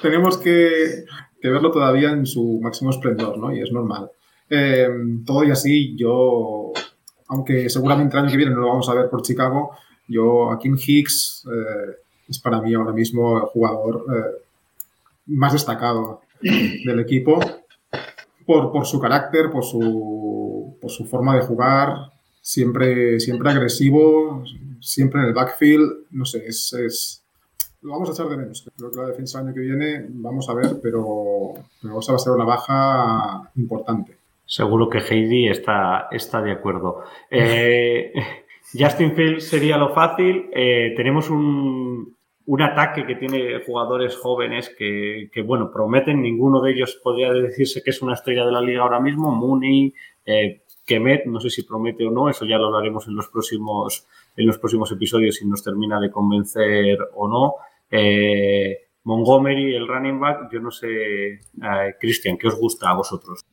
tenemos 0.00 0.38
que, 0.38 1.06
verlo 1.42 1.72
todavía 1.72 2.10
en 2.10 2.24
su 2.24 2.60
máximo 2.62 2.90
esplendor, 2.90 3.36
¿no? 3.36 3.52
Y 3.52 3.62
es 3.62 3.72
normal. 3.72 4.12
Eh, 4.48 4.88
todo 5.26 5.42
y 5.42 5.50
así, 5.50 5.96
yo, 5.96 6.72
aunque 7.26 7.68
seguramente 7.68 8.16
el 8.16 8.22
año 8.22 8.30
que 8.30 8.36
viene 8.36 8.54
no 8.54 8.60
lo 8.60 8.68
vamos 8.68 8.88
a 8.88 8.94
ver 8.94 9.10
por 9.10 9.22
Chicago, 9.22 9.72
Yo, 10.06 10.56
Kim 10.62 10.76
Hicks 10.78 11.48
eh, 11.50 11.96
es 12.28 12.38
para 12.38 12.60
mí 12.60 12.74
ahora 12.74 12.92
mismo 12.92 13.38
el 13.38 13.44
jugador 13.44 14.04
eh, 14.14 14.44
más 15.26 15.52
destacado 15.52 16.23
del 16.40 17.00
equipo 17.00 17.40
por, 18.46 18.72
por 18.72 18.86
su 18.86 19.00
carácter, 19.00 19.50
por 19.50 19.64
su, 19.64 20.76
por 20.80 20.90
su 20.90 21.06
forma 21.06 21.36
de 21.36 21.42
jugar, 21.42 22.12
siempre, 22.40 23.18
siempre 23.20 23.50
agresivo, 23.50 24.44
siempre 24.80 25.20
en 25.20 25.28
el 25.28 25.34
backfield. 25.34 26.06
No 26.10 26.24
sé, 26.24 26.46
es, 26.46 27.24
lo 27.82 27.92
vamos 27.92 28.10
a 28.10 28.12
echar 28.12 28.28
de 28.28 28.36
menos. 28.36 28.68
Creo 28.76 28.90
que 28.90 28.96
la 28.98 29.06
defensa 29.06 29.40
el 29.40 29.46
año 29.46 29.54
que 29.54 29.60
viene, 29.60 30.06
vamos 30.08 30.48
a 30.48 30.54
ver, 30.54 30.78
pero, 30.82 31.54
pero 31.80 31.98
esa 31.98 32.12
va 32.12 32.16
a 32.16 32.18
ser 32.18 32.32
una 32.32 32.44
baja 32.44 33.50
importante. 33.56 34.16
Seguro 34.46 34.88
que 34.88 34.98
Heidi 34.98 35.48
está, 35.48 36.08
está 36.10 36.42
de 36.42 36.52
acuerdo. 36.52 37.02
Eh, 37.30 38.12
Justin 38.78 39.14
Fields 39.14 39.44
sería 39.44 39.78
lo 39.78 39.94
fácil. 39.94 40.50
Eh, 40.52 40.92
tenemos 40.96 41.30
un, 41.30 42.13
un, 42.46 42.62
ataque 42.62 43.06
que 43.06 43.14
tiene 43.16 43.62
jugadores 43.64 44.16
jóvenes 44.16 44.74
que, 44.76 45.30
que, 45.32 45.42
bueno, 45.42 45.70
prometen. 45.72 46.22
Ninguno 46.22 46.60
de 46.60 46.72
ellos 46.72 47.00
podría 47.02 47.32
decirse 47.32 47.82
que 47.82 47.90
es 47.90 48.02
una 48.02 48.14
estrella 48.14 48.44
de 48.44 48.52
la 48.52 48.60
liga 48.60 48.82
ahora 48.82 49.00
mismo. 49.00 49.30
Mooney, 49.30 49.94
eh, 50.26 50.62
Kemet, 50.86 51.26
no 51.26 51.40
sé 51.40 51.50
si 51.50 51.62
promete 51.62 52.06
o 52.06 52.10
no, 52.10 52.28
eso 52.28 52.44
ya 52.44 52.58
lo 52.58 52.66
hablaremos 52.66 53.06
en 53.08 53.16
los 53.16 53.28
próximos, 53.28 54.06
en 54.36 54.46
los 54.46 54.58
próximos 54.58 54.92
episodios 54.92 55.36
si 55.36 55.46
nos 55.46 55.62
termina 55.62 55.98
de 55.98 56.10
convencer 56.10 56.98
o 57.14 57.28
no. 57.28 57.54
Eh, 57.90 58.78
Montgomery, 59.04 59.74
el 59.74 59.86
running 59.86 60.18
back, 60.18 60.50
yo 60.52 60.60
no 60.60 60.70
sé, 60.70 60.88
eh, 61.32 61.40
Cristian, 62.00 62.38
¿qué 62.38 62.48
os 62.48 62.58
gusta 62.58 62.90
a 62.90 62.94
vosotros? 62.94 63.44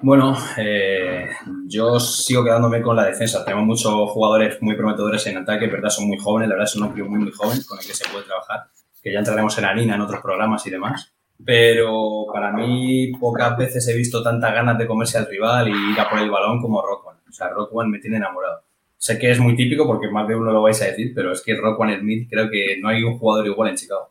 Bueno, 0.00 0.36
eh, 0.56 1.28
yo 1.66 1.98
sigo 1.98 2.44
quedándome 2.44 2.80
con 2.82 2.96
la 2.96 3.04
defensa. 3.04 3.44
Tenemos 3.44 3.66
muchos 3.66 4.10
jugadores 4.10 4.60
muy 4.62 4.76
prometedores 4.76 5.26
en 5.26 5.38
ataque, 5.38 5.66
verdad, 5.66 5.90
son 5.90 6.06
muy 6.06 6.18
jóvenes, 6.18 6.48
la 6.48 6.54
verdad, 6.54 6.68
son 6.68 6.82
un 6.82 6.88
núcleo 6.88 7.06
muy, 7.06 7.18
muy 7.18 7.32
joven 7.32 7.58
con 7.66 7.78
el 7.78 7.86
que 7.86 7.94
se 7.94 8.08
puede 8.08 8.24
trabajar, 8.24 8.64
que 9.02 9.12
ya 9.12 9.18
entraremos 9.18 9.56
en 9.58 9.64
harina 9.64 9.94
en 9.96 10.00
otros 10.00 10.20
programas 10.20 10.66
y 10.66 10.70
demás 10.70 11.12
pero 11.44 12.26
para 12.32 12.52
mí 12.52 13.12
pocas 13.18 13.56
veces 13.56 13.86
he 13.88 13.96
visto 13.96 14.22
tantas 14.22 14.52
ganas 14.52 14.76
de 14.76 14.86
comerse 14.86 15.18
al 15.18 15.26
rival 15.26 15.68
y 15.68 15.92
ir 15.92 16.00
a 16.00 16.08
por 16.08 16.18
el 16.18 16.30
balón 16.30 16.60
como 16.60 16.82
Rock 16.82 17.06
O 17.06 17.32
sea, 17.32 17.48
Rock 17.50 17.72
me 17.86 18.00
tiene 18.00 18.16
enamorado. 18.16 18.62
Sé 18.96 19.18
que 19.18 19.30
es 19.30 19.38
muy 19.38 19.54
típico 19.54 19.86
porque 19.86 20.10
más 20.10 20.26
de 20.26 20.34
uno 20.34 20.50
lo 20.50 20.62
vais 20.62 20.82
a 20.82 20.86
decir, 20.86 21.12
pero 21.14 21.32
es 21.32 21.42
que 21.42 21.56
Rock 21.56 21.80
Smith 22.00 22.28
creo 22.28 22.50
que 22.50 22.78
no 22.80 22.88
hay 22.88 23.04
un 23.04 23.18
jugador 23.18 23.46
igual 23.46 23.70
en 23.70 23.76
Chicago. 23.76 24.10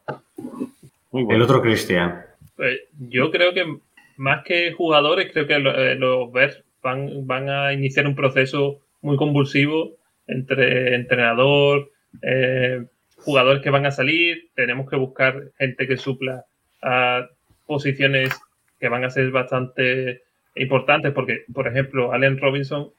El 1.12 1.42
otro 1.42 1.62
Cristian. 1.62 2.26
Pues 2.56 2.80
yo 2.98 3.30
creo 3.30 3.54
que 3.54 3.78
más 4.18 4.44
que 4.44 4.72
jugadores, 4.74 5.32
creo 5.32 5.48
que 5.48 5.56
eh, 5.56 5.96
los 5.96 6.32
Bears 6.32 6.64
van, 6.82 7.26
van 7.26 7.50
a 7.50 7.74
iniciar 7.74 8.08
un 8.08 8.16
proceso 8.16 8.82
muy 9.02 9.16
convulsivo 9.18 9.96
entre 10.28 10.96
entrenador, 10.96 11.92
eh, 12.22 12.86
jugadores 13.18 13.62
que 13.62 13.70
van 13.70 13.86
a 13.86 13.92
salir, 13.92 14.50
tenemos 14.56 14.90
que 14.90 14.96
buscar 14.96 15.52
gente 15.58 15.88
que 15.88 15.98
supla 15.98 16.46
a 16.82 17.28
posiciones 17.66 18.30
que 18.80 18.90
van 18.90 19.04
a 19.04 19.10
ser 19.10 19.32
bastante 19.32 20.22
importantes, 20.56 21.14
porque, 21.14 21.44
por 21.54 21.68
ejemplo, 21.68 22.12
Allen 22.12 22.40
Robinson, 22.40 22.92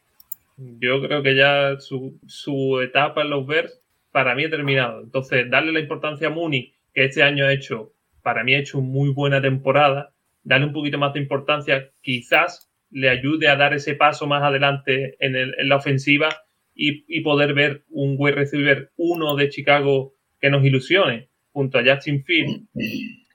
yo 0.57 1.01
creo 1.03 1.23
que 1.23 1.37
ya 1.37 1.79
su, 1.79 2.19
su 2.27 2.81
etapa 2.81 3.23
en 3.23 3.31
los 3.31 3.47
Bears 3.47 3.81
para 4.13 4.35
mí 4.35 4.45
ha 4.45 4.51
terminado. 4.51 5.03
Entonces, 5.03 5.49
darle 5.51 5.73
la 5.73 5.81
importancia 5.81 6.29
a 6.29 6.31
Mooney, 6.31 6.75
que 6.95 7.05
este 7.05 7.23
año 7.23 7.47
ha 7.47 7.53
hecho, 7.53 7.93
para 8.23 8.45
mí 8.45 8.55
ha 8.55 8.59
hecho 8.59 8.81
muy 8.81 9.11
buena 9.11 9.41
temporada, 9.41 10.13
darle 10.49 10.67
un 10.67 10.73
poquito 10.73 10.99
más 10.99 11.13
de 11.13 11.21
importancia, 11.21 11.91
quizás 12.01 12.71
le 12.91 13.11
ayude 13.11 13.49
a 13.49 13.57
dar 13.57 13.75
ese 13.75 13.95
paso 13.95 14.27
más 14.27 14.43
adelante 14.43 15.17
en, 15.21 15.37
el, 15.37 15.55
en 15.59 15.69
la 15.69 15.77
ofensiva 15.77 16.29
y, 16.75 17.05
y, 17.07 17.21
poder 17.21 17.53
ver 17.53 17.85
un 17.91 18.17
wide 18.19 18.37
receiver 18.37 18.91
uno 18.97 19.37
de 19.37 19.51
Chicago 19.51 20.15
que 20.41 20.49
nos 20.49 20.65
ilusione, 20.65 21.29
junto 21.51 21.79
a 21.79 21.85
Justin 21.85 22.25
Field, 22.25 22.67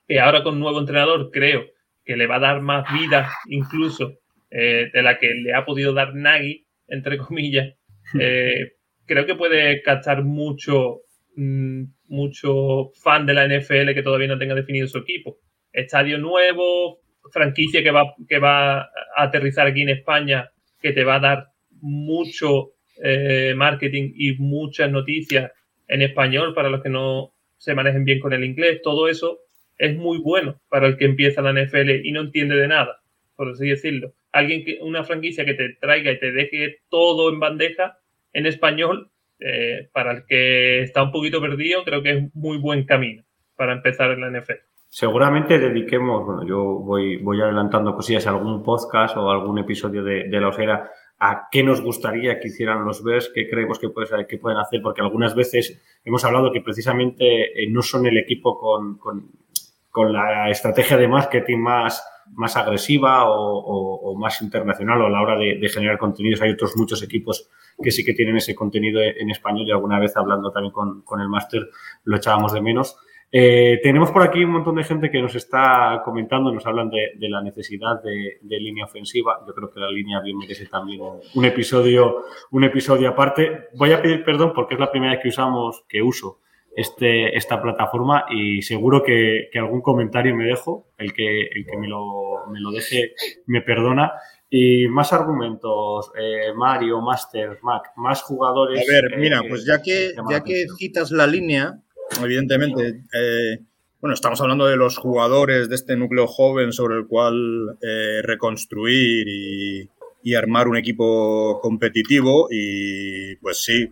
que 0.08 0.18
ahora 0.18 0.42
con 0.42 0.54
un 0.54 0.60
nuevo 0.60 0.80
entrenador 0.80 1.30
creo 1.30 1.66
que 2.04 2.16
le 2.16 2.26
va 2.26 2.36
a 2.36 2.40
dar 2.40 2.60
más 2.62 2.84
vida 2.92 3.30
incluso 3.46 4.18
eh, 4.50 4.90
de 4.92 5.02
la 5.02 5.18
que 5.18 5.34
le 5.34 5.54
ha 5.54 5.64
podido 5.64 5.92
dar 5.92 6.14
Nagy, 6.14 6.66
entre 6.88 7.18
comillas. 7.18 7.74
Eh, 8.20 8.72
creo 9.06 9.24
que 9.24 9.34
puede 9.34 9.80
captar 9.80 10.22
mucho, 10.22 11.00
mm, 11.36 11.84
mucho 12.08 12.90
fan 13.02 13.24
de 13.24 13.32
la 13.32 13.46
NFL 13.48 13.94
que 13.94 14.02
todavía 14.02 14.28
no 14.28 14.38
tenga 14.38 14.54
definido 14.54 14.86
su 14.86 14.98
equipo. 14.98 15.38
Estadio 15.72 16.18
nuevo, 16.18 17.00
franquicia 17.32 17.82
que 17.82 17.90
va, 17.90 18.14
que 18.28 18.38
va 18.38 18.80
a 18.82 18.90
aterrizar 19.16 19.66
aquí 19.66 19.82
en 19.82 19.90
España, 19.90 20.50
que 20.80 20.92
te 20.92 21.04
va 21.04 21.16
a 21.16 21.20
dar 21.20 21.48
mucho 21.80 22.72
eh, 23.02 23.54
marketing 23.56 24.12
y 24.14 24.34
muchas 24.34 24.90
noticias 24.90 25.52
en 25.88 26.02
español 26.02 26.54
para 26.54 26.70
los 26.70 26.82
que 26.82 26.88
no 26.88 27.32
se 27.58 27.74
manejen 27.74 28.04
bien 28.04 28.20
con 28.20 28.32
el 28.32 28.44
inglés. 28.44 28.80
Todo 28.82 29.08
eso 29.08 29.40
es 29.78 29.96
muy 29.96 30.18
bueno 30.18 30.60
para 30.68 30.86
el 30.86 30.96
que 30.96 31.04
empieza 31.04 31.42
la 31.42 31.52
NFL 31.52 31.90
y 32.04 32.12
no 32.12 32.20
entiende 32.20 32.56
de 32.56 32.68
nada, 32.68 33.00
por 33.36 33.48
así 33.48 33.68
decirlo. 33.68 34.12
Alguien 34.32 34.64
que, 34.64 34.78
una 34.80 35.04
franquicia 35.04 35.44
que 35.44 35.54
te 35.54 35.74
traiga 35.80 36.12
y 36.12 36.18
te 36.18 36.32
deje 36.32 36.78
todo 36.88 37.30
en 37.30 37.40
bandeja 37.40 37.98
en 38.32 38.46
español, 38.46 39.10
eh, 39.40 39.88
para 39.92 40.12
el 40.12 40.26
que 40.26 40.82
está 40.82 41.02
un 41.02 41.12
poquito 41.12 41.40
perdido, 41.40 41.84
creo 41.84 42.02
que 42.02 42.10
es 42.10 42.34
muy 42.34 42.58
buen 42.58 42.84
camino 42.84 43.24
para 43.56 43.72
empezar 43.72 44.10
en 44.10 44.20
la 44.20 44.30
NFL. 44.30 44.73
Seguramente 44.94 45.58
dediquemos, 45.58 46.24
bueno, 46.24 46.46
yo 46.46 46.62
voy, 46.62 47.16
voy 47.16 47.40
adelantando 47.40 47.96
cosillas, 47.96 48.28
algún 48.28 48.62
podcast 48.62 49.16
o 49.16 49.28
algún 49.28 49.58
episodio 49.58 50.04
de, 50.04 50.28
la 50.28 50.46
osera 50.46 50.88
a 51.18 51.48
qué 51.50 51.64
nos 51.64 51.80
gustaría 51.80 52.38
que 52.38 52.46
hicieran 52.46 52.84
los 52.84 53.02
Bears, 53.02 53.32
qué 53.34 53.50
creemos 53.50 53.80
que, 53.80 53.88
puede, 53.88 54.24
que 54.28 54.38
pueden 54.38 54.58
hacer, 54.60 54.80
porque 54.80 55.00
algunas 55.00 55.34
veces 55.34 55.82
hemos 56.04 56.24
hablado 56.24 56.52
que 56.52 56.60
precisamente 56.60 57.64
eh, 57.64 57.68
no 57.70 57.82
son 57.82 58.06
el 58.06 58.18
equipo 58.18 58.56
con, 58.56 58.96
con 58.98 59.30
con 59.94 60.12
la 60.12 60.50
estrategia 60.50 60.96
de 60.96 61.06
marketing 61.06 61.58
más, 61.58 62.04
más 62.32 62.56
agresiva 62.56 63.26
o, 63.30 64.16
más 64.18 64.42
internacional 64.42 65.00
o 65.00 65.06
a 65.06 65.10
la 65.10 65.22
hora 65.22 65.38
de, 65.38 65.68
generar 65.68 65.98
contenidos. 65.98 66.42
Hay 66.42 66.50
otros 66.50 66.76
muchos 66.76 67.00
equipos 67.04 67.48
que 67.80 67.92
sí 67.92 68.04
que 68.04 68.12
tienen 68.12 68.36
ese 68.36 68.56
contenido 68.56 69.00
en 69.00 69.30
español 69.30 69.68
y 69.68 69.70
alguna 69.70 70.00
vez 70.00 70.16
hablando 70.16 70.50
también 70.50 70.72
con, 70.72 71.20
el 71.20 71.28
máster 71.28 71.70
lo 72.02 72.16
echábamos 72.16 72.52
de 72.52 72.60
menos. 72.60 72.96
Eh, 73.36 73.80
tenemos 73.82 74.12
por 74.12 74.22
aquí 74.22 74.44
un 74.44 74.52
montón 74.52 74.76
de 74.76 74.84
gente 74.84 75.10
que 75.10 75.20
nos 75.20 75.34
está 75.34 76.02
comentando, 76.04 76.52
nos 76.52 76.64
hablan 76.66 76.88
de, 76.88 77.28
la 77.28 77.42
necesidad 77.42 78.00
de, 78.00 78.38
línea 78.60 78.84
ofensiva. 78.84 79.40
Yo 79.44 79.52
creo 79.52 79.72
que 79.72 79.80
la 79.80 79.90
línea 79.90 80.20
bien 80.20 80.38
merece 80.38 80.66
también 80.66 81.00
un 81.34 81.44
episodio, 81.44 82.26
un 82.52 82.62
episodio 82.62 83.08
aparte. 83.08 83.70
Voy 83.74 83.90
a 83.90 84.00
pedir 84.00 84.22
perdón 84.22 84.52
porque 84.54 84.74
es 84.74 84.80
la 84.80 84.92
primera 84.92 85.14
vez 85.14 85.20
que 85.20 85.30
usamos, 85.30 85.82
que 85.88 86.00
uso 86.00 86.38
este, 86.76 87.36
esta 87.36 87.60
plataforma 87.60 88.26
y 88.30 88.62
seguro 88.62 89.02
que, 89.02 89.50
algún 89.56 89.82
comentario 89.82 90.36
me 90.36 90.44
dejo, 90.44 90.86
el 90.96 91.12
que, 91.12 91.40
el 91.42 91.66
que 91.66 91.76
me, 91.76 91.88
lo, 91.88 92.46
me 92.52 92.60
lo 92.60 92.70
deje 92.70 93.14
me 93.46 93.62
perdona. 93.62 94.12
Y 94.48 94.86
más 94.86 95.12
argumentos, 95.12 96.12
eh, 96.16 96.52
Mario, 96.54 97.00
Master, 97.00 97.58
Mac, 97.62 97.94
más 97.96 98.22
jugadores. 98.22 98.80
A 98.80 98.92
ver, 98.92 99.18
mira, 99.18 99.40
pues 99.48 99.66
ya 99.66 99.82
que, 99.82 100.12
ya 100.30 100.44
que 100.44 100.66
citas 100.78 101.10
la 101.10 101.26
línea, 101.26 101.80
evidentemente, 102.22 103.02
eh, 103.12 103.58
bueno, 104.00 104.14
estamos 104.14 104.40
hablando 104.40 104.66
de 104.66 104.76
los 104.76 104.98
jugadores 104.98 105.68
de 105.68 105.74
este 105.76 105.96
núcleo 105.96 106.26
joven 106.26 106.72
sobre 106.72 106.96
el 106.96 107.06
cual 107.06 107.78
eh, 107.82 108.20
reconstruir 108.22 109.26
y, 109.28 109.90
armar 110.36 110.68
un 110.68 110.76
equipo 110.76 111.60
competitivo 111.60 112.48
y 112.50 113.36
pues 113.36 113.62
sí, 113.62 113.86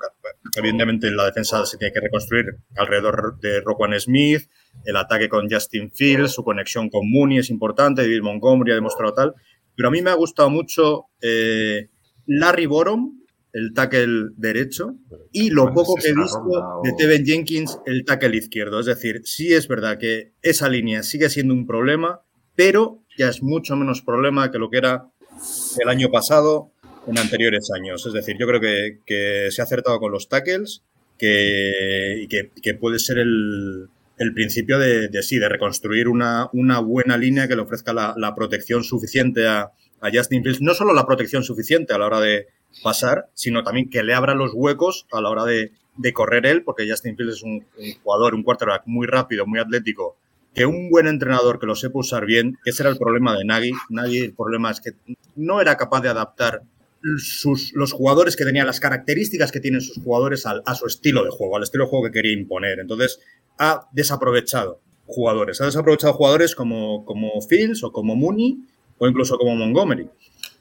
evidentemente 0.57 1.11
la 1.11 1.27
defensa 1.27 1.65
se 1.67 1.77
tiene 1.77 1.93
que 1.93 2.01
reconstruir 2.01 2.57
alrededor 2.75 3.39
de 3.41 3.61
Roquan 3.61 3.99
Smith, 4.01 4.49
el 4.85 4.97
ataque 4.97 5.29
con 5.29 5.49
Justin 5.51 5.93
Fields, 5.93 6.33
su 6.33 6.43
conexión 6.43 6.89
con 6.89 7.03
Mooney 7.11 7.39
es 7.39 7.51
importante, 7.51 8.03
David 8.03 8.23
Montgomery 8.23 8.73
ha 8.73 8.77
demostrado 8.77 9.13
tal, 9.13 9.35
pero 9.77 9.89
a 9.89 9.93
mí 9.93 10.03
me 10.03 10.11
ha 10.11 10.15
gustado 10.15 10.51
mucho 10.51 11.07
eh, 11.21 11.89
Larry 12.27 12.67
Borom, 12.67 13.22
el 13.53 13.75
tackle 13.75 14.31
derecho, 14.37 14.97
y 15.31 15.51
lo 15.51 15.73
poco 15.75 15.95
que 15.95 16.09
he 16.09 16.15
visto 16.15 16.81
de 16.83 16.93
Teven 16.97 17.25
Jenkins, 17.25 17.79
el 17.87 18.05
tackle 18.05 18.37
izquierdo. 18.37 18.81
Es 18.81 18.87
decir, 18.87 19.23
sí 19.25 19.53
es 19.53 19.69
verdad 19.69 19.99
que 19.99 20.33
esa 20.43 20.69
línea 20.69 21.03
sigue 21.03 21.29
siendo 21.29 21.53
un 21.53 21.67
problema, 21.67 22.23
pero 22.55 23.03
ya 23.19 23.29
es 23.29 23.43
mucho 23.43 23.77
menos 23.77 24.03
problema 24.03 24.51
que 24.51 24.59
lo 24.59 24.71
que 24.71 24.79
era 24.79 25.11
el 25.79 25.89
año 25.89 26.11
pasado 26.11 26.73
en 27.07 27.19
anteriores 27.19 27.71
años. 27.75 28.07
Es 28.07 28.13
decir, 28.13 28.37
yo 28.39 28.47
creo 28.47 28.61
que, 28.61 29.49
se 29.51 29.61
ha 29.61 29.65
acertado 29.65 29.99
con 29.99 30.13
los 30.13 30.29
tackles 30.29 30.83
que, 31.19 32.23
y 32.23 32.29
que, 32.29 32.75
puede 32.75 32.99
ser 32.99 33.19
el, 33.19 33.89
principio 34.35 34.79
de, 34.79 35.11
sí, 35.23 35.39
de 35.39 35.49
reconstruir 35.49 36.09
una, 36.09 36.49
una, 36.53 36.81
buena 36.81 37.17
línea 37.17 37.49
que 37.49 37.57
le 37.57 37.63
ofrezca 37.63 37.93
la, 37.93 38.35
protección 38.35 38.85
suficiente 38.85 39.47
a, 39.47 39.73
Justin 40.13 40.43
Fields. 40.43 40.61
No 40.61 40.75
solo 40.75 40.95
la 40.95 41.07
protección 41.07 41.45
suficiente 41.45 41.95
a 41.95 41.99
la 41.99 42.07
hora 42.07 42.21
de 42.21 42.49
pasar, 42.83 43.29
sino 43.35 43.63
también 43.63 43.91
que 43.91 44.03
le 44.03 44.15
abra 44.15 44.35
los 44.35 44.53
huecos 44.55 45.07
a 45.13 45.21
la 45.21 45.31
hora 45.31 45.45
de, 45.45 45.73
correr 46.13 46.47
él, 46.47 46.65
porque 46.65 46.89
Justin 46.89 47.17
Fields 47.17 47.37
es 47.37 47.43
un, 47.43 47.65
un 47.79 47.93
jugador, 48.03 48.35
un 48.35 48.43
quarterback 48.43 48.83
muy 48.87 49.07
rápido, 49.07 49.47
muy 49.47 49.61
atlético 49.61 50.17
que 50.55 50.67
un 50.67 50.91
buen 50.91 51.07
entrenador 51.07 51.59
que 51.59 51.67
lo 51.67 51.75
sepa 51.75 51.99
usar 51.99 52.27
bien, 52.27 52.59
ese 52.65 52.83
era 52.83 52.91
el 52.91 52.99
problema 52.99 53.37
de 53.37 53.45
Nagy. 53.45 53.73
Nagy, 53.89 54.19
el 54.19 54.35
problema 54.35 54.71
es 54.71 54.81
que 54.81 54.93
no 55.37 55.61
era 55.61 55.77
capaz 55.77 56.03
de 56.03 56.11
adaptar 56.11 56.63
los 57.03 57.93
jugadores 57.93 58.37
que 58.37 58.45
tenían, 58.45 58.67
las 58.67 58.79
características 58.79 59.51
que 59.51 59.61
tienen 59.61 59.81
sus 59.81 60.03
jugadores 60.03 60.47
a 60.47 60.75
su 60.75 60.87
estilo 60.87 61.25
de 61.25 61.31
juego, 61.31 61.57
al 61.57 61.65
estilo 61.65 61.85
de 61.85 61.91
juego 61.91 62.07
que 62.07 62.13
quería 62.13 62.33
imponer. 62.33 62.79
Entonces, 62.79 63.21
ha 63.59 63.89
desaprovechado 63.93 64.81
jugadores. 65.07 65.61
Ha 65.61 65.67
desaprovechado 65.67 66.13
jugadores 66.13 66.55
como, 66.55 67.05
como 67.05 67.41
Fields 67.41 67.83
o 67.83 67.91
como 67.91 68.15
Mooney 68.15 68.59
o 68.99 69.09
incluso 69.09 69.37
como 69.37 69.57
Montgomery. 69.57 70.09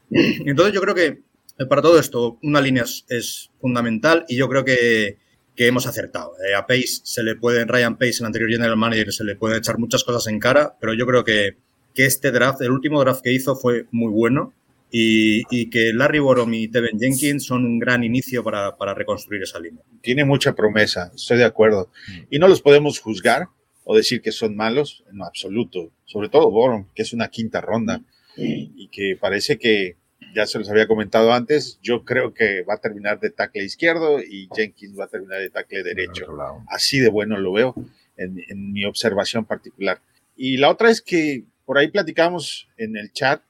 Entonces, 0.10 0.74
yo 0.74 0.82
creo 0.82 0.96
que 0.96 1.22
para 1.70 1.82
todo 1.82 2.00
esto, 2.00 2.38
una 2.42 2.62
línea 2.62 2.84
es, 2.84 3.50
fundamental 3.60 4.26
y 4.28 4.38
yo 4.38 4.50
creo 4.50 4.66
que, 4.66 5.18
hemos 5.58 5.86
acertado. 5.86 6.34
Eh, 6.44 6.56
a 6.56 6.66
Pace 6.66 7.02
se 7.04 7.22
le 7.22 7.36
puede, 7.36 7.66
Ryan 7.66 7.96
Pace, 7.96 8.18
el 8.22 8.26
anterior 8.26 8.50
general 8.50 8.76
manager, 8.78 9.14
se 9.14 9.24
le 9.24 9.36
puede 9.36 9.60
echar 9.60 9.78
muchas 9.78 10.04
cosas 10.04 10.26
en 10.26 10.40
cara, 10.40 10.76
pero 10.82 10.96
yo 10.96 11.06
creo 11.06 11.24
que, 11.24 11.58
este 11.94 12.32
draft, 12.32 12.64
el 12.64 12.72
último 12.72 13.00
draft 13.00 13.22
que 13.22 13.32
hizo 13.32 13.56
fue 13.56 13.86
muy 13.92 14.12
bueno 14.12 14.54
y, 14.90 15.70
que 15.70 15.94
Larry 15.94 16.18
Borom 16.18 16.52
y 16.56 16.68
Tevin 16.68 17.00
Jenkins 17.00 17.46
son 17.46 17.64
un 17.64 17.78
gran 17.78 18.04
inicio 18.04 18.44
para, 18.44 18.76
para, 18.76 18.96
reconstruir 18.96 19.44
esa 19.44 19.60
línea. 19.60 19.84
Tiene 20.02 20.26
mucha 20.26 20.56
promesa, 20.56 21.12
estoy 21.14 21.38
de 21.38 21.46
acuerdo. 21.46 21.92
Y 22.32 22.40
no 22.40 22.48
los 22.48 22.64
podemos 22.64 23.00
juzgar 23.00 23.50
o 23.84 23.96
decir 23.96 24.24
que 24.24 24.32
son 24.32 24.56
malos, 24.56 25.04
en 25.12 25.22
absoluto. 25.22 25.92
Sobre 26.06 26.30
todo 26.30 26.50
Borom, 26.50 26.88
que 26.96 27.04
es 27.04 27.14
una 27.14 27.28
quinta 27.28 27.62
ronda 27.62 28.02
y 28.36 28.88
que 28.88 29.16
parece 29.20 29.60
que, 29.60 29.98
ya 30.34 30.46
se 30.46 30.60
los 30.60 30.70
había 30.70 30.88
comentado 30.88 31.34
antes, 31.34 31.80
yo 31.82 32.04
creo 32.04 32.34
que 32.34 32.64
va 32.64 32.76
a 32.76 32.82
terminar 32.82 33.20
de 33.20 33.30
tackle 33.30 33.64
izquierdo 33.64 34.22
y 34.22 34.50
Jenkins 34.56 35.00
va 35.00 35.06
a 35.06 35.08
terminar 35.08 35.40
de 35.40 35.50
tackle 35.50 35.84
derecho. 35.84 36.28
Así 36.68 37.00
de 37.00 37.10
bueno 37.10 37.38
lo 37.38 37.54
veo 37.54 37.76
en, 38.18 38.44
en 38.48 38.72
mi 38.72 38.86
observación 38.86 39.46
particular. 39.46 40.00
Y 40.36 40.58
la 40.58 40.70
otra 40.70 40.90
es 40.90 41.02
que 41.02 41.44
por 41.66 41.78
ahí 41.78 41.90
platicamos 41.90 42.68
en 42.78 42.98
el 42.98 43.12
chat 43.14 43.42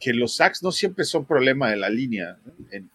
que 0.00 0.14
los 0.14 0.36
sacks 0.36 0.62
no 0.62 0.72
siempre 0.72 1.04
son 1.04 1.26
problema 1.26 1.68
de 1.70 1.76
la 1.76 1.90
línea. 1.90 2.38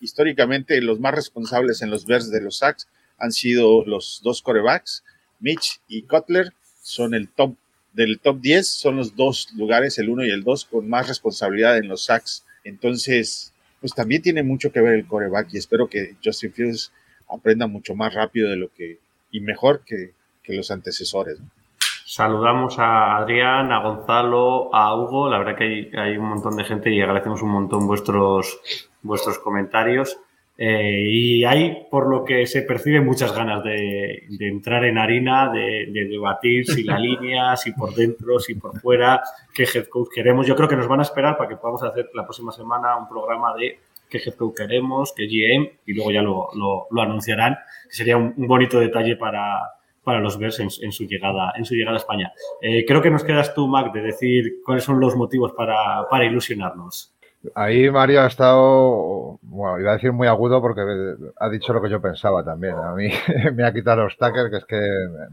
históricamente, 0.01 0.82
los 0.82 0.99
más 0.99 1.13
responsables 1.13 1.82
en 1.84 1.91
los 1.91 2.05
verdes 2.05 2.32
de 2.32 2.41
los 2.41 2.57
sacks 2.57 2.88
han 3.19 3.32
sido 3.32 3.86
los 3.86 4.21
dos 4.23 4.41
corebacks, 4.41 5.03
Mitch 5.39 5.80
y 5.88 6.01
Cutler, 6.03 6.51
son 6.82 7.13
el 7.13 7.30
top 7.30 7.55
del 7.93 8.19
top 8.19 8.41
10, 8.41 8.67
son 8.67 8.97
los 8.97 9.15
dos 9.15 9.49
lugares, 9.55 9.97
el 9.99 10.09
1 10.09 10.26
y 10.26 10.30
el 10.30 10.43
2, 10.43 10.65
con 10.65 10.89
más 10.89 11.07
responsabilidad 11.07 11.78
en 11.78 11.88
los 11.88 12.05
sacks. 12.05 12.43
Entonces, 12.66 13.53
pues 13.80 13.93
también 13.93 14.22
tiene 14.22 14.43
mucho 14.43 14.72
que 14.72 14.82
ver 14.82 14.95
el 14.95 15.07
coreback 15.07 15.53
y 15.53 15.57
espero 15.57 15.88
que 15.88 16.16
Justin 16.24 16.51
Fields 16.51 16.91
aprenda 17.30 17.68
mucho 17.68 17.95
más 17.95 18.13
rápido 18.13 18.49
de 18.49 18.57
lo 18.57 18.70
que 18.74 18.99
y 19.32 19.39
mejor 19.39 19.82
que, 19.86 20.11
que 20.43 20.53
los 20.53 20.72
antecesores. 20.72 21.39
Saludamos 22.07 22.78
a 22.78 23.18
Adrián, 23.18 23.72
a 23.72 23.82
Gonzalo, 23.82 24.74
a 24.74 24.95
Hugo. 24.95 25.28
La 25.28 25.39
verdad 25.39 25.57
que 25.57 25.91
hay, 25.97 26.18
un 26.18 26.30
montón 26.30 26.55
de 26.55 26.63
gente 26.63 26.89
y 26.91 27.01
agradecemos 27.01 27.41
un 27.41 27.49
montón 27.49 27.88
vuestros, 27.88 28.59
vuestros 29.01 29.39
comentarios. 29.39 30.18
Eh, 30.58 31.01
y 31.03 31.43
hay, 31.43 31.86
por 31.91 32.08
lo 32.10 32.24
que 32.24 32.45
se 32.47 32.62
percibe, 32.62 33.01
muchas 33.01 33.36
ganas 33.36 33.64
de, 33.64 34.26
entrar 34.39 34.86
en 34.86 34.97
harina, 34.97 35.51
de, 35.51 35.88
debatir 36.10 36.66
si 36.66 36.84
la 36.84 36.97
línea, 36.99 37.56
si 37.58 37.74
por 37.74 37.93
dentro, 37.93 38.39
si 38.39 38.56
por 38.56 38.80
fuera, 38.80 39.22
qué 39.53 39.64
head 39.64 39.88
coach 39.88 40.10
queremos. 40.14 40.47
Yo 40.47 40.56
creo 40.56 40.70
que 40.70 40.78
nos 40.78 40.88
van 40.88 40.99
a 40.99 41.03
esperar 41.03 41.38
para 41.38 41.49
que 41.49 41.58
podamos 41.58 41.84
hacer 41.84 42.10
la 42.14 42.24
próxima 42.24 42.51
semana 42.51 42.95
un 42.97 43.08
programa 43.10 43.53
de 43.56 43.80
qué 44.10 44.18
head 44.18 44.36
coach 44.36 44.56
queremos, 44.56 45.14
qué 45.16 45.28
GM, 45.28 45.72
y 45.86 45.93
luego 45.93 46.12
ya 46.12 46.22
lo, 46.22 46.47
lo, 46.53 47.01
anunciarán, 47.01 47.58
que 47.89 47.95
sería 47.95 48.16
un 48.16 48.34
bonito 48.47 48.80
detalle 48.80 49.18
para, 49.18 49.60
para 50.06 50.22
los 50.22 50.38
Bears 50.38 50.60
en, 50.60 50.70
su, 50.70 51.06
llegada, 51.06 51.51
en 51.58 51.66
su 51.66 51.74
llegada 51.74 51.97
a 51.97 51.99
España. 51.99 52.32
Eh, 52.62 52.86
creo 52.86 53.01
que 53.01 53.10
nos 53.10 53.24
quedas 53.24 53.53
tú, 53.53 53.68
Mac, 53.68 53.91
de 53.91 54.01
decir 54.01 54.62
cuáles 54.64 54.86
son 54.86 54.99
los 55.01 55.16
motivos 55.16 55.51
para, 55.51 56.08
para 56.10 56.26
ilusionarnos. 56.26 57.14
Ahí 57.54 57.89
Mario 57.91 58.22
ha 58.22 58.28
estado, 58.28 59.39
bueno, 59.41 59.80
iba 59.80 59.91
a 59.91 59.96
decir 59.96 60.12
muy 60.12 60.28
agudo 60.28 60.62
porque 60.62 60.82
ha 61.39 61.50
dicho 61.50 61.74
lo 61.74 61.82
que 61.82 61.89
yo 61.89 62.02
pensaba 62.02 62.43
también. 62.43 62.76
A 62.76 62.93
mí 62.93 63.10
me 63.54 63.66
ha 63.66 63.74
quitado 63.74 64.04
los 64.04 64.18
tackers, 64.18 64.50
que 64.50 64.58
es 64.58 64.66
que 64.66 64.82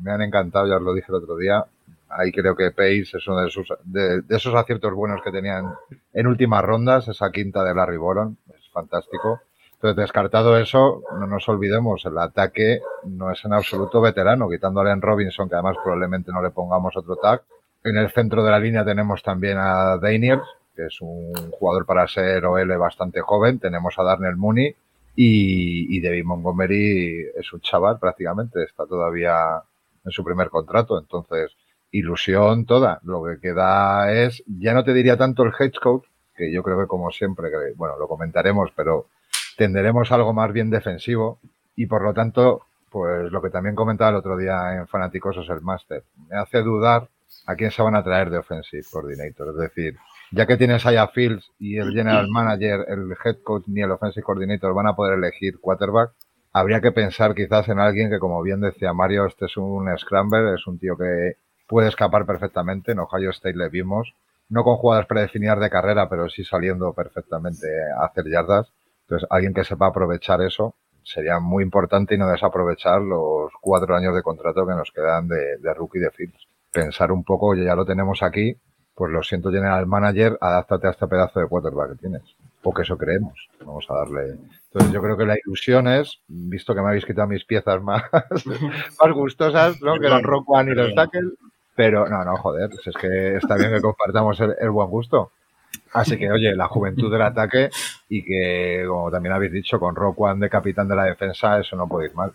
me 0.03 0.11
han 0.11 0.23
encantado, 0.23 0.67
ya 0.67 0.77
os 0.77 0.83
lo 0.83 0.95
dije 0.95 1.07
el 1.09 1.17
otro 1.17 1.37
día. 1.37 1.65
Ahí 2.09 2.31
creo 2.31 2.55
que 2.55 2.71
Pace 2.71 3.17
es 3.17 3.27
uno 3.27 3.41
de, 3.41 3.51
sus, 3.51 3.73
de, 3.85 4.23
esos 4.29 4.55
aciertos 4.55 4.93
buenos 4.93 5.23
que 5.23 5.31
tenían 5.31 5.73
en 6.13 6.27
últimas 6.27 6.63
rondas, 6.63 7.09
esa 7.09 7.31
quinta 7.31 7.65
de 7.65 7.75
Larry 7.75 7.97
Boron, 7.97 8.37
es 8.55 8.69
fantástico. 8.71 9.41
Entonces, 9.75 9.97
descartado 9.97 10.59
eso, 10.59 11.03
no 11.19 11.27
nos 11.27 11.49
olvidemos, 11.49 12.05
el 12.05 12.17
ataque 12.19 12.81
no 13.05 13.31
es 13.33 13.45
en 13.45 13.53
absoluto 13.55 14.01
veterano, 14.01 14.49
quitándole 14.49 14.91
en 14.91 15.01
Robinson, 15.01 15.49
que 15.49 15.55
además 15.55 15.77
probablemente 15.83 16.31
no 16.31 16.43
le 16.43 16.51
pongamos 16.51 16.97
otro 16.97 17.17
tag. 17.17 17.43
En 17.83 17.97
el 17.97 18.11
centro 18.13 18.45
de 18.45 18.51
la 18.53 18.61
línea 18.61 18.85
tenemos 18.85 19.23
también 19.23 19.59
a 19.59 19.97
Daniels, 19.97 20.45
que 20.75 20.87
es 20.87 21.01
un 21.01 21.33
jugador 21.53 21.87
para 21.87 22.07
ser 22.09 22.45
OL 22.45 22.77
bastante 22.79 23.21
joven. 23.21 23.59
Tenemos 23.59 23.99
a 23.99 24.03
Darnell 24.03 24.37
Mooney 24.37 24.75
y, 25.15 25.97
y 25.97 26.01
David 26.01 26.25
Montgomery 26.25 27.27
es 27.37 27.53
un 27.53 27.61
chaval 27.61 27.99
prácticamente, 27.99 28.63
está 28.65 28.87
todavía 28.87 29.63
en 30.05 30.11
su 30.11 30.25
primer 30.25 30.49
contrato. 30.49 30.99
Entonces, 30.99 31.53
ilusión 31.93 32.67
toda. 32.67 32.99
Lo 33.05 33.23
que 33.25 33.39
queda 33.39 34.13
es, 34.13 34.43
ya 34.47 34.75
no 34.75 34.83
te 34.83 34.93
diría 34.93 35.17
tanto 35.17 35.45
el 35.45 35.53
head 35.59 35.73
coach, 35.81 36.05
que 36.35 36.53
yo 36.53 36.63
creo 36.63 36.81
que 36.81 36.87
como 36.87 37.11
siempre, 37.11 37.51
que, 37.51 37.75
bueno, 37.77 37.97
lo 37.99 38.09
comentaremos, 38.09 38.71
pero 38.75 39.07
tenderemos 39.57 40.11
algo 40.11 40.33
más 40.33 40.53
bien 40.53 40.71
defensivo 40.71 41.39
y 41.77 41.87
por 41.87 42.03
lo 42.03 42.15
tanto, 42.15 42.63
pues 42.91 43.31
lo 43.31 43.41
que 43.43 43.51
también 43.51 43.75
comentaba 43.75 44.11
el 44.11 44.17
otro 44.17 44.37
día 44.37 44.75
en 44.75 44.89
Fanaticosos 44.89 45.49
el 45.51 45.61
máster, 45.61 46.05
me 46.29 46.37
hace 46.37 46.63
dudar 46.63 47.09
a 47.47 47.55
quién 47.55 47.71
se 47.71 47.83
van 47.83 47.95
a 47.95 48.03
traer 48.03 48.31
de 48.31 48.39
offensive 48.39 48.85
coordinator. 48.91 49.51
Es 49.51 49.57
decir, 49.57 49.97
ya 50.33 50.47
que 50.47 50.57
tienes 50.57 50.85
ahí 50.87 50.97
a 50.97 51.09
Fields 51.09 51.51
y 51.59 51.77
el 51.77 51.93
general 51.93 52.29
manager, 52.29 52.87
el 52.89 53.15
head 53.25 53.37
coach 53.45 53.65
ni 53.67 53.83
el 53.83 53.91
offensive 53.91 54.25
coordinator 54.25 54.75
van 54.75 54.87
a 54.87 54.97
poder 54.97 55.19
elegir 55.19 55.61
quarterback, 55.61 56.13
habría 56.53 56.81
que 56.81 56.93
pensar 56.93 57.35
quizás 57.35 57.69
en 57.69 57.79
alguien 57.79 58.11
que, 58.11 58.19
como 58.19 58.43
bien 58.43 58.61
decía 58.61 58.93
Mario, 58.93 59.27
este 59.27 59.47
es 59.47 59.57
un 59.57 59.89
scrambler, 59.97 60.55
es 60.55 60.67
un 60.67 60.79
tío 60.79 60.97
que 60.97 61.37
puede 61.67 61.89
escapar 61.89 62.27
perfectamente. 62.27 62.93
En 62.93 62.99
Ohio 62.99 63.31
State 63.31 63.57
le 63.57 63.69
vimos, 63.69 64.15
no 64.49 64.65
con 64.65 64.77
jugadas 64.77 65.07
predefinidas 65.07 65.61
de 65.61 65.71
carrera, 65.71 66.09
pero 66.09 66.29
sí 66.29 66.45
saliendo 66.45 66.93
perfectamente 66.93 67.67
a 67.99 68.05
hacer 68.05 68.25
yardas. 68.31 68.73
Entonces, 69.03 69.27
alguien 69.31 69.55
que 69.55 69.65
sepa 69.65 69.87
aprovechar 69.87 70.43
eso 70.43 70.75
sería 71.05 71.41
muy 71.41 71.65
importante 71.65 72.15
y 72.15 72.19
no 72.19 72.29
desaprovechar 72.29 73.01
los 73.01 73.51
cuatro 73.61 73.97
años 73.97 74.15
de 74.15 74.23
contrato 74.23 74.67
que 74.67 74.75
nos 74.75 74.93
quedan 74.93 75.29
de, 75.29 75.75
rookie 75.75 75.99
de 75.99 76.11
Fields. 76.11 76.47
Pensar 76.71 77.13
un 77.13 77.25
poco, 77.25 77.55
ya 77.55 77.75
lo 77.75 77.85
tenemos 77.85 78.23
aquí, 78.23 78.57
pues 78.95 79.11
lo 79.11 79.23
siento, 79.23 79.51
General 79.51 79.87
Manager, 79.87 80.39
adáptate 80.41 80.87
a 80.87 80.91
este 80.91 81.07
pedazo 81.07 81.41
de 81.41 81.47
quarterback 81.47 81.93
que 81.93 81.99
tienes. 81.99 82.23
Porque 82.63 82.83
eso 82.83 82.97
creemos. 82.97 83.49
Vamos 83.65 83.87
a 83.91 83.95
darle. 83.95 84.37
Entonces, 84.67 84.93
yo 84.93 85.03
creo 85.03 85.17
que 85.17 85.27
la 85.27 85.37
ilusión 85.45 85.89
es, 85.89 86.21
visto 86.29 86.75
que 86.75 86.81
me 86.81 86.89
habéis 86.89 87.05
quitado 87.05 87.29
mis 87.29 87.45
piezas 87.45 87.83
más, 87.83 88.05
más 88.13 89.13
gustosas, 89.13 89.81
¿no? 89.83 89.99
que 89.99 90.09
los 90.09 90.23
Rock 90.23 90.49
One 90.49 90.73
y 90.73 90.75
los 90.75 90.95
Tackle. 90.95 91.33
Pero 91.75 92.07
no, 92.09 92.25
no, 92.25 92.37
joder, 92.37 92.71
es 92.85 92.95
que 92.97 93.37
está 93.37 93.57
bien 93.57 93.73
que 93.73 93.81
compartamos 93.81 94.39
el 94.41 94.71
buen 94.71 94.89
gusto. 94.91 95.33
Así 95.93 96.17
que, 96.17 96.31
oye, 96.31 96.55
la 96.55 96.69
juventud 96.69 97.11
del 97.11 97.23
ataque 97.23 97.71
y 98.09 98.23
que, 98.25 98.85
como 98.87 99.11
también 99.11 99.35
habéis 99.35 99.53
dicho, 99.53 99.79
con 99.79 99.95
Rock 99.95 100.21
One 100.21 100.41
de 100.41 100.51
capitán 100.51 100.89
de 100.89 100.97
la 100.97 101.05
defensa, 101.05 101.61
eso 101.61 101.77
no 101.77 101.89
puede 101.89 102.07
ir 102.07 102.15
mal. 102.15 102.33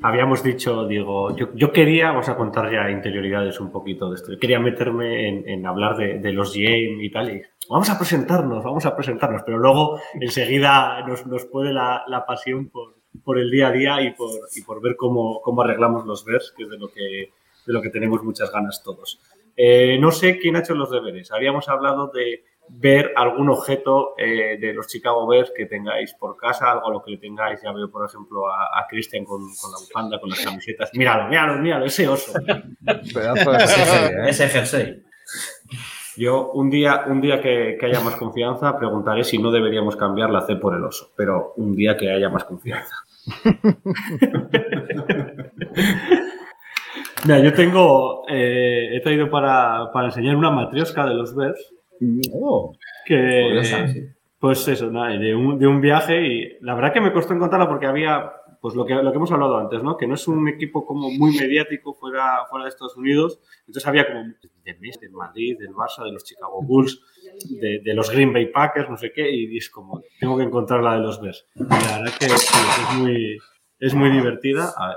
Habíamos 0.00 0.44
dicho, 0.44 0.86
digo, 0.86 1.34
yo, 1.36 1.72
quería, 1.72 2.10
vamos 2.10 2.28
a 2.28 2.36
contar 2.36 2.70
ya 2.70 2.88
interioridades 2.88 3.58
un 3.58 3.72
poquito 3.72 4.08
de 4.08 4.14
esto. 4.14 4.32
Yo 4.32 4.38
quería 4.38 4.60
meterme 4.60 5.52
en, 5.52 5.66
hablar 5.66 5.96
de, 5.96 6.32
los 6.32 6.54
GM 6.54 7.02
y 7.02 7.10
tal, 7.10 7.34
y 7.34 7.42
vamos 7.68 7.90
a 7.90 7.98
presentarnos, 7.98 8.62
vamos 8.62 8.86
a 8.86 8.94
presentarnos, 8.94 9.42
pero 9.44 9.58
luego 9.58 10.00
enseguida 10.20 11.04
nos, 11.04 11.26
nos 11.26 11.46
puede 11.46 11.72
la, 11.72 12.24
pasión 12.28 12.70
por, 12.70 13.38
el 13.38 13.50
día 13.50 13.68
a 13.68 13.72
día 13.72 14.02
y 14.02 14.12
por, 14.12 14.30
y 14.54 14.62
por 14.62 14.80
ver 14.80 14.94
cómo, 14.96 15.40
cómo 15.42 15.62
arreglamos 15.62 16.06
los 16.06 16.24
vers, 16.24 16.54
que 16.56 16.62
es 16.62 16.70
de 16.70 16.78
lo 16.78 16.88
que, 16.88 17.32
de 17.66 17.72
lo 17.72 17.82
que 17.82 17.90
tenemos 17.90 18.22
muchas 18.22 18.52
ganas 18.52 18.82
todos. 18.84 19.18
Eh, 19.60 19.98
no 20.00 20.12
sé 20.12 20.38
quién 20.38 20.54
ha 20.54 20.60
hecho 20.60 20.76
los 20.76 20.92
deberes. 20.92 21.32
Habíamos 21.32 21.68
hablado 21.68 22.12
de 22.14 22.44
ver 22.70 23.12
algún 23.16 23.50
objeto 23.50 24.14
eh, 24.16 24.58
de 24.60 24.72
los 24.72 24.86
Chicago 24.86 25.26
Bears 25.26 25.52
que 25.56 25.66
tengáis 25.66 26.14
por 26.14 26.36
casa, 26.36 26.70
algo 26.70 26.88
a 26.88 26.92
lo 26.92 27.02
que 27.02 27.12
le 27.12 27.18
tengáis. 27.18 27.60
Ya 27.62 27.72
veo, 27.72 27.90
por 27.90 28.08
ejemplo, 28.08 28.48
a, 28.48 28.86
Christian 28.88 29.24
con, 29.24 29.42
la 29.42 29.78
bufanda, 29.78 30.20
con 30.20 30.30
las 30.30 30.44
camisetas. 30.44 30.90
Míralo, 30.94 31.28
míralo, 31.28 31.60
míralo, 31.60 31.86
ese 31.86 32.08
oso. 32.08 32.32
ese 34.26 34.48
jersey. 34.48 35.02
Yo 36.18 36.50
un 36.50 36.68
día, 36.68 37.04
un 37.06 37.20
día 37.20 37.40
que, 37.40 37.78
haya 37.80 38.00
más 38.00 38.16
confianza 38.16 38.76
preguntaré 38.76 39.22
si 39.22 39.38
no 39.38 39.52
deberíamos 39.52 39.94
cambiar 39.94 40.30
la 40.30 40.40
C 40.40 40.56
por 40.56 40.74
el 40.74 40.82
oso, 40.82 41.12
pero 41.16 41.52
un 41.56 41.76
día 41.76 41.96
que 41.96 42.10
haya 42.10 42.28
más 42.28 42.42
confianza. 42.44 42.96
Mira, 47.24 47.40
yo 47.40 47.52
tengo, 47.52 48.24
eh, 48.28 48.96
he 48.96 49.00
traído 49.00 49.30
para, 49.30 49.90
enseñar 50.04 50.34
una 50.34 50.50
matriosca 50.50 51.06
de 51.06 51.14
los 51.14 51.36
Bears. 51.36 51.72
Oh, 52.32 52.76
que, 53.06 54.12
pues 54.38 54.68
eso, 54.68 54.90
de, 54.90 55.34
un, 55.34 55.58
de 55.58 55.66
un 55.66 55.80
viaje 55.80 56.26
y 56.26 56.58
la 56.60 56.74
verdad 56.74 56.92
que 56.92 57.00
me 57.00 57.12
costó 57.12 57.34
encontrarla 57.34 57.68
porque 57.68 57.86
había, 57.86 58.32
pues 58.60 58.74
lo 58.74 58.86
que, 58.86 58.94
lo 58.94 59.10
que 59.10 59.16
hemos 59.16 59.32
hablado 59.32 59.58
antes, 59.58 59.82
¿no? 59.82 59.96
Que 59.96 60.06
no 60.06 60.14
es 60.14 60.28
un 60.28 60.48
equipo 60.48 60.86
como 60.86 61.10
muy 61.10 61.36
mediático 61.36 61.92
fuera, 61.94 62.44
fuera 62.48 62.64
de 62.64 62.68
Estados 62.68 62.96
Unidos. 62.96 63.40
Entonces 63.60 63.86
había 63.86 64.06
como 64.06 64.22
de 64.22 65.08
Madrid, 65.10 65.56
del 65.58 65.74
Barça, 65.74 66.04
de 66.04 66.12
los 66.12 66.24
Chicago 66.24 66.62
Bulls. 66.62 67.00
de, 67.60 67.80
de, 67.80 67.94
los 67.94 68.10
Green 68.10 68.32
Bay 68.32 68.46
Packers, 68.46 68.88
no 68.88 68.96
sé 68.96 69.12
qué, 69.12 69.28
y 69.30 69.56
es 69.56 69.70
como, 69.70 70.02
tengo 70.20 70.36
que 70.36 70.44
encontrar 70.44 70.82
la 70.82 70.94
de 70.94 71.00
los 71.00 71.20
Bears. 71.20 71.46
Y 71.54 71.62
la 71.62 71.98
verdad 71.98 72.14
que 72.18 72.26
es 72.26 72.52
muy, 72.96 73.38
es 73.80 73.94
muy 73.94 74.10
divertida. 74.10 74.72
A 74.76 74.88
ver, 74.88 74.96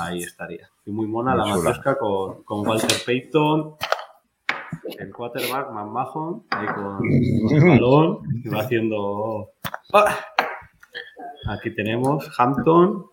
ahí 0.00 0.18
estaría. 0.22 0.68
Y 0.84 0.90
muy 0.90 1.06
mona 1.06 1.36
la 1.36 1.46
matrosca 1.46 1.96
con, 1.96 2.42
con 2.42 2.66
Walter 2.66 2.98
Payton, 3.06 3.76
el 4.98 5.10
quarterback, 5.12 5.70
McMahon, 5.70 6.44
ahí 6.50 6.66
con, 6.66 7.56
el 7.56 7.68
balón, 7.68 8.18
que 8.42 8.50
va 8.50 8.60
haciendo... 8.60 9.50
¡Ah! 9.92 10.18
Aquí 11.48 11.74
tenemos 11.74 12.30
Hampton, 12.38 13.06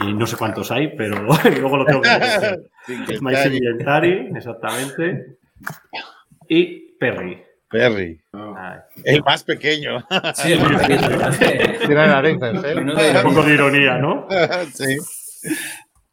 y 0.00 0.14
no 0.14 0.26
sé 0.26 0.36
cuántos 0.36 0.70
hay, 0.70 0.88
pero 0.96 1.16
luego 1.60 1.76
lo 1.78 1.84
tengo 1.84 2.00
que 2.00 2.08
decir. 2.08 2.70
es 3.08 3.22
Maisen 3.22 4.36
exactamente. 4.36 5.38
Y 6.48 6.92
Perry. 6.98 7.44
Perry. 7.68 8.20
Ay. 8.32 8.78
El 9.04 9.22
más 9.22 9.44
pequeño. 9.44 10.00
Sí, 10.34 10.52
el 10.52 10.60
más 10.60 10.82
pequeño. 10.82 11.78
Tiene 11.78 11.94
narices, 11.94 12.64
¿eh? 12.64 13.22
Un 13.24 13.34
poco 13.34 13.42
de 13.46 13.54
ironía, 13.54 13.98
¿no? 13.98 14.26
sí. 14.72 14.96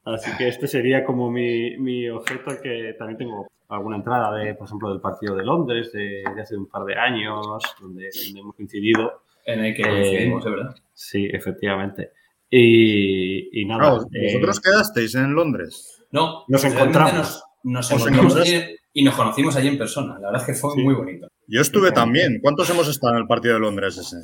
Así 0.06 0.30
que 0.38 0.48
este 0.48 0.68
sería 0.68 1.04
como 1.04 1.32
mi, 1.32 1.78
mi 1.78 2.08
objeto, 2.10 2.52
que 2.62 2.96
también 2.98 3.18
tengo 3.18 3.48
alguna 3.68 3.98
entrada, 3.98 4.32
de, 4.38 4.54
por 4.54 4.68
ejemplo, 4.68 4.90
del 4.90 5.02
partido 5.02 5.36
de 5.36 5.44
Londres 5.44 5.92
de, 5.92 6.24
de 6.36 6.42
hace 6.42 6.56
un 6.56 6.68
par 6.68 6.86
de 6.86 6.96
años, 6.96 7.46
donde, 7.82 8.10
donde 8.24 8.40
hemos 8.40 8.56
coincidido. 8.56 9.24
En 9.46 9.66
el 9.66 9.76
que 9.76 9.84
coincidimos, 9.84 10.46
eh, 10.46 10.50
verdad. 10.50 10.76
Sí, 10.94 11.28
efectivamente. 11.32 12.12
Y, 12.50 13.62
y 13.62 13.66
nada. 13.66 13.90
¿Vosotros 13.92 14.58
eh, 14.58 14.62
quedasteis 14.64 15.16
en 15.16 15.34
Londres? 15.34 16.04
No, 16.12 16.46
nos 16.48 16.64
encontramos. 16.64 17.44
Nos, 17.64 17.92
nos 17.92 18.02
encontramos 18.02 18.36
allí, 18.36 18.76
y 18.94 19.04
nos 19.04 19.16
conocimos 19.16 19.56
allí 19.56 19.68
en 19.68 19.78
persona. 19.78 20.20
La 20.20 20.32
verdad 20.32 20.42
es 20.42 20.48
que 20.48 20.54
fue 20.54 20.74
sí. 20.74 20.82
muy 20.82 20.94
bonito. 20.94 21.28
Yo 21.48 21.62
estuve 21.62 21.92
también. 21.92 22.40
¿Cuántos 22.42 22.70
hemos 22.70 22.88
estado 22.88 23.16
en 23.16 23.22
el 23.22 23.28
partido 23.28 23.56
de 23.56 23.60
Londres 23.60 23.98
ese? 23.98 24.18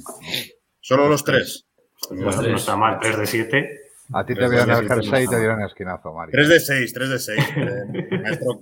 ¿Solo 0.79 1.09
los 1.09 1.23
tres? 1.23 1.67
Los 2.11 2.37
tres. 2.37 2.49
No 2.49 2.57
está 2.57 2.75
mal, 2.75 2.99
3 2.99 3.17
de 3.17 3.25
7. 3.25 3.80
A 4.13 4.25
ti 4.25 4.35
te 4.35 4.49
vieron 4.49 4.69
el 4.69 4.87
jersey 4.87 5.23
y 5.23 5.27
te 5.27 5.37
dieron 5.37 5.61
esquinazo, 5.63 6.13
Mario. 6.13 6.31
3 6.33 6.49
de 6.49 6.59
6, 6.59 6.93
3 6.93 7.09
de 7.09 7.19
6. 7.19 7.39
Eh, 7.55 8.19
maestro, 8.23 8.61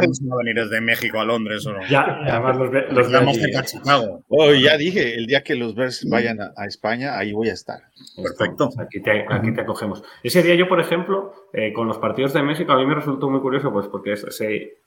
¿vamos 0.00 0.20
a 0.32 0.36
venir 0.38 0.54
desde 0.54 0.80
México 0.80 1.20
a 1.20 1.24
Londres 1.24 1.66
o 1.66 1.72
no? 1.72 1.86
Ya, 1.88 2.02
además 2.02 2.56
los, 2.56 2.70
los 2.90 3.36
cerca 3.36 3.60
a 3.60 3.64
Chicago. 3.64 4.24
Oh, 4.28 4.52
ya 4.52 4.76
dije, 4.76 5.14
el 5.14 5.26
día 5.26 5.42
que 5.42 5.54
los 5.54 5.74
Bears 5.74 6.06
vayan 6.08 6.40
a, 6.40 6.52
a 6.56 6.66
España, 6.66 7.18
ahí 7.18 7.32
voy 7.32 7.48
a 7.48 7.52
estar. 7.52 7.80
Perfecto. 8.16 8.70
Aquí 8.78 9.00
te, 9.00 9.24
aquí 9.28 9.52
te 9.52 9.60
acogemos. 9.60 10.02
Ese 10.22 10.42
día 10.42 10.54
yo, 10.54 10.68
por 10.68 10.80
ejemplo, 10.80 11.32
eh, 11.52 11.72
con 11.72 11.86
los 11.86 11.98
partidos 11.98 12.32
de 12.32 12.42
México, 12.42 12.72
a 12.72 12.76
mí 12.76 12.86
me 12.86 12.94
resultó 12.94 13.30
muy 13.30 13.40
curioso, 13.40 13.72
pues 13.72 13.86
porque 13.88 14.12
ese, 14.12 14.78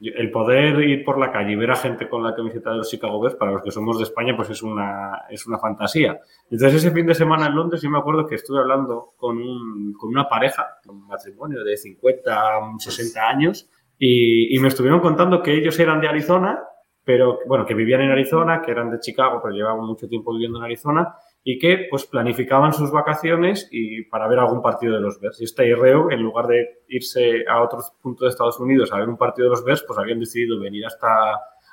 el 0.00 0.30
poder 0.30 0.80
ir 0.80 1.04
por 1.04 1.18
la 1.18 1.30
calle 1.30 1.52
y 1.52 1.56
ver 1.56 1.70
a 1.70 1.76
gente 1.76 2.08
con 2.08 2.22
la 2.22 2.34
camiseta 2.34 2.70
de 2.70 2.78
los 2.78 2.88
Chicago 2.88 3.20
Bears, 3.20 3.36
para 3.36 3.52
los 3.52 3.62
que 3.62 3.70
somos 3.70 3.98
de 3.98 4.04
España, 4.04 4.34
pues 4.34 4.48
es 4.48 4.62
una, 4.62 5.24
es 5.28 5.46
una 5.46 5.58
fantasía. 5.58 6.18
Entonces, 6.50 6.82
ese 6.82 6.90
fin 6.90 7.06
de 7.06 7.14
semana 7.14 7.48
en 7.48 7.54
Londres, 7.54 7.82
yo 7.82 7.90
me 7.90 7.98
acuerdo 7.98 8.26
que 8.26 8.36
estuve 8.36 8.60
hablando 8.60 9.12
con, 9.16 9.36
un, 9.36 9.92
con 9.92 10.08
una 10.08 10.28
pareja, 10.28 10.66
un 10.88 11.06
matrimonio 11.06 11.62
de 11.62 11.76
50, 11.76 12.60
60 12.78 13.28
años, 13.28 13.68
y, 13.98 14.56
y, 14.56 14.58
me 14.60 14.68
estuvieron 14.68 15.00
contando 15.00 15.42
que 15.42 15.52
ellos 15.52 15.78
eran 15.78 16.00
de 16.00 16.08
Arizona, 16.08 16.58
pero 17.04 17.40
bueno, 17.46 17.66
que 17.66 17.74
vivían 17.74 18.00
en 18.00 18.10
Arizona, 18.10 18.62
que 18.62 18.70
eran 18.70 18.90
de 18.90 18.98
Chicago, 18.98 19.40
pero 19.42 19.54
llevaban 19.54 19.84
mucho 19.84 20.08
tiempo 20.08 20.32
viviendo 20.32 20.58
en 20.58 20.64
Arizona, 20.64 21.14
y 21.42 21.58
que 21.58 21.86
pues 21.88 22.04
planificaban 22.04 22.72
sus 22.72 22.90
vacaciones 22.90 23.68
y 23.70 24.02
para 24.04 24.28
ver 24.28 24.38
algún 24.38 24.60
partido 24.60 24.94
de 24.94 25.00
los 25.00 25.20
Bears. 25.20 25.40
Y 25.40 25.44
este 25.44 25.66
IREO, 25.68 26.10
en 26.10 26.20
lugar 26.20 26.46
de 26.46 26.82
irse 26.88 27.44
a 27.48 27.62
otro 27.62 27.80
punto 28.02 28.24
de 28.24 28.30
Estados 28.30 28.60
Unidos 28.60 28.92
a 28.92 28.98
ver 28.98 29.08
un 29.08 29.16
partido 29.16 29.48
de 29.48 29.50
los 29.50 29.64
Bears, 29.64 29.82
pues 29.86 29.98
habían 29.98 30.20
decidido 30.20 30.60
venir 30.60 30.84
hasta, 30.84 31.08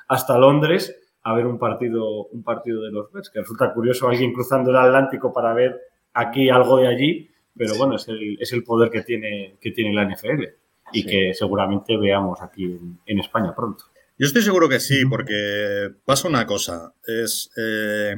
hasta 0.08 0.38
Londres 0.38 0.96
a 1.22 1.34
ver 1.34 1.46
un 1.46 1.58
partido, 1.58 2.26
un 2.26 2.42
partido 2.42 2.82
de 2.82 2.90
los 2.90 3.12
Bears, 3.12 3.28
que 3.28 3.40
resulta 3.40 3.72
curioso 3.74 4.08
alguien 4.08 4.32
cruzando 4.32 4.70
el 4.70 4.76
Atlántico 4.76 5.32
para 5.32 5.52
ver 5.52 5.78
aquí 6.14 6.48
algo 6.48 6.78
de 6.78 6.86
allí, 6.86 7.28
pero 7.54 7.74
bueno, 7.76 7.96
es 7.96 8.08
el, 8.08 8.38
es 8.40 8.52
el 8.52 8.64
poder 8.64 8.90
que 8.90 9.02
tiene, 9.02 9.56
que 9.60 9.72
tiene 9.72 9.92
la 9.92 10.04
NFL 10.08 10.44
y 10.92 11.02
sí. 11.02 11.06
que 11.06 11.34
seguramente 11.34 11.98
veamos 11.98 12.40
aquí 12.40 12.64
en, 12.64 12.98
en, 13.04 13.18
España 13.18 13.54
pronto. 13.54 13.84
Yo 14.16 14.26
estoy 14.26 14.40
seguro 14.40 14.68
que 14.70 14.80
sí, 14.80 15.04
porque 15.04 15.90
pasa 16.06 16.28
una 16.28 16.46
cosa, 16.46 16.94
es... 17.06 17.50
Eh 17.58 18.16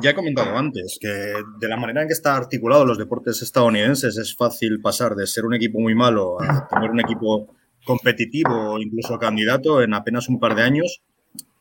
ya 0.00 0.10
he 0.10 0.14
comentado 0.14 0.56
antes 0.56 0.98
que 1.00 1.08
de 1.08 1.68
la 1.68 1.76
manera 1.76 2.02
en 2.02 2.08
que 2.08 2.14
están 2.14 2.36
articulados 2.36 2.86
los 2.86 2.98
deportes 2.98 3.42
estadounidenses 3.42 4.16
es 4.16 4.34
fácil 4.34 4.80
pasar 4.80 5.14
de 5.14 5.26
ser 5.26 5.44
un 5.44 5.54
equipo 5.54 5.78
muy 5.78 5.94
malo 5.94 6.40
a 6.40 6.66
tener 6.68 6.90
un 6.90 7.00
equipo 7.00 7.54
competitivo 7.84 8.72
o 8.72 8.78
incluso 8.80 9.18
candidato 9.18 9.82
en 9.82 9.94
apenas 9.94 10.28
un 10.28 10.40
par 10.40 10.54
de 10.54 10.62
años. 10.62 11.02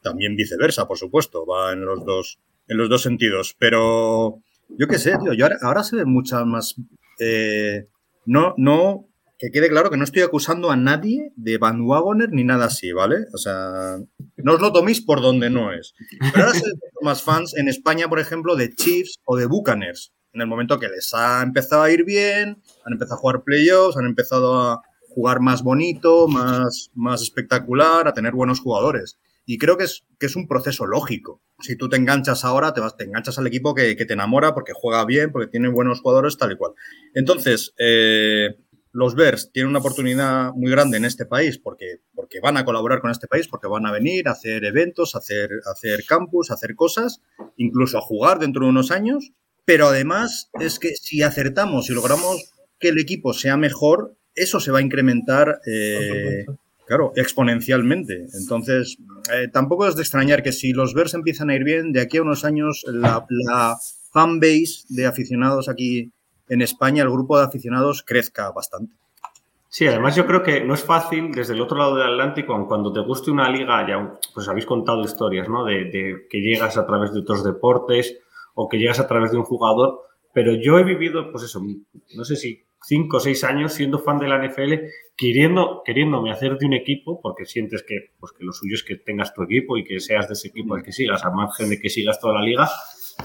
También 0.02 0.36
viceversa, 0.36 0.88
por 0.88 0.98
supuesto, 0.98 1.46
va 1.46 1.74
en 1.74 1.86
los 1.86 2.06
dos, 2.06 2.40
en 2.68 2.78
los 2.78 2.90
dos 2.90 3.02
sentidos. 3.02 3.56
Pero 3.58 4.40
yo 4.70 4.88
qué 4.88 4.98
sé, 4.98 5.18
tío, 5.18 5.34
yo 5.34 5.48
ahora, 5.62 5.84
se 5.84 5.98
ve 5.98 6.06
muchas 6.06 6.46
más... 6.46 6.76
Eh, 7.20 7.88
no, 8.26 8.54
no, 8.58 9.08
que 9.44 9.52
quede 9.52 9.68
claro 9.68 9.90
que 9.90 9.98
no 9.98 10.06
estoy 10.06 10.22
acusando 10.22 10.72
a 10.72 10.78
nadie 10.78 11.34
de 11.36 11.58
bandwagoner 11.58 12.32
ni 12.32 12.46
nada 12.46 12.68
así, 12.68 12.94
¿vale? 12.94 13.26
O 13.34 13.38
sea, 13.38 13.98
no 14.38 14.54
os 14.54 14.62
lo 14.62 14.72
toméis 14.72 15.02
por 15.02 15.22
donde 15.22 15.50
no 15.50 15.74
es. 15.74 15.94
Pero 16.34 16.46
ahora 16.46 16.58
se 16.58 16.72
más 17.02 17.24
fans 17.24 17.54
en 17.58 17.68
España, 17.68 18.08
por 18.08 18.22
ejemplo, 18.22 18.56
de 18.56 18.74
Chiefs 18.74 19.20
o 19.26 19.36
de 19.36 19.46
Buccaneers. 19.46 20.14
En 20.32 20.40
el 20.40 20.48
momento 20.48 20.80
que 20.80 20.88
les 20.88 21.14
ha 21.14 21.44
empezado 21.44 21.84
a 21.84 21.92
ir 21.92 22.06
bien, 22.06 22.64
han 22.86 22.94
empezado 22.94 23.16
a 23.16 23.20
jugar 23.20 23.44
playoffs, 23.44 23.98
han 23.98 24.06
empezado 24.06 24.62
a 24.62 24.82
jugar 25.10 25.42
más 25.42 25.62
bonito, 25.62 26.30
más, 26.30 26.90
más 26.94 27.22
espectacular, 27.22 28.08
a 28.08 28.14
tener 28.14 28.32
buenos 28.32 28.62
jugadores. 28.62 29.20
Y 29.46 29.58
creo 29.58 29.76
que 29.76 29.84
es, 29.84 30.06
que 30.20 30.28
es 30.28 30.38
un 30.38 30.48
proceso 30.48 30.86
lógico. 30.86 31.42
Si 31.60 31.76
tú 31.76 31.90
te 31.90 31.98
enganchas 31.98 32.46
ahora, 32.46 32.74
te, 32.74 32.80
vas, 32.80 32.96
te 32.96 33.04
enganchas 33.04 33.38
al 33.38 33.48
equipo 33.48 33.76
que, 33.76 33.98
que, 33.98 34.06
te 34.06 34.14
enamora 34.14 34.54
porque 34.54 34.72
juega 34.74 35.04
bien, 35.04 35.34
porque 35.34 35.48
tiene 35.48 35.68
buenos 35.68 36.00
jugadores, 36.00 36.38
tal 36.38 36.54
y 36.54 36.56
cual. 36.56 36.72
Entonces, 37.14 37.74
eh, 37.78 38.56
los 38.94 39.16
Bears 39.16 39.52
tienen 39.52 39.72
una 39.72 39.80
oportunidad 39.80 40.54
muy 40.54 40.72
grande 40.72 40.98
en 40.98 41.06
este 41.06 41.26
país 41.26 41.58
porque, 41.58 42.02
porque 42.14 42.40
van 42.40 42.58
a 42.58 42.64
colaborar 42.64 43.02
con 43.02 43.10
este 43.10 43.28
país, 43.28 43.48
porque 43.48 43.68
van 43.68 43.88
a 43.88 43.92
venir 43.92 44.28
a 44.28 44.32
hacer 44.32 44.64
eventos, 44.64 45.16
a 45.16 45.18
hacer, 45.18 45.50
a 45.66 45.72
hacer 45.72 46.06
campus, 46.08 46.52
a 46.52 46.54
hacer 46.54 46.76
cosas, 46.76 47.20
incluso 47.58 47.98
a 47.98 48.02
jugar 48.02 48.40
dentro 48.40 48.64
de 48.64 48.70
unos 48.70 48.92
años. 48.92 49.32
Pero 49.66 49.88
además 49.88 50.52
es 50.60 50.78
que 50.78 50.96
si 50.96 51.24
acertamos 51.24 51.90
y 51.90 51.94
logramos 51.94 52.54
que 52.80 52.90
el 52.90 53.00
equipo 53.00 53.34
sea 53.34 53.58
mejor, 53.58 54.16
eso 54.36 54.60
se 54.60 54.72
va 54.72 54.80
a 54.80 54.84
incrementar, 54.84 55.60
eh, 55.66 56.46
claro, 56.86 57.14
exponencialmente. 57.16 58.28
Entonces, 58.40 58.98
eh, 59.34 59.48
tampoco 59.52 59.88
es 59.88 59.96
de 59.96 60.04
extrañar 60.04 60.44
que 60.44 60.52
si 60.52 60.72
los 60.72 60.94
Bears 60.94 61.16
empiezan 61.16 61.50
a 61.50 61.56
ir 61.56 61.64
bien, 61.64 61.94
de 61.94 62.02
aquí 62.02 62.18
a 62.18 62.22
unos 62.22 62.46
años 62.46 62.84
la, 62.88 63.26
la 63.30 63.78
fanbase 64.12 64.84
de 64.90 65.08
aficionados 65.08 65.68
aquí 65.68 66.12
en 66.54 66.62
España 66.62 67.04
el 67.04 67.10
grupo 67.10 67.38
de 67.38 67.46
aficionados 67.46 68.04
crezca 68.04 68.52
bastante. 68.52 68.96
Sí, 69.68 69.88
además 69.88 70.16
yo 70.16 70.28
creo 70.28 70.44
que 70.44 70.62
no 70.64 70.76
es 70.76 70.84
fácil 70.84 71.32
desde 71.32 71.56
el 71.56 71.62
otro 71.62 71.78
lado 71.78 71.96
del 71.96 72.12
Atlántico, 72.12 72.68
cuando 72.68 72.94
te 72.94 73.00
guste 73.00 73.32
una 73.32 73.50
liga, 73.50 73.88
ya 73.88 74.14
pues 74.34 74.48
habéis 74.48 74.68
contado 74.68 75.02
historias, 75.02 75.50
¿no? 75.50 75.66
De, 75.66 75.86
de, 75.86 76.28
que 76.30 76.42
llegas 76.42 76.78
a 76.78 76.86
través 76.86 77.12
de 77.12 77.22
otros 77.22 77.44
deportes 77.44 78.20
o 78.54 78.70
que 78.70 78.78
llegas 78.78 79.00
a 79.00 79.08
través 79.08 79.32
de 79.32 79.38
un 79.38 79.44
jugador, 79.44 80.02
pero 80.32 80.54
yo 80.54 80.78
he 80.78 80.84
vivido, 80.84 81.32
pues 81.32 81.46
eso, 81.46 81.60
no 82.16 82.24
sé 82.24 82.36
si 82.36 82.64
cinco 82.84 83.18
o 83.18 83.20
seis 83.20 83.44
años 83.44 83.74
siendo 83.74 84.00
fan 84.00 84.20
de 84.20 84.28
la 84.28 84.46
NFL, 84.46 84.74
queriendo, 85.16 85.82
queriéndome 85.86 86.32
hacer 86.32 86.58
de 86.58 86.66
un 86.66 86.74
equipo, 86.74 87.20
porque 87.22 87.46
sientes 87.46 87.84
que, 87.84 88.12
pues 88.20 88.34
que 88.34 88.44
lo 88.44 88.52
suyo 88.52 88.76
es 88.76 88.84
que 88.84 88.98
tengas 88.98 89.34
tu 89.34 89.44
equipo 89.44 89.78
y 89.78 89.84
que 89.84 90.00
seas 90.00 90.28
de 90.28 90.34
ese 90.34 90.50
equipo 90.50 90.76
al 90.76 90.84
que 90.84 90.92
sigas, 90.92 91.24
a 91.26 91.32
margen 91.32 91.70
de 91.70 91.80
que 91.80 91.90
sigas 91.90 92.20
toda 92.20 92.36
la 92.36 92.42
liga, 92.42 92.70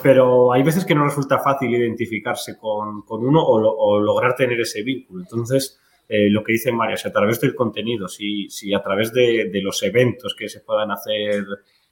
pero 0.03 0.53
hay 0.53 0.63
veces 0.63 0.85
que 0.85 0.95
no 0.95 1.05
resulta 1.05 1.39
fácil 1.39 1.75
identificarse 1.75 2.57
con, 2.57 3.03
con 3.03 3.25
uno 3.25 3.43
o, 3.43 3.61
lo, 3.61 3.71
o, 3.71 4.01
lograr 4.01 4.35
tener 4.35 4.61
ese 4.61 4.83
vínculo. 4.83 5.23
Entonces, 5.23 5.81
eh, 6.09 6.31
lo 6.31 6.43
que 6.43 6.53
dice 6.53 6.73
María, 6.73 6.97
si 6.97 7.09
a 7.09 7.13
través 7.13 7.41
del 7.41 7.55
contenido, 7.55 8.09
si, 8.09 8.49
si 8.49 8.73
a 8.73 8.83
través 8.83 9.13
de, 9.13 9.51
de, 9.53 9.63
los 9.63 9.83
eventos 9.83 10.35
que 10.35 10.49
se 10.49 10.61
puedan 10.61 10.91
hacer 10.91 11.45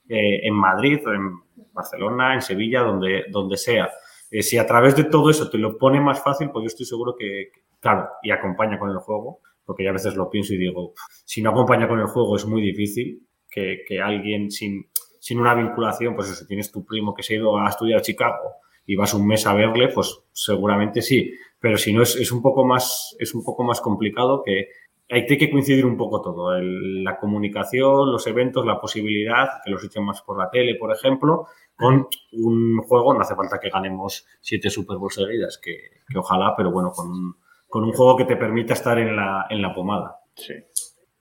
eh, 0.08 0.40
en 0.46 0.54
Madrid, 0.54 1.00
en 1.06 1.40
Barcelona, 1.72 2.34
en 2.34 2.42
Sevilla, 2.42 2.80
donde, 2.80 3.24
donde 3.30 3.56
sea, 3.56 3.90
eh, 4.30 4.42
si 4.42 4.58
a 4.58 4.66
través 4.66 4.96
de 4.96 5.04
todo 5.04 5.30
eso 5.30 5.50
te 5.50 5.58
lo 5.58 5.76
pone 5.76 6.00
más 6.00 6.22
fácil, 6.22 6.50
pues 6.50 6.62
yo 6.64 6.66
estoy 6.68 6.86
seguro 6.86 7.14
que, 7.18 7.50
claro, 7.80 8.08
y 8.22 8.30
acompaña 8.30 8.78
con 8.78 8.90
el 8.90 8.98
juego, 8.98 9.40
porque 9.64 9.84
ya 9.84 9.90
a 9.90 9.94
veces 9.94 10.16
lo 10.16 10.30
pienso 10.30 10.54
y 10.54 10.58
digo, 10.58 10.94
si 11.24 11.42
no 11.42 11.50
acompaña 11.50 11.88
con 11.88 11.98
el 11.98 12.06
juego 12.06 12.36
es 12.36 12.46
muy 12.46 12.62
difícil 12.62 13.26
que, 13.50 13.82
que 13.86 14.00
alguien 14.00 14.50
sin, 14.50 14.86
sin 15.26 15.40
una 15.40 15.56
vinculación, 15.56 16.14
pues 16.14 16.30
eso, 16.30 16.46
tienes 16.46 16.70
tu 16.70 16.86
primo 16.86 17.12
que 17.12 17.24
se 17.24 17.34
ha 17.34 17.38
ido 17.38 17.58
a 17.58 17.68
estudiar 17.68 17.98
a 17.98 18.02
Chicago 18.02 18.60
y 18.86 18.94
vas 18.94 19.12
un 19.12 19.26
mes 19.26 19.44
a 19.48 19.54
verle, 19.54 19.88
pues 19.88 20.20
seguramente 20.30 21.02
sí. 21.02 21.32
Pero 21.58 21.76
si 21.78 21.92
no, 21.92 22.02
es, 22.02 22.30
un, 22.30 22.40
poco 22.40 22.64
más, 22.64 23.16
es 23.18 23.34
un 23.34 23.42
poco 23.42 23.64
más 23.64 23.80
complicado 23.80 24.44
que 24.44 24.68
hay 25.10 25.26
que 25.26 25.50
coincidir 25.50 25.84
un 25.84 25.96
poco 25.96 26.22
todo. 26.22 26.56
La 26.60 27.18
comunicación, 27.18 28.12
los 28.12 28.24
eventos, 28.28 28.64
la 28.64 28.80
posibilidad, 28.80 29.48
que 29.64 29.72
los 29.72 29.82
echen 29.82 30.04
más 30.04 30.22
por 30.22 30.38
la 30.38 30.48
tele, 30.48 30.76
por 30.76 30.94
ejemplo, 30.94 31.48
con 31.74 32.06
un 32.30 32.78
juego, 32.86 33.12
no 33.12 33.20
hace 33.20 33.34
falta 33.34 33.58
que 33.58 33.70
ganemos 33.70 34.28
siete 34.40 34.70
Super 34.70 34.96
Bowls 34.96 35.14
seguidas, 35.14 35.58
que, 35.60 35.76
que 36.08 36.18
ojalá, 36.20 36.54
pero 36.56 36.70
bueno, 36.70 36.92
con 36.92 37.10
un, 37.10 37.34
con 37.66 37.82
un 37.82 37.90
juego 37.90 38.16
que 38.16 38.26
te 38.26 38.36
permita 38.36 38.74
estar 38.74 38.96
en 38.96 39.16
la, 39.16 39.46
en 39.50 39.60
la 39.60 39.74
pomada. 39.74 40.20
Sí. 40.36 40.54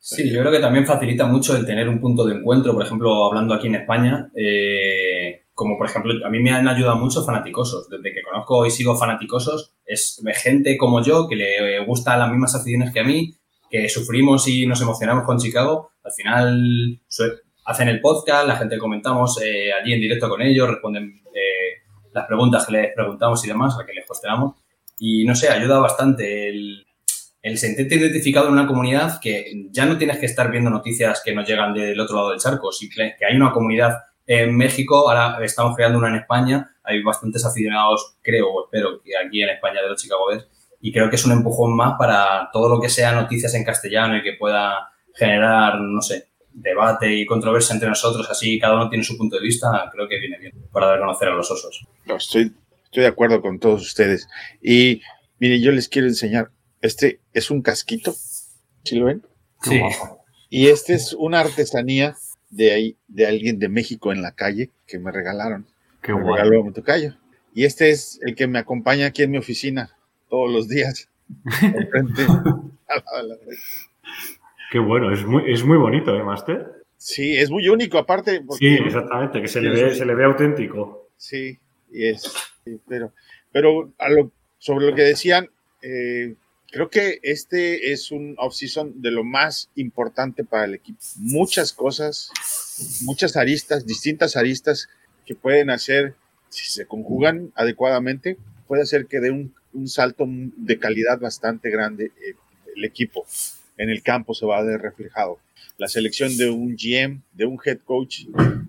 Sí, 0.08 0.32
yo 0.32 0.42
creo 0.42 0.52
que 0.52 0.60
también 0.60 0.86
facilita 0.86 1.26
mucho 1.26 1.58
el 1.58 1.66
tener 1.66 1.90
un 1.90 2.00
punto 2.00 2.26
de 2.26 2.36
encuentro, 2.36 2.74
por 2.74 2.86
ejemplo, 2.86 3.26
hablando 3.26 3.56
aquí 3.56 3.66
en 3.66 3.74
España, 3.74 4.30
eh, 4.36 5.46
como 5.52 5.80
por 5.80 5.88
ejemplo, 5.88 6.14
a 6.24 6.30
mí 6.30 6.44
me 6.44 6.52
han 6.52 6.68
ayudado 6.68 6.98
mucho 6.98 7.24
fanaticosos. 7.24 7.90
Desde 7.90 8.14
que 8.14 8.22
conozco 8.22 8.68
y 8.68 8.70
sigo 8.70 8.96
fanaticosos, 8.96 9.74
es 9.84 10.22
gente 10.36 10.78
como 10.78 11.02
yo 11.02 11.28
que 11.28 11.36
le 11.36 11.84
gustan 11.86 12.20
las 12.20 12.30
mismas 12.30 12.54
aficiones 12.54 12.94
que 12.94 13.00
a 13.00 13.04
mí, 13.04 13.34
que 13.68 13.90
sufrimos 13.90 14.48
y 14.48 14.68
nos 14.68 14.80
emocionamos 14.80 15.24
con 15.26 15.40
Chicago. 15.40 15.90
Al 16.04 16.12
final 16.12 17.02
hacen 17.66 17.88
el 17.88 18.00
podcast, 18.00 18.48
la 18.48 18.58
gente 18.58 18.78
comentamos 18.78 19.42
eh, 19.42 19.74
allí 19.74 19.92
en 19.92 20.02
directo 20.02 20.30
con 20.30 20.44
ellos, 20.44 20.70
responden 20.70 21.20
eh, 21.34 21.82
las 22.14 22.28
preguntas 22.28 22.68
que 22.68 22.74
les 22.74 22.94
preguntamos 22.94 23.44
y 23.44 23.48
demás, 23.48 23.76
a 23.82 23.88
que 23.88 23.94
les 23.94 24.06
cuestionamos. 24.06 24.54
Y 25.00 25.26
no 25.26 25.34
sé, 25.34 25.50
ayuda 25.50 25.80
bastante 25.80 26.50
el, 26.50 26.86
el 27.46 27.60
sentirte 27.60 27.94
identificado 27.94 28.48
en 28.48 28.54
una 28.54 28.66
comunidad 28.66 29.20
que 29.22 29.68
ya 29.70 29.86
no 29.86 30.00
tienes 30.00 30.18
que 30.18 30.26
estar 30.26 30.50
viendo 30.50 30.72
noticias 30.72 31.22
que 31.24 31.32
nos 31.32 31.48
llegan 31.48 31.76
del 31.76 32.00
otro 32.00 32.16
lado 32.16 32.32
del 32.32 32.40
charco, 32.40 32.72
que 32.90 33.24
hay 33.24 33.36
una 33.36 33.52
comunidad 33.52 34.00
en 34.26 34.58
México, 34.58 35.08
ahora 35.08 35.38
estamos 35.46 35.76
creando 35.76 36.00
una 36.00 36.10
en 36.10 36.16
España, 36.16 36.76
hay 36.84 37.04
bastantes 37.04 37.46
aficionados, 37.46 38.18
creo 38.24 38.48
o 38.50 38.66
espero, 38.66 39.00
que 39.04 39.12
aquí 39.16 39.44
en 39.44 39.50
España 39.50 39.84
de 39.84 39.90
los 39.90 40.02
Chicago 40.02 40.26
y 40.82 40.92
creo 40.92 41.08
que 41.08 41.18
es 41.18 41.26
un 41.28 41.34
empujón 41.34 41.76
más 41.76 41.94
para 42.00 42.50
todo 42.52 42.68
lo 42.68 42.82
que 42.82 42.90
sea 42.90 43.12
noticias 43.12 43.54
en 43.54 43.64
castellano 43.64 44.18
y 44.18 44.24
que 44.24 44.34
pueda 44.34 44.90
generar, 45.14 45.80
no 45.80 46.02
sé, 46.02 46.30
debate 46.52 47.14
y 47.14 47.28
controversia 47.28 47.74
entre 47.74 47.90
nosotros, 47.90 48.28
así 48.28 48.58
cada 48.58 48.74
uno 48.74 48.90
tiene 48.90 49.04
su 49.04 49.16
punto 49.20 49.36
de 49.36 49.44
vista, 49.44 49.88
creo 49.94 50.08
que 50.08 50.20
viene 50.20 50.40
bien 50.40 50.54
para 50.72 50.88
dar 50.88 50.98
a 50.98 51.02
conocer 51.02 51.28
a 51.28 51.36
los 51.36 51.52
osos. 51.52 51.86
Estoy, 52.08 52.52
estoy 52.86 53.04
de 53.04 53.10
acuerdo 53.10 53.40
con 53.40 53.60
todos 53.60 53.84
ustedes. 53.84 54.28
Y 54.64 55.04
mire, 55.38 55.62
yo 55.62 55.72
les 55.72 55.88
quiero 55.88 56.08
enseñar, 56.08 56.50
este 56.86 57.20
es 57.34 57.52
un 57.52 57.62
casquito, 57.62 58.14
¿sí 58.84 58.96
lo 58.96 59.06
ven? 59.06 59.24
Sí. 59.62 59.82
Y 60.50 60.68
este 60.68 60.94
es 60.94 61.14
una 61.14 61.40
artesanía 61.42 62.16
de 62.50 62.72
ahí, 62.72 62.98
de 63.08 63.26
alguien 63.28 63.60
de 63.60 63.68
México 63.70 64.12
en 64.14 64.22
la 64.22 64.34
calle 64.34 64.70
que 64.88 65.00
me 65.00 65.12
regalaron. 65.12 65.66
Qué 66.02 66.14
me 66.14 66.22
guay. 66.22 66.44
regaló 66.44 66.64
mi 66.64 66.72
tocayo. 66.72 67.16
Y 67.54 67.66
este 67.66 67.90
es 67.90 68.20
el 68.24 68.36
que 68.36 68.48
me 68.48 68.60
acompaña 68.60 69.08
aquí 69.08 69.24
en 69.24 69.32
mi 69.32 69.38
oficina 69.38 69.96
todos 70.30 70.52
los 70.52 70.68
días. 70.68 71.10
la. 71.58 73.36
Qué 74.72 74.80
bueno, 74.80 75.12
es 75.14 75.26
muy, 75.26 75.52
es 75.52 75.64
muy 75.64 75.78
bonito, 75.78 76.16
¿eh, 76.16 76.24
Master? 76.24 76.84
Sí, 76.98 77.36
es 77.38 77.50
muy 77.50 77.68
único, 77.70 77.98
aparte. 77.98 78.42
porque- 78.42 78.78
Sí, 78.78 78.84
exactamente, 78.84 79.42
que 79.42 79.48
se 79.48 79.62
le 79.62 79.70
ve, 79.70 79.92
sí. 79.92 80.00
se 80.00 80.06
le 80.06 80.16
ve 80.16 80.26
auténtico. 80.26 81.10
Sí, 81.18 81.58
y 81.92 82.08
es. 82.08 82.24
sí, 82.66 82.80
pero 82.88 83.14
pero 83.52 83.94
a 84.00 84.10
lo, 84.10 84.32
sobre 84.58 84.88
lo 84.88 84.96
que 84.96 85.04
decían, 85.04 85.50
eh, 85.82 86.36
creo 86.76 86.90
que 86.90 87.20
este 87.24 87.94
es 87.94 88.12
un 88.12 88.36
off-season 88.38 89.02
de 89.02 89.10
lo 89.10 89.24
más 89.24 89.70
importante 89.76 90.44
para 90.44 90.66
el 90.66 90.74
equipo. 90.74 91.00
Muchas 91.16 91.72
cosas, 91.72 92.32
muchas 93.04 93.38
aristas, 93.38 93.86
distintas 93.86 94.36
aristas 94.36 94.90
que 95.26 95.36
pueden 95.36 95.70
hacer, 95.70 96.16
si 96.50 96.70
se 96.70 96.86
conjugan 96.86 97.54
adecuadamente, 97.56 98.38
puede 98.68 98.82
hacer 98.82 99.06
que 99.06 99.22
dé 99.22 99.32
un, 99.32 99.56
un 99.72 99.88
salto 99.88 100.26
de 100.28 100.78
calidad 100.78 101.18
bastante 101.18 101.70
grande 101.70 102.12
eh, 102.22 102.36
el 102.76 102.84
equipo. 102.84 103.26
En 103.78 103.90
el 103.90 104.04
campo 104.04 104.34
se 104.34 104.46
va 104.46 104.58
a 104.58 104.64
ver 104.64 104.82
reflejado. 104.82 105.40
La 105.78 105.88
selección 105.88 106.36
de 106.36 106.50
un 106.50 106.76
GM, 106.76 107.22
de 107.32 107.46
un 107.46 107.58
head 107.64 107.80
coach, 107.86 108.26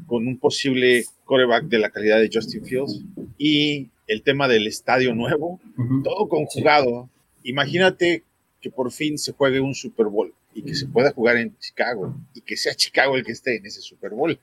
con 0.06 0.28
un 0.28 0.38
posible 0.38 1.06
coreback 1.24 1.64
de 1.64 1.80
la 1.80 1.90
calidad 1.90 2.20
de 2.20 2.30
Justin 2.32 2.64
Fields 2.64 3.00
y 3.36 3.88
el 4.06 4.22
tema 4.22 4.46
del 4.46 4.68
estadio 4.68 5.12
nuevo, 5.12 5.58
todo 6.04 6.28
conjugado. 6.28 7.10
Imagínate 7.48 8.22
que 8.60 8.70
por 8.70 8.90
fin 8.92 9.18
se 9.18 9.32
juegue 9.32 9.60
un 9.60 9.74
Super 9.74 10.06
Bowl 10.06 10.32
y 10.54 10.62
que 10.62 10.74
se 10.74 10.86
pueda 10.86 11.12
jugar 11.12 11.36
en 11.36 11.56
Chicago 11.58 12.14
y 12.34 12.40
que 12.40 12.56
sea 12.56 12.74
Chicago 12.74 13.16
el 13.16 13.24
que 13.24 13.32
esté 13.32 13.56
en 13.56 13.66
ese 13.66 13.80
Super 13.80 14.10
Bowl. 14.12 14.38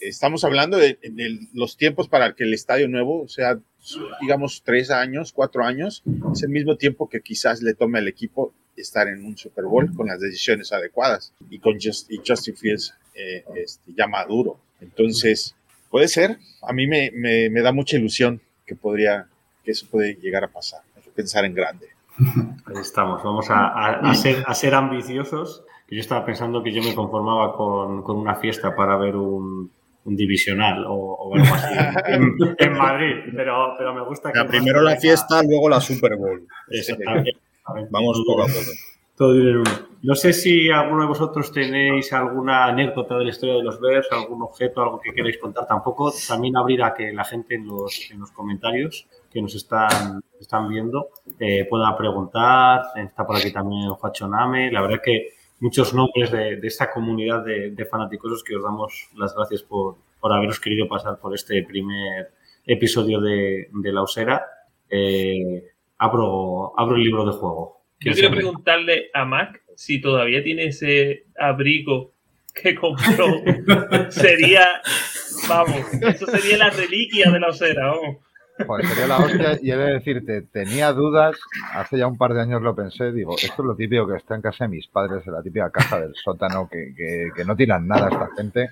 Estamos 0.00 0.44
hablando 0.44 0.76
de, 0.76 0.98
de 1.02 1.38
los 1.54 1.76
tiempos 1.76 2.08
para 2.08 2.34
que 2.34 2.44
el 2.44 2.52
estadio 2.52 2.88
nuevo 2.88 3.26
sea, 3.28 3.58
digamos, 4.20 4.62
tres 4.64 4.90
años, 4.90 5.32
cuatro 5.32 5.64
años. 5.64 6.02
Es 6.32 6.42
el 6.42 6.50
mismo 6.50 6.76
tiempo 6.76 7.08
que 7.08 7.20
quizás 7.22 7.62
le 7.62 7.74
tome 7.74 7.98
al 7.98 8.08
equipo 8.08 8.52
estar 8.76 9.08
en 9.08 9.24
un 9.24 9.38
Super 9.38 9.64
Bowl 9.64 9.94
con 9.94 10.08
las 10.08 10.20
decisiones 10.20 10.72
adecuadas 10.72 11.32
y 11.48 11.58
con 11.58 11.78
Just- 11.80 12.10
y 12.10 12.20
Justin 12.26 12.56
Fields 12.56 12.92
eh, 13.14 13.44
este, 13.56 13.92
ya 13.96 14.06
maduro. 14.06 14.60
Entonces, 14.80 15.54
puede 15.90 16.08
ser. 16.08 16.38
A 16.62 16.72
mí 16.74 16.86
me, 16.86 17.10
me, 17.12 17.48
me 17.48 17.62
da 17.62 17.72
mucha 17.72 17.96
ilusión 17.96 18.42
que 18.66 18.74
podría, 18.74 19.26
que 19.64 19.70
eso 19.70 19.86
puede 19.90 20.16
llegar 20.16 20.44
a 20.44 20.48
pasar. 20.48 20.82
Hay 20.96 21.02
que 21.02 21.10
pensar 21.10 21.44
en 21.46 21.54
grande. 21.54 21.86
Ahí 22.18 22.76
estamos, 22.80 23.22
vamos 23.22 23.50
a, 23.50 23.68
a- 23.68 24.10
a 24.10 24.14
ser, 24.14 24.44
a 24.46 24.54
ser 24.54 24.74
ambiciosos. 24.74 25.64
Yo 25.90 26.00
estaba 26.00 26.24
pensando 26.24 26.62
que 26.62 26.72
yo 26.72 26.82
me 26.82 26.94
conformaba 26.94 27.54
con, 27.56 28.02
con 28.02 28.16
una 28.16 28.34
fiesta 28.36 28.74
para 28.74 28.96
ver 28.96 29.16
un, 29.16 29.70
un 30.04 30.16
divisional 30.16 30.84
o, 30.86 30.94
o 30.94 31.34
algo 31.36 31.54
así 31.54 31.74
en, 32.06 32.36
en 32.58 32.72
Madrid, 32.78 33.14
pero, 33.36 33.74
pero 33.78 33.94
me 33.94 34.02
gusta 34.04 34.32
que... 34.32 34.44
Primero 34.44 34.80
la 34.80 34.96
fiesta, 34.96 35.42
luego 35.42 35.68
la 35.68 35.80
Super 35.80 36.16
Bowl. 36.16 36.46
Exactamente. 36.70 37.32
Vamos 37.90 38.22
poco 38.26 38.42
a 38.42 38.46
poco. 38.46 38.70
Todo 39.16 39.34
en 39.34 39.58
uno. 39.58 39.70
No 40.02 40.14
sé 40.14 40.32
si 40.32 40.68
alguno 40.70 41.02
de 41.02 41.08
vosotros 41.08 41.50
tenéis 41.50 42.12
alguna 42.12 42.66
anécdota 42.66 43.16
de 43.16 43.24
la 43.24 43.30
historia 43.30 43.54
de 43.54 43.62
los 43.62 43.80
Bears, 43.80 44.08
algún 44.10 44.42
objeto, 44.42 44.82
algo 44.82 45.00
que 45.00 45.14
queráis 45.14 45.38
contar. 45.38 45.66
Tampoco 45.66 46.12
también 46.28 46.56
abrir 46.56 46.82
a 46.82 46.92
que 46.92 47.12
la 47.12 47.24
gente 47.24 47.54
en 47.54 47.66
los, 47.66 48.10
en 48.10 48.20
los 48.20 48.30
comentarios 48.32 49.06
que 49.32 49.40
nos 49.40 49.54
están, 49.54 50.20
están 50.38 50.68
viendo 50.68 51.08
eh, 51.38 51.66
pueda 51.70 51.96
preguntar. 51.96 52.82
Está 52.96 53.26
por 53.26 53.36
aquí 53.36 53.52
también 53.52 53.88
Juacho 53.90 54.28
Name. 54.28 54.70
La 54.70 54.82
verdad 54.82 55.00
que 55.02 55.28
muchos 55.60 55.94
nombres 55.94 56.30
de, 56.30 56.56
de 56.56 56.66
esta 56.66 56.90
comunidad 56.90 57.44
de, 57.44 57.70
de 57.70 57.86
fanáticos 57.86 58.44
que 58.44 58.56
os 58.56 58.62
damos 58.62 59.08
las 59.16 59.34
gracias 59.34 59.62
por, 59.62 59.96
por 60.20 60.32
haberos 60.32 60.60
querido 60.60 60.86
pasar 60.86 61.18
por 61.18 61.34
este 61.34 61.62
primer 61.62 62.32
episodio 62.66 63.20
de, 63.20 63.68
de 63.72 63.92
La 63.92 64.02
Osera. 64.02 64.44
Eh, 64.90 65.64
abro, 65.98 66.78
abro 66.78 66.96
el 66.96 67.02
libro 67.04 67.24
de 67.24 67.32
juego. 67.32 67.83
Yo 68.04 68.12
¿Quién 68.12 68.14
quiero 68.14 68.34
preguntarle 68.34 69.10
a 69.14 69.24
Mac 69.24 69.62
si 69.76 70.00
todavía 70.00 70.42
tiene 70.42 70.66
ese 70.66 71.24
abrigo 71.38 72.12
que 72.54 72.74
compró. 72.74 73.26
sería, 74.10 74.64
vamos, 75.48 75.80
eso 76.02 76.26
sería 76.26 76.56
la 76.58 76.70
reliquia 76.70 77.30
de 77.30 77.40
la 77.40 77.48
osera, 77.48 77.86
vamos. 77.88 78.16
Joder, 78.68 78.86
sería 78.86 79.06
la 79.08 79.18
hostia 79.18 79.58
y 79.60 79.72
he 79.72 79.76
de 79.76 79.94
decirte, 79.94 80.42
tenía 80.42 80.92
dudas, 80.92 81.36
hace 81.72 81.98
ya 81.98 82.06
un 82.06 82.16
par 82.16 82.34
de 82.34 82.42
años 82.42 82.62
lo 82.62 82.76
pensé, 82.76 83.10
digo, 83.10 83.34
esto 83.36 83.62
es 83.62 83.66
lo 83.66 83.74
típico 83.74 84.06
que 84.06 84.16
está 84.16 84.36
en 84.36 84.42
casa 84.42 84.66
de 84.66 84.68
mis 84.68 84.86
padres, 84.86 85.26
en 85.26 85.32
la 85.32 85.42
típica 85.42 85.70
caja 85.72 85.98
del 85.98 86.14
sótano, 86.14 86.68
que, 86.70 86.94
que- 86.96 87.30
que 87.34 87.44
no 87.44 87.56
tiran 87.56 87.88
nada 87.88 88.08
esta 88.08 88.28
gente. 88.36 88.68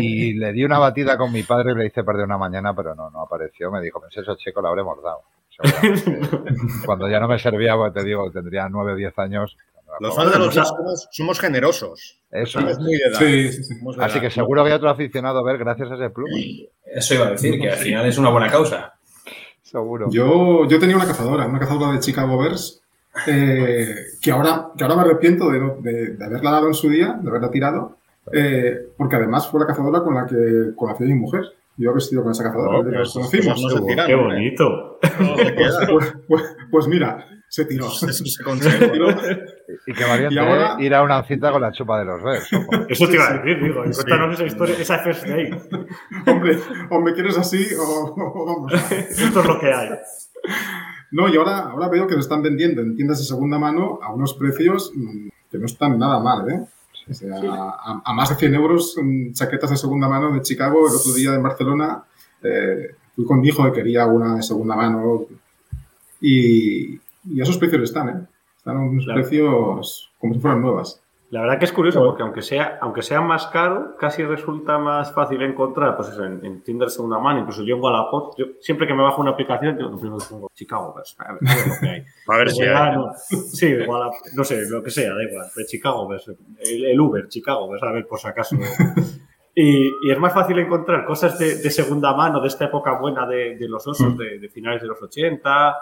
Y 0.00 0.32
le 0.34 0.52
di 0.52 0.64
una 0.64 0.80
batida 0.80 1.16
con 1.16 1.30
mi 1.32 1.44
padre 1.44 1.70
y 1.70 1.74
le 1.76 1.86
hice 1.86 2.02
perder 2.02 2.24
una 2.24 2.36
mañana, 2.38 2.74
pero 2.74 2.96
no, 2.96 3.08
no 3.10 3.22
apareció. 3.22 3.70
Me 3.70 3.80
dijo, 3.80 4.00
pensé, 4.00 4.22
eso 4.22 4.34
checo 4.36 4.60
lo 4.60 4.68
habremos 4.70 5.00
dado. 5.00 5.20
Cuando 6.84 7.08
ya 7.08 7.20
no 7.20 7.28
me 7.28 7.38
servía, 7.38 7.76
pues 7.76 7.92
te 7.92 8.04
digo, 8.04 8.30
tendría 8.30 8.68
nueve 8.68 8.92
o 8.92 8.96
diez 8.96 9.18
años. 9.18 9.56
Los 10.00 10.14
fans 10.14 10.32
de 10.32 10.38
los 10.38 10.54
somos, 10.54 11.08
somos 11.10 11.40
generosos. 11.40 12.18
Eso 12.30 12.60
es. 12.68 12.78
muy 12.78 12.92
de 12.96 13.04
edad. 13.08 13.18
Sí, 13.18 13.52
sí, 13.52 13.64
sí. 13.64 13.74
Somos 13.78 13.96
de 13.96 14.04
Así 14.04 14.18
edad. 14.18 14.22
que 14.26 14.30
seguro 14.30 14.62
que 14.64 14.70
hay 14.70 14.76
otro 14.76 14.90
aficionado 14.90 15.38
a 15.38 15.42
ver 15.44 15.58
gracias 15.58 15.90
a 15.90 15.94
ese 15.94 16.10
pluma. 16.10 16.36
Eso 16.84 17.14
iba 17.14 17.26
a 17.28 17.30
decir, 17.30 17.58
que 17.60 17.70
al 17.70 17.76
final 17.78 18.06
es 18.06 18.18
una 18.18 18.28
buena 18.30 18.48
causa. 18.50 18.94
Seguro. 19.62 20.08
Yo, 20.10 20.66
yo 20.68 20.78
tenía 20.78 20.96
una 20.96 21.06
cazadora, 21.06 21.46
una 21.46 21.58
cazadora 21.58 21.92
de 21.92 22.00
Chicago 22.00 22.38
Bears, 22.38 22.82
eh, 23.26 23.94
que, 24.20 24.30
ahora, 24.30 24.68
que 24.76 24.84
ahora 24.84 24.96
me 24.96 25.02
arrepiento 25.02 25.50
de- 25.50 26.12
de 26.16 26.24
haberla 26.24 26.50
dado 26.50 26.68
en 26.68 26.74
su 26.74 26.88
día, 26.90 27.18
de 27.20 27.28
haberla 27.28 27.50
tirado, 27.50 27.96
eh, 28.32 28.88
porque 28.96 29.16
además 29.16 29.48
fue 29.48 29.60
la 29.60 29.66
cazadora 29.66 30.00
con 30.02 30.14
la 30.14 30.26
que 30.26 30.74
conocí 30.76 31.04
a 31.04 31.06
mi 31.06 31.14
mujer. 31.14 31.44
Yo 31.78 31.90
he 31.90 31.94
vestido 31.94 32.22
con 32.22 32.32
esa 32.32 32.44
cazadora 32.44 32.78
Oh, 32.78 32.82
desde 32.82 32.90
que 32.92 32.98
nos 32.98 33.12
pues, 33.14 33.30
conocimos. 33.30 33.62
no 33.62 33.68
se 33.70 33.82
tiran, 33.86 34.06
Qué 34.06 34.14
bonito. 34.14 34.98
Pues, 35.88 36.14
pues- 36.26 36.56
pues 36.70 36.88
mira, 36.88 37.26
se 37.48 37.64
tiró. 37.66 37.86
Eso 37.86 38.06
se 38.24 38.42
conserva. 38.42 39.14
Y 39.86 39.92
qué 39.92 40.04
valiente 40.04 40.34
Y 40.34 40.38
ahora- 40.38 40.76
¿eh? 40.80 40.84
ir 40.84 40.94
a 40.94 41.02
una 41.02 41.22
cita 41.24 41.52
con 41.52 41.60
la 41.62 41.72
chupa 41.72 41.98
de 41.98 42.04
los 42.06 42.20
ojo. 42.22 42.84
Eso 42.88 43.06
te 43.08 43.14
iba 43.14 43.28
a 43.28 43.32
decir, 43.38 43.62
digo. 43.62 43.82
Cuéntanos 43.82 44.34
esa 44.34 44.44
historia, 44.46 44.74
esa 44.78 44.98
first 45.00 45.24
day. 45.26 45.50
Hombre, 46.26 46.58
o 46.90 47.00
me 47.00 47.12
quieres 47.14 47.36
así 47.38 47.66
o, 47.78 48.14
o 48.16 48.46
vamos. 48.46 48.72
Esto 48.90 49.40
es 49.40 49.46
lo 49.46 49.60
que 49.60 49.72
hay. 49.72 49.90
No, 51.12 51.28
y 51.28 51.36
ahora, 51.36 51.58
ahora 51.70 51.88
veo 51.88 52.06
que 52.06 52.14
se 52.14 52.20
están 52.20 52.42
vendiendo 52.42 52.80
en 52.82 52.96
tiendas 52.96 53.18
de 53.18 53.24
segunda 53.24 53.58
mano 53.58 54.00
a 54.02 54.12
unos 54.12 54.34
precios 54.34 54.92
mm, 54.94 55.28
que 55.50 55.58
no 55.58 55.66
están 55.66 55.98
nada 55.98 56.18
mal, 56.20 56.50
¿eh? 56.50 56.60
O 57.08 57.14
sea, 57.14 57.36
a, 57.38 58.02
a 58.04 58.12
más 58.12 58.28
de 58.30 58.34
100 58.36 58.54
euros 58.54 58.96
chaquetas 59.32 59.70
de 59.70 59.76
segunda 59.76 60.08
mano 60.08 60.32
de 60.32 60.42
Chicago. 60.42 60.88
El 60.88 60.96
otro 60.96 61.12
día 61.14 61.34
en 61.34 61.42
Barcelona 61.42 62.02
eh, 62.42 62.94
fui 63.14 63.24
con 63.24 63.40
mi 63.40 63.48
hijo 63.48 63.64
que 63.64 63.72
quería 63.72 64.06
una 64.06 64.36
de 64.36 64.42
segunda 64.42 64.74
mano 64.76 65.26
y, 66.20 66.94
y 67.24 67.40
esos 67.40 67.58
precios 67.58 67.82
están, 67.82 68.08
¿eh? 68.08 68.26
Están 68.56 68.76
a 68.78 68.80
unos 68.80 69.04
Claro. 69.04 69.20
precios 69.20 70.10
como 70.18 70.34
si 70.34 70.40
fueran 70.40 70.60
nuevas. 70.60 71.00
La 71.36 71.42
verdad 71.42 71.58
que 71.58 71.66
es 71.66 71.72
curioso 71.72 72.02
porque 72.02 72.22
aunque 72.22 72.40
sea, 72.40 72.78
aunque 72.80 73.02
sea 73.02 73.20
más 73.20 73.46
caro, 73.48 73.94
casi 73.98 74.22
resulta 74.24 74.78
más 74.78 75.12
fácil 75.12 75.42
encontrar, 75.42 75.94
pues 75.96 76.08
eso, 76.08 76.24
en, 76.24 76.42
en 76.44 76.62
Tinder 76.62 76.88
segunda 76.88 77.18
mano, 77.18 77.40
incluso 77.40 77.62
yo 77.62 77.76
en 77.76 77.82
Wallapop, 77.82 78.34
yo 78.38 78.46
siempre 78.60 78.86
que 78.86 78.94
me 78.94 79.02
bajo 79.02 79.20
una 79.20 79.32
aplicación, 79.32 79.78
yo 79.78 79.90
primero 79.98 80.16
pongo 80.30 80.50
Chicago 80.54 80.94
Bears, 80.94 81.14
a 81.18 81.32
ver, 81.34 81.40
a 81.46 81.54
ver 81.54 81.66
lo 81.68 81.74
que 81.80 81.88
hay. 81.88 82.04
A 82.28 82.36
ver 82.38 82.50
si 82.50 82.56
Pues, 82.60 82.68
hay. 82.70 82.74
ah, 82.74 82.92
no. 82.94 83.12
Sí, 83.52 83.74
Wallapop, 83.74 84.14
no 84.34 84.44
sé, 84.44 84.62
lo 84.70 84.82
que 84.82 84.90
sea, 84.90 85.14
da 85.14 85.22
igual, 85.22 85.46
de 85.54 85.64
Chicago 85.66 86.08
Bears, 86.08 86.28
el, 86.28 86.84
el 86.86 86.98
Uber, 87.00 87.28
Chicago 87.28 87.68
Bears, 87.68 87.82
a 87.82 87.92
ver 87.92 88.06
por 88.06 88.18
si 88.18 88.28
acaso. 88.28 88.56
Y, 89.58 89.86
y 90.06 90.10
es 90.10 90.18
más 90.18 90.34
fácil 90.34 90.58
encontrar 90.58 91.06
cosas 91.06 91.38
de, 91.38 91.56
de 91.56 91.70
segunda 91.70 92.12
mano, 92.14 92.42
de 92.42 92.48
esta 92.48 92.66
época 92.66 92.98
buena 93.00 93.26
de, 93.26 93.56
de 93.56 93.66
los 93.70 93.86
osos, 93.86 94.14
de, 94.18 94.38
de 94.38 94.48
finales 94.50 94.82
de 94.82 94.88
los 94.88 95.02
80, 95.02 95.74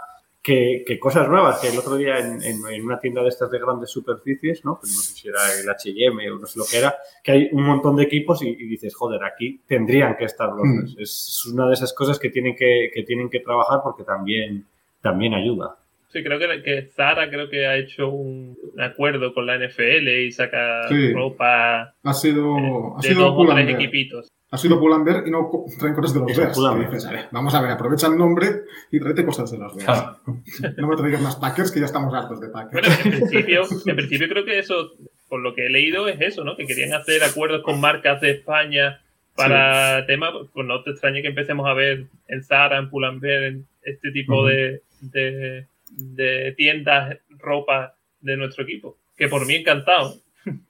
que, 0.45 0.85
que 0.87 0.99
cosas 1.01 1.27
nuevas, 1.29 1.59
que 1.59 1.69
el 1.69 1.79
otro 1.79 1.97
día 1.97 2.19
en, 2.19 2.43
en- 2.43 2.61
en 2.71 2.85
una 2.85 2.99
tienda 3.01 3.23
de 3.23 3.31
estas 3.31 3.51
de 3.51 3.59
grandes 3.59 3.91
superficies, 3.91 4.63
¿no? 4.65 4.79
Pues 4.79 4.93
no 4.95 5.01
sé 5.01 5.15
si 5.15 5.29
era 5.29 5.41
el 5.59 5.69
H&M 5.71 6.31
o 6.31 6.39
no 6.39 6.47
sé 6.47 6.59
lo 6.59 6.67
que 6.71 6.77
era, 6.77 6.95
que 7.23 7.33
hay 7.33 7.49
un 7.53 7.63
montón 7.65 7.97
de 7.97 8.03
equipos 8.05 8.43
y, 8.43 8.49
y 8.51 8.67
dices, 8.67 8.95
joder, 8.95 9.25
aquí 9.25 9.61
tendrían 9.67 10.17
que 10.19 10.27
estar 10.27 10.51
los 10.51 10.65
Mm. 10.67 11.01
Es 11.01 11.45
una 11.51 11.67
de 11.67 11.73
esas 11.75 11.93
cosas 11.95 12.19
que 12.19 12.29
tienen 12.29 12.55
que, 12.55 12.91
que 12.95 13.03
tienen 13.05 13.31
que 13.31 13.41
trabajar 13.41 13.81
porque 13.83 14.05
también, 14.05 14.67
también 15.01 15.33
ayuda. 15.35 15.77
Sí, 16.13 16.23
creo 16.23 16.39
que, 16.39 16.63
que 16.63 16.83
Zara 16.95 17.29
creo 17.29 17.49
que 17.51 17.67
ha 17.67 17.77
hecho 17.77 18.09
un, 18.09 18.57
acuerdo 18.79 19.35
con 19.35 19.47
la 19.47 19.57
NFL 19.59 20.09
y 20.27 20.31
saca 20.31 20.87
Sí. 20.89 21.13
ropa 21.13 21.95
Ha 22.05 22.13
sido, 22.15 22.97
ha 22.97 23.01
de 23.03 23.09
sido 23.09 23.33
dos 23.33 23.49
o 23.49 23.53
tres 23.53 23.69
equipitos. 23.69 24.29
Ha 24.51 24.59
sido 24.59 24.79
Pull&Bear 24.79 25.27
y 25.27 25.31
no 25.31 25.51
traen 25.79 25.95
cosas 25.95 26.15
de 26.15 26.21
los 26.21 26.37
Bears. 26.37 26.57
Pull&Bear. 26.57 26.79
Que 26.89 26.95
dices, 26.97 27.07
a 27.07 27.13
ver, 27.13 27.29
Vamos 27.33 27.55
a 27.55 27.61
ver, 27.61 27.71
aprovecha 27.73 28.07
el 28.07 28.17
nombre 28.17 28.63
y 28.91 29.01
tráete 29.01 29.25
cosas 29.25 29.51
de 29.51 29.59
los 29.59 29.75
Bears. 29.75 29.85
Claro. 29.85 30.21
No 30.77 30.89
me 30.89 30.97
traigas 30.97 31.23
más 31.23 31.37
Packers, 31.37 31.73
que 31.73 31.81
ya 31.81 31.87
estamos 31.87 32.15
hartos 32.15 32.41
de 32.41 32.49
Packers. 32.49 32.87
Bueno, 32.87 33.01
en 33.05 33.11
principio, 33.29 33.63
en 33.87 33.97
principio 33.97 34.29
creo 34.29 34.45
que 34.45 34.59
eso, 34.59 34.93
por 35.29 35.41
lo 35.41 35.55
que 35.55 35.67
he 35.67 35.71
leído, 35.71 36.07
es 36.09 36.21
eso, 36.21 36.45
¿no? 36.45 36.57
Que 36.57 36.67
querían 36.67 36.93
hacer 36.93 37.23
acuerdos 37.25 37.63
con 37.63 37.81
marcas 37.81 38.21
de 38.21 38.31
España 38.31 39.01
para 39.35 40.07
temas, 40.07 40.33
pues 40.53 40.67
no 40.67 40.83
te 40.85 40.91
extrañe 40.91 41.23
que 41.23 41.29
empecemos 41.29 41.67
a 41.67 41.75
ver 41.75 42.07
en 42.29 42.45
Zara, 42.45 42.79
en 42.79 42.89
Pull&Bear, 42.91 43.43
en 43.45 43.67
este 43.83 44.13
tipo 44.13 44.47
de, 44.47 44.83
de 45.01 46.55
tiendas, 46.57 47.19
ropa 47.39 47.95
de 48.21 48.37
nuestro 48.37 48.65
equipo. 48.65 48.97
Que 49.17 49.29
por 49.29 49.47
mí 49.47 49.55
encantado. 49.55 50.17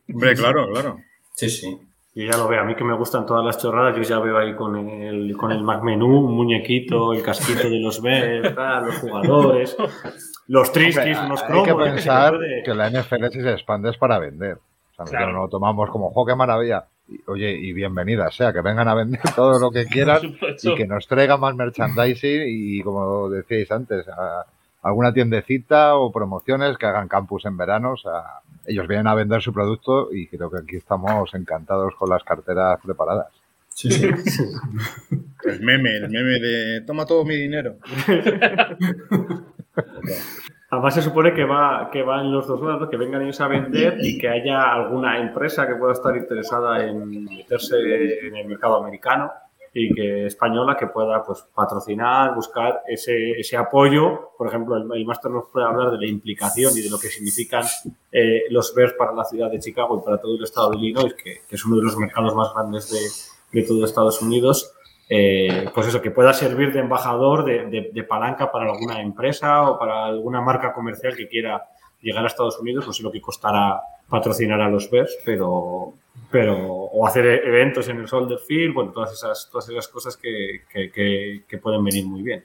Hombre, 0.09 0.35
claro, 0.35 0.71
claro. 0.71 1.01
Sí, 1.35 1.49
sí. 1.49 1.79
Yo 2.17 2.31
ya 2.31 2.37
lo 2.39 2.47
veo, 2.47 2.61
a 2.61 2.65
mí 2.65 2.77
que 2.77 2.85
me 2.85 2.95
gustan 2.97 3.27
todas 3.27 3.45
las 3.45 3.59
chorradas, 3.59 3.97
yo 3.97 4.03
ya 4.03 4.21
veo 4.21 4.39
ahí 4.39 4.55
con 4.55 4.77
el, 4.77 5.37
con 5.37 5.51
el 5.51 5.63
Mac 5.63 5.83
Menú, 5.83 6.27
un 6.27 6.35
muñequito, 6.37 7.13
el 7.13 7.23
casquito 7.23 7.69
de 7.69 7.81
los 7.81 8.01
Bears, 8.01 8.55
los 8.87 8.99
jugadores, 8.99 9.77
los 10.47 10.71
triskis, 10.73 11.17
Hombre, 11.19 11.27
unos 11.27 11.43
hay 11.43 11.49
cromos. 11.49 11.67
que 11.67 11.73
qué 11.75 11.79
sé, 11.85 11.91
pensar 11.95 12.31
puede- 12.37 12.63
que 12.63 12.75
la 12.75 12.89
NFL 12.91 13.27
si 13.33 13.41
se 13.43 13.51
expande 13.53 13.91
es 13.91 13.97
para 13.99 14.19
vender. 14.21 14.59
O 14.97 15.07
sea, 15.07 15.19
Claro. 15.19 15.33
no 15.33 15.43
lo 15.43 15.49
tomamos 15.49 15.91
como, 15.91 16.11
jo, 16.13 16.25
qué 16.25 16.37
maravilla. 16.37 16.85
Oye, 17.27 17.51
y 17.51 17.73
bienvenida 17.73 18.31
sea, 18.31 18.53
que 18.53 18.61
vengan 18.63 18.87
a 18.89 18.95
vender 18.95 19.21
todo 19.35 19.59
lo 19.59 19.71
que 19.73 19.85
quieran 19.87 20.21
y 20.63 20.75
que 20.77 20.87
nos 20.87 21.07
traigan 21.09 21.41
más 21.41 21.55
merchandising 21.57 22.43
y, 22.47 22.81
como 22.83 23.29
decíais 23.29 23.71
antes, 23.73 24.07
a- 24.09 24.47
alguna 24.85 25.13
tiendecita 25.13 25.97
o 25.97 26.13
promociones 26.13 26.79
que 26.79 26.87
hagan 26.87 27.09
campus 27.09 27.47
en 27.47 27.57
verano. 27.57 27.93
O 27.93 27.97
sea, 27.97 28.23
ellos 28.67 28.87
vienen 28.87 29.07
a 29.07 29.15
vender 29.15 29.43
su 29.43 29.53
producto 29.53 30.11
y 30.13 30.29
creo 30.29 30.51
que 30.51 30.59
aquí 30.59 30.77
estamos 30.77 31.35
encantados 31.35 31.95
con 31.97 32.11
las 32.11 32.23
carteras 32.23 32.79
preparadas. 32.85 33.29
Sí, 33.69 33.91
sí. 33.91 34.07
El 35.45 35.61
meme, 35.61 35.97
el 35.97 36.09
meme 36.09 36.39
de 36.39 36.81
toma 36.87 37.05
todo 37.05 37.23
mi 37.25 37.37
dinero. 37.37 37.77
Además 40.71 40.95
se 40.95 41.03
supone 41.03 41.35
que 41.35 41.45
va, 41.45 41.91
que 41.93 42.03
va 42.03 42.23
en 42.23 42.33
los 42.33 42.47
dos 42.47 42.63
lados, 42.63 42.89
que 42.89 42.97
vengan 42.97 43.21
ellos 43.23 43.41
a 43.43 43.49
vender 43.49 43.99
y 44.01 44.17
que 44.17 44.29
haya 44.29 44.73
alguna 44.73 45.19
empresa 45.19 45.67
que 45.67 45.75
pueda 45.75 45.93
estar 45.93 46.17
interesada 46.17 46.83
en 46.87 47.25
meterse 47.25 47.77
en 48.27 48.37
el 48.37 48.49
mercado 48.49 48.77
americano 48.83 49.31
y 49.77 49.93
que 49.93 50.27
española 50.27 50.77
que 50.77 50.87
pueda 50.87 51.23
pues 51.25 51.45
patrocinar, 51.55 52.33
buscar 52.35 52.83
ese, 52.87 53.33
ese 53.33 53.57
apoyo. 53.57 54.31
Por 54.39 54.47
ejemplo, 54.47 54.77
el, 54.77 54.89
el 54.95 55.05
máster 55.05 55.33
nos 55.33 55.47
puede 55.53 55.67
hablar 55.67 55.91
de 55.91 55.99
la 55.99 56.07
implicación 56.07 56.73
y 56.77 56.81
de 56.81 56.91
lo 56.91 56.99
que 56.99 57.09
significan 57.09 57.65
eh, 58.13 58.43
los 58.51 58.73
Bears 58.75 58.93
para 58.95 59.13
la 59.13 59.25
ciudad 59.25 59.51
de 59.51 59.59
Chicago 59.59 59.99
y 60.01 60.05
para 60.05 60.19
todo 60.19 60.37
el 60.37 60.45
estado 60.45 60.71
de 60.71 60.77
Illinois, 60.77 61.13
que, 61.15 61.41
que 61.49 61.57
es 61.57 61.65
uno 61.65 61.77
de 61.77 61.83
los 61.83 61.97
mercados 61.97 62.35
más 62.37 62.55
grandes 62.55 62.89
de, 63.53 63.61
de 63.61 63.67
todo 63.67 63.85
Estados 63.85 64.23
Unidos. 64.23 64.73
Eh, 65.09 65.69
pues 65.75 65.89
eso, 65.89 66.01
que 66.01 66.11
pueda 66.13 66.33
servir 66.33 66.73
de 66.73 66.79
embajador, 66.81 67.45
de, 67.45 67.67
de- 67.67 67.91
de 67.93 68.03
palanca 68.05 68.51
para 68.53 68.71
alguna 68.71 69.03
empresa 69.03 69.69
o 69.69 69.79
para 69.79 70.07
alguna 70.07 70.41
marca 70.41 70.73
comercial 70.73 71.15
que 71.17 71.29
quiera 71.29 71.63
llegar 72.01 72.23
a 72.25 72.29
Estados 72.29 72.59
Unidos, 72.61 72.87
no 72.87 72.93
sé 72.93 73.03
lo 73.03 73.11
que 73.11 73.21
costará 73.21 73.81
patrocinar 74.09 74.61
a 74.61 74.69
los 74.71 74.91
Bears, 74.91 75.19
pero, 75.25 75.93
pero 76.31 76.57
o 76.67 77.07
hacer 77.07 77.27
e- 77.27 77.47
eventos 77.49 77.89
en 77.89 77.99
el 77.99 78.09
Soldier 78.09 78.39
Field, 78.39 78.75
bueno, 78.75 78.93
todas 78.93 79.13
esas, 79.13 79.49
todas 79.51 79.69
esas 79.69 79.89
cosas 79.89 80.17
que, 80.17 80.63
que- 80.73 80.91
que- 80.91 81.43
que 81.49 81.59
pueden 81.59 81.85
venir 81.85 82.07
muy 82.07 82.23
bien. 82.23 82.45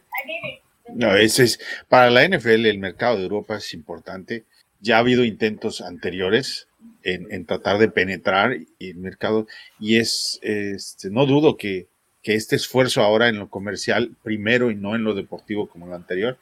No, 0.93 1.15
ese 1.15 1.43
es, 1.43 1.59
para 1.88 2.09
la 2.09 2.24
NFL 2.28 2.65
el 2.70 2.80
mercado 2.80 3.17
de 3.17 3.24
Europa 3.24 3.57
es 3.57 3.74
importante. 3.74 4.45
Ya 4.82 4.95
ha 4.95 4.99
habido 4.99 5.24
intentos 5.24 5.82
anteriores 5.82 6.67
en, 7.03 7.28
en 7.32 7.45
tratar 7.45 7.78
de 7.78 7.89
penetrar 7.89 8.57
el 8.80 8.95
mercado 8.95 9.45
y 9.80 9.97
es, 9.97 10.39
este, 10.41 11.09
no 11.11 11.26
dudo 11.26 11.57
que, 11.57 11.88
que 12.24 12.34
este 12.36 12.55
esfuerzo 12.55 13.01
ahora 13.01 13.28
en 13.30 13.38
lo 13.38 13.49
comercial 13.49 14.11
primero 14.24 14.72
y 14.72 14.76
no 14.76 14.95
en 14.95 15.03
lo 15.03 15.13
deportivo 15.13 15.67
como 15.67 15.86
lo 15.88 15.95
anterior 15.95 16.38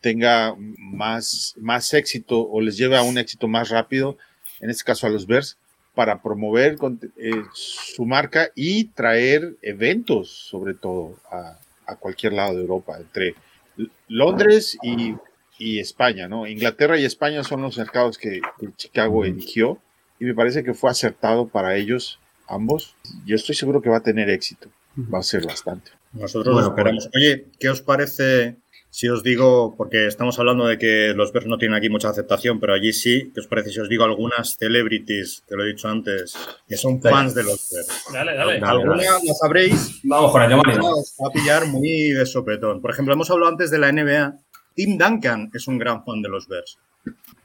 tenga 0.00 0.54
más, 0.78 1.54
más 1.58 1.94
éxito 1.94 2.46
o 2.46 2.60
les 2.60 2.76
lleve 2.76 2.96
a 2.96 3.02
un 3.02 3.16
éxito 3.16 3.48
más 3.48 3.70
rápido, 3.70 4.18
en 4.60 4.68
este 4.68 4.84
caso 4.84 5.06
a 5.06 5.10
los 5.10 5.26
Bears, 5.26 5.56
para 5.94 6.20
promover 6.22 6.76
con- 6.76 6.98
eh, 7.16 7.42
su 7.52 8.04
marca 8.04 8.48
y 8.54 8.84
traer 8.86 9.56
eventos, 9.62 10.28
sobre 10.30 10.74
todo, 10.74 11.16
a, 11.30 11.58
a 11.86 11.96
cualquier 11.96 12.32
lado 12.32 12.54
de 12.54 12.60
Europa, 12.62 12.96
entre 12.98 13.34
Londres 14.08 14.76
y, 14.82 15.14
y 15.58 15.78
España, 15.78 16.28
¿no? 16.28 16.46
Inglaterra 16.46 16.98
y 16.98 17.04
España 17.04 17.44
son 17.44 17.62
los 17.62 17.78
mercados 17.78 18.18
que, 18.18 18.40
que 18.58 18.68
Chicago 18.76 19.24
eligió 19.24 19.78
y 20.20 20.24
me 20.24 20.34
parece 20.34 20.62
que 20.64 20.74
fue 20.74 20.90
acertado 20.90 21.48
para 21.48 21.76
ellos 21.76 22.18
ambos. 22.48 22.94
Yo 23.26 23.36
estoy 23.36 23.54
seguro 23.54 23.80
que 23.82 23.88
va 23.90 23.98
a 23.98 24.02
tener 24.02 24.30
éxito, 24.30 24.68
va 25.12 25.18
a 25.20 25.22
ser 25.22 25.46
bastante. 25.46 25.90
Nosotros 26.12 26.54
Bueno, 26.54 26.68
lo 26.68 26.74
esperamos. 26.74 27.10
Oye, 27.16 27.46
¿qué 27.58 27.68
os 27.68 27.82
parece 27.82 28.56
si 28.94 29.08
os 29.08 29.24
digo, 29.24 29.74
porque 29.76 30.06
estamos 30.06 30.38
hablando 30.38 30.68
de 30.68 30.78
que 30.78 31.14
los 31.16 31.32
Bears 31.32 31.48
no 31.48 31.58
tienen 31.58 31.76
aquí 31.76 31.88
mucha 31.88 32.10
aceptación, 32.10 32.60
pero 32.60 32.74
allí 32.74 32.92
sí, 32.92 33.32
¿qué 33.34 33.40
os 33.40 33.48
parece 33.48 33.70
si 33.70 33.80
os 33.80 33.88
digo 33.88 34.04
algunas 34.04 34.56
celebrities, 34.56 35.42
te 35.48 35.56
lo 35.56 35.64
he 35.64 35.66
dicho 35.66 35.88
antes, 35.88 36.36
que 36.68 36.76
son 36.76 37.00
Dale. 37.00 37.16
fans 37.16 37.34
de 37.34 37.42
los 37.42 37.68
Bears? 37.72 37.88
Dale, 38.12 38.36
dale. 38.36 38.60
Dale, 38.60 38.66
Alguna 38.72 39.02
dale. 39.02 39.26
la 39.26 39.34
sabréis, 39.34 40.00
Vamos 40.04 40.30
con 40.30 40.42
os 40.44 41.16
va 41.20 41.28
a 41.28 41.32
pillar 41.32 41.66
muy 41.66 42.10
de 42.10 42.24
sopetón. 42.24 42.80
Por 42.80 42.92
ejemplo, 42.92 43.14
hemos 43.14 43.28
hablado 43.32 43.50
antes 43.50 43.72
de 43.72 43.78
la 43.78 43.90
NBA. 43.90 44.36
Tim 44.76 44.96
Duncan 44.96 45.50
es 45.52 45.66
un 45.66 45.76
gran 45.76 46.04
fan 46.04 46.22
de 46.22 46.28
los 46.28 46.46
Bears. 46.46 46.78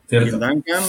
Cierto. 0.08 0.30
Tim 0.30 0.40
Duncan, 0.40 0.84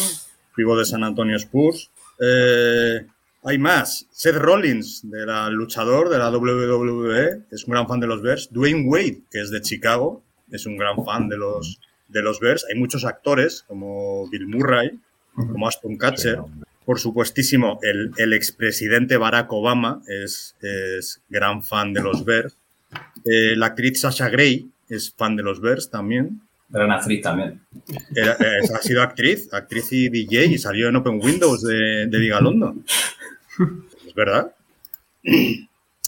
vivo 0.59 0.77
de 0.79 0.85
San 0.85 1.05
Antonio 1.05 1.39
Spurs. 1.39 1.91
Eh, 2.21 3.07
hay 3.45 3.57
más. 3.57 4.07
Seth 4.11 4.37
Rollins, 4.37 5.11
de 5.11 5.25
la 5.25 5.49
luchador 5.49 6.11
de 6.11 6.19
la 6.19 6.29
WWE, 6.31 7.45
es 7.51 7.65
un 7.65 7.73
gran 7.73 7.89
fan 7.89 8.01
de 8.01 8.07
los 8.07 8.21
Bears. 8.21 8.51
Dwayne 8.53 8.85
Wade, 8.87 9.23
que 9.31 9.41
es 9.41 9.51
de 9.51 9.63
Chicago, 9.63 10.23
es 10.53 10.67
un 10.67 10.77
gran 10.77 11.05
fan 11.05 11.29
de 11.29 11.37
los, 11.37 11.81
de 12.09 12.23
los 12.23 12.41
Bears. 12.41 12.67
Hay 12.73 12.79
muchos 12.79 13.05
actores, 13.05 13.65
como 13.67 14.29
Bill 14.31 14.47
Murray, 14.47 14.99
como 15.35 15.67
Aston 15.69 15.97
Catcher. 15.97 16.39
Por 16.85 16.99
supuestísimo, 16.99 17.79
el, 17.83 18.11
el 18.17 18.33
expresidente 18.33 19.17
Barack 19.17 19.53
Obama 19.53 20.03
es, 20.09 20.57
es 20.61 21.21
gran 21.29 21.63
fan 21.63 21.93
de 21.93 22.03
los 22.03 22.25
Bears. 22.25 22.57
Eh, 23.25 23.55
la 23.57 23.67
actriz 23.67 24.01
Sasha 24.01 24.29
Grey 24.29 24.69
es 24.89 25.13
fan 25.17 25.37
de 25.37 25.43
los 25.45 25.61
Bears 25.61 25.89
también. 25.91 26.41
Gran 26.69 26.91
actriz 26.91 27.21
también. 27.23 27.61
Era- 28.15 28.37
ha 28.75 28.79
sido 28.83 29.03
actriz, 29.03 29.53
actriz 29.53 29.93
y 29.93 30.09
DJ 30.09 30.47
y 30.47 30.59
salió 30.59 30.89
en 30.89 30.97
Open 30.97 31.21
Windows 31.23 31.63
de, 31.63 32.07
de 32.07 32.19
Vigalondo. 32.19 32.75
Es 34.07 34.15
verdad. 34.15 34.53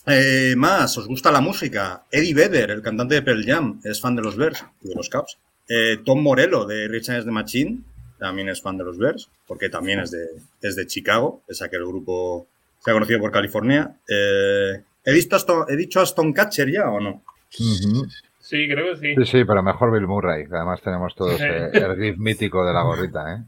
Eh, 0.07 0.55
más, 0.57 0.96
¿os 0.98 1.07
gusta 1.07 1.30
la 1.30 1.40
música? 1.40 2.03
Eddie 2.11 2.34
Vedder, 2.34 2.70
el 2.70 2.82
cantante 2.82 3.14
de 3.14 3.22
Pearl 3.22 3.44
Jam, 3.44 3.80
es 3.84 4.00
fan 4.00 4.16
de 4.16 4.22
los 4.22 4.36
Bears 4.36 4.64
y 4.82 4.88
de 4.88 4.94
los 4.94 5.09
Caps. 5.09 5.38
Eh, 5.68 5.98
Tom 6.05 6.22
Morello, 6.22 6.64
de 6.66 6.88
Rich 6.88 7.11
Against 7.11 7.26
the 7.28 7.32
Machine, 7.32 7.78
también 8.18 8.48
es 8.48 8.61
fan 8.61 8.76
de 8.78 8.84
los 8.84 8.98
Bears, 8.98 9.28
porque 9.46 9.68
también 9.68 10.00
es 10.00 10.11
de, 10.11 10.26
es 10.61 10.74
de 10.76 10.86
Chicago, 10.86 11.42
es 11.48 11.62
aquel 11.62 11.84
grupo 11.86 12.46
que 12.78 12.84
se 12.84 12.90
ha 12.90 12.94
conocido 12.94 13.20
por 13.20 13.30
California. 13.30 13.96
Eh, 14.09 14.82
¿he, 15.05 15.12
visto 15.12 15.36
Aston- 15.36 15.66
¿He 15.68 15.76
dicho 15.76 16.00
Aston 16.00 16.32
Catcher 16.32 16.70
ya 16.70 16.88
o 16.90 17.00
no? 17.00 17.22
Sí, 17.48 18.68
creo 18.68 18.94
que 18.94 18.96
sí. 19.00 19.14
Sí, 19.24 19.30
sí, 19.38 19.44
pero 19.44 19.62
mejor 19.62 19.92
Bill 19.92 20.07
Murray, 20.09 20.46
que 20.48 20.57
además 20.57 20.80
tenemos 20.82 21.14
todos 21.14 21.40
eh, 21.40 21.70
el 21.72 21.96
gif 21.96 22.18
mítico 22.18 22.66
de 22.66 22.72
la 22.72 22.82
gorrita, 22.82 23.34
¿eh? 23.34 23.42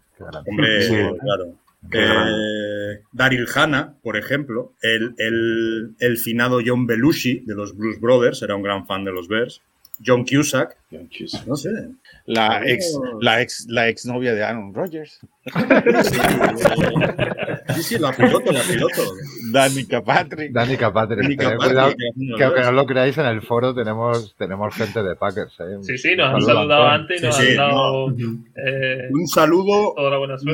Hombre, 0.47 0.83
Sí. 0.83 0.95
claro. 1.21 1.53
Eh, 1.93 3.03
Daryl 3.13 3.47
Hannah, 3.55 3.97
por 4.03 4.17
ejemplo, 4.17 4.75
el, 4.83 5.15
el, 5.19 5.95
el 5.99 6.17
finado 6.19 6.61
John 6.65 6.87
Belushi 6.87 7.41
de 7.41 7.55
los 7.55 7.77
Blues 7.77 8.01
Brothers, 8.01 8.43
era 8.43 8.57
un 8.57 8.63
gran 8.63 8.87
fan 8.87 9.05
de 9.05 9.13
los 9.13 9.29
Bears. 9.29 9.63
John 10.05 10.25
Cusack. 10.25 10.77
John 10.91 11.09
Cusack. 11.09 11.47
No 11.47 11.57
sé. 11.57 11.71
La 12.27 12.63
ex, 12.65 12.99
la 13.21 13.43
ex, 13.43 13.67
la 13.69 13.89
ex 13.89 14.07
novia 14.07 14.35
de 14.35 14.43
Aaron 14.43 14.73
Rodgers. 14.73 15.21
Sí, 17.75 17.83
sí, 17.83 17.99
la 17.99 18.13
piloto, 18.13 18.53
la 18.53 18.63
piloto. 18.63 19.03
Danica 19.51 20.03
Patrick. 20.03 20.53
Danica 20.53 20.93
Patrick. 20.93 21.23
Danica 21.23 21.57
Patrick, 21.57 21.67
cuidado, 21.67 21.95
que 22.37 22.45
aunque 22.45 22.61
no 22.61 22.73
lo 22.73 22.87
creáis, 22.87 23.19
en 23.19 23.27
el 23.27 23.43
foro 23.43 23.75
tenemos, 23.75 24.35
tenemos 24.37 24.75
gente 24.75 25.03
de 25.03 25.17
Packers. 25.17 25.55
¿eh? 25.61 25.79
Sí, 25.83 25.99
sí, 25.99 26.17
nos 26.17 26.35
han 26.35 26.43
saludado 26.43 26.87
antes 26.87 27.23
y 27.23 27.25
nos 27.25 27.37
sí, 27.37 27.49
han 27.51 27.57
dado 27.57 28.11
eh, 28.11 29.09
Un 29.11 29.27
saludo 29.27 29.95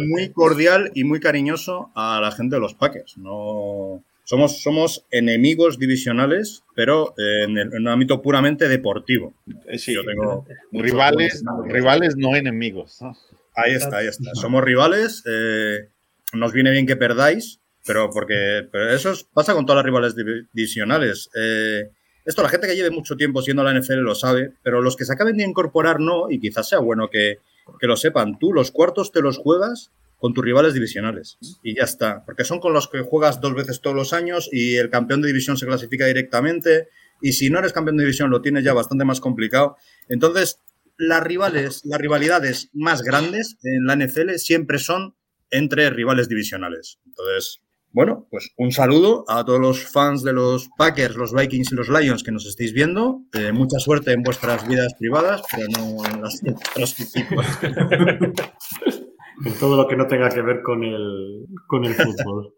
muy 0.09 0.31
cordial 0.31 0.91
y 0.95 1.05
muy 1.05 1.21
cariñoso 1.21 1.91
a 1.95 2.21
la 2.21 2.31
gente 2.33 2.57
de 2.57 2.61
los 2.61 2.75
Packers. 2.75 3.19
No, 3.19 4.03
somos, 4.31 4.63
somos 4.63 5.05
enemigos 5.11 5.79
divisionales, 5.79 6.63
pero 6.77 7.15
eh, 7.19 7.45
en, 7.49 7.59
el, 7.59 7.73
en 7.75 7.83
un 7.83 7.89
ámbito 7.89 8.23
puramente 8.23 8.69
deportivo. 8.69 9.35
Eh, 9.67 9.77
sí, 9.79 9.93
Yo 9.95 10.05
tengo 10.05 10.47
rivales, 10.73 11.43
rivales 11.67 12.17
no 12.17 12.37
enemigos. 12.37 12.99
¿no? 13.03 13.17
Ahí 13.57 13.73
está, 13.75 13.99
ahí 13.99 14.07
está. 14.07 14.31
Somos 14.35 14.63
rivales. 14.63 15.23
eh, 15.27 15.89
nos 16.33 16.53
viene 16.53 16.71
bien 16.71 16.87
que 16.87 16.95
perdáis, 16.95 17.59
pero 17.85 18.09
porque 18.11 18.69
pero 18.71 18.91
eso 18.95 19.11
es- 19.11 19.25
pasa 19.25 19.53
con 19.53 19.67
todas 19.67 19.79
las 19.79 19.87
rivales 19.87 20.15
divi- 20.17 20.47
divisionales. 20.53 21.29
Eh, 21.35 21.91
esto 22.25 22.43
la 22.43 22.49
gente 22.49 22.69
que 22.69 22.77
lleve 22.77 22.91
mucho 22.91 23.17
tiempo 23.17 23.43
siendo 23.43 23.65
la 23.65 23.73
NFL 23.75 23.97
lo 24.03 24.15
sabe, 24.15 24.53
pero 24.63 24.81
los 24.81 24.95
que 24.97 25.05
se 25.05 25.13
acaben 25.13 25.37
de 25.39 25.45
incorporar 25.45 25.99
no, 25.99 26.31
y 26.31 26.39
quizás 26.39 26.69
sea 26.69 26.79
bueno 26.79 27.09
que, 27.11 27.39
que 27.81 27.87
lo 27.89 27.97
sepan. 27.97 28.39
Tú 28.39 28.53
los 28.53 28.71
cuartos 28.71 29.11
te 29.11 29.23
los 29.23 29.39
juegas 29.39 29.91
con 30.21 30.35
tus 30.35 30.45
rivales 30.45 30.75
divisionales 30.75 31.39
y 31.63 31.75
ya 31.75 31.85
está, 31.85 32.25
porque 32.25 32.45
son 32.45 32.61
con 32.61 32.75
los 32.75 32.89
que 32.89 33.01
juegas 33.01 33.41
dos 33.41 33.55
veces 33.55 33.81
todos 33.81 33.97
los 33.97 34.13
años 34.13 34.49
y 34.53 34.77
el 34.77 34.91
campeón 34.91 35.23
de 35.23 35.29
división 35.29 35.57
se 35.57 35.67
clasifica 35.67 36.07
directamente 36.07 36.89
y 37.23 37.33
si 37.33 37.51
no 37.51 37.59
eres 37.59 37.73
campeón 37.73 37.97
de 37.97 38.05
división 38.05 38.31
lo 38.31 38.43
tienes 38.43 38.63
ya 38.63 38.75
bastante 38.75 39.05
más 39.05 39.21
complicado. 39.21 39.77
Entonces, 40.09 40.61
las 40.99 41.23
rivales, 41.23 41.81
las 41.85 41.99
rivalidades 41.99 42.69
más 42.75 43.03
grandes 43.03 43.57
en 43.65 43.87
la 43.87 43.97
NFL 43.97 44.35
siempre 44.37 44.79
son 44.79 45.17
entre 45.51 45.89
rivales 45.89 46.29
divisionales. 46.29 47.01
Entonces, 47.07 47.63
bueno, 47.93 48.29
pues 48.31 48.51
un 48.57 48.71
saludo 48.71 49.25
a 49.27 49.45
todos 49.45 49.59
los 49.59 49.91
fans 49.91 50.23
de 50.23 50.35
los 50.35 50.69
Packers, 50.77 51.17
los 51.17 51.33
Vikings 51.33 51.73
y 51.73 51.75
los 51.75 51.89
Lions 51.89 52.23
que 52.23 52.31
nos 52.31 52.47
estéis 52.47 52.75
viendo. 52.75 53.23
Eh, 53.33 53.53
mucha 53.53 53.79
suerte 53.79 54.13
en 54.13 54.23
vuestras 54.23 54.69
vidas 54.69 54.93
privadas, 54.99 55.41
pero 55.51 55.67
no 55.77 56.05
en 56.05 56.23
las. 56.23 56.41
En 59.45 59.59
todo 59.59 59.77
lo 59.77 59.89
que 59.89 59.97
no 59.97 60.07
tenga 60.07 60.29
que 60.29 60.43
ver 60.43 60.63
con 60.63 60.85
el, 60.85 61.47
con 61.67 61.85
el 61.85 61.95
fútbol. 61.95 62.55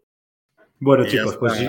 Bueno, 0.79 1.05
chicos, 1.07 1.37
pues 1.37 1.53
sí. 1.53 1.67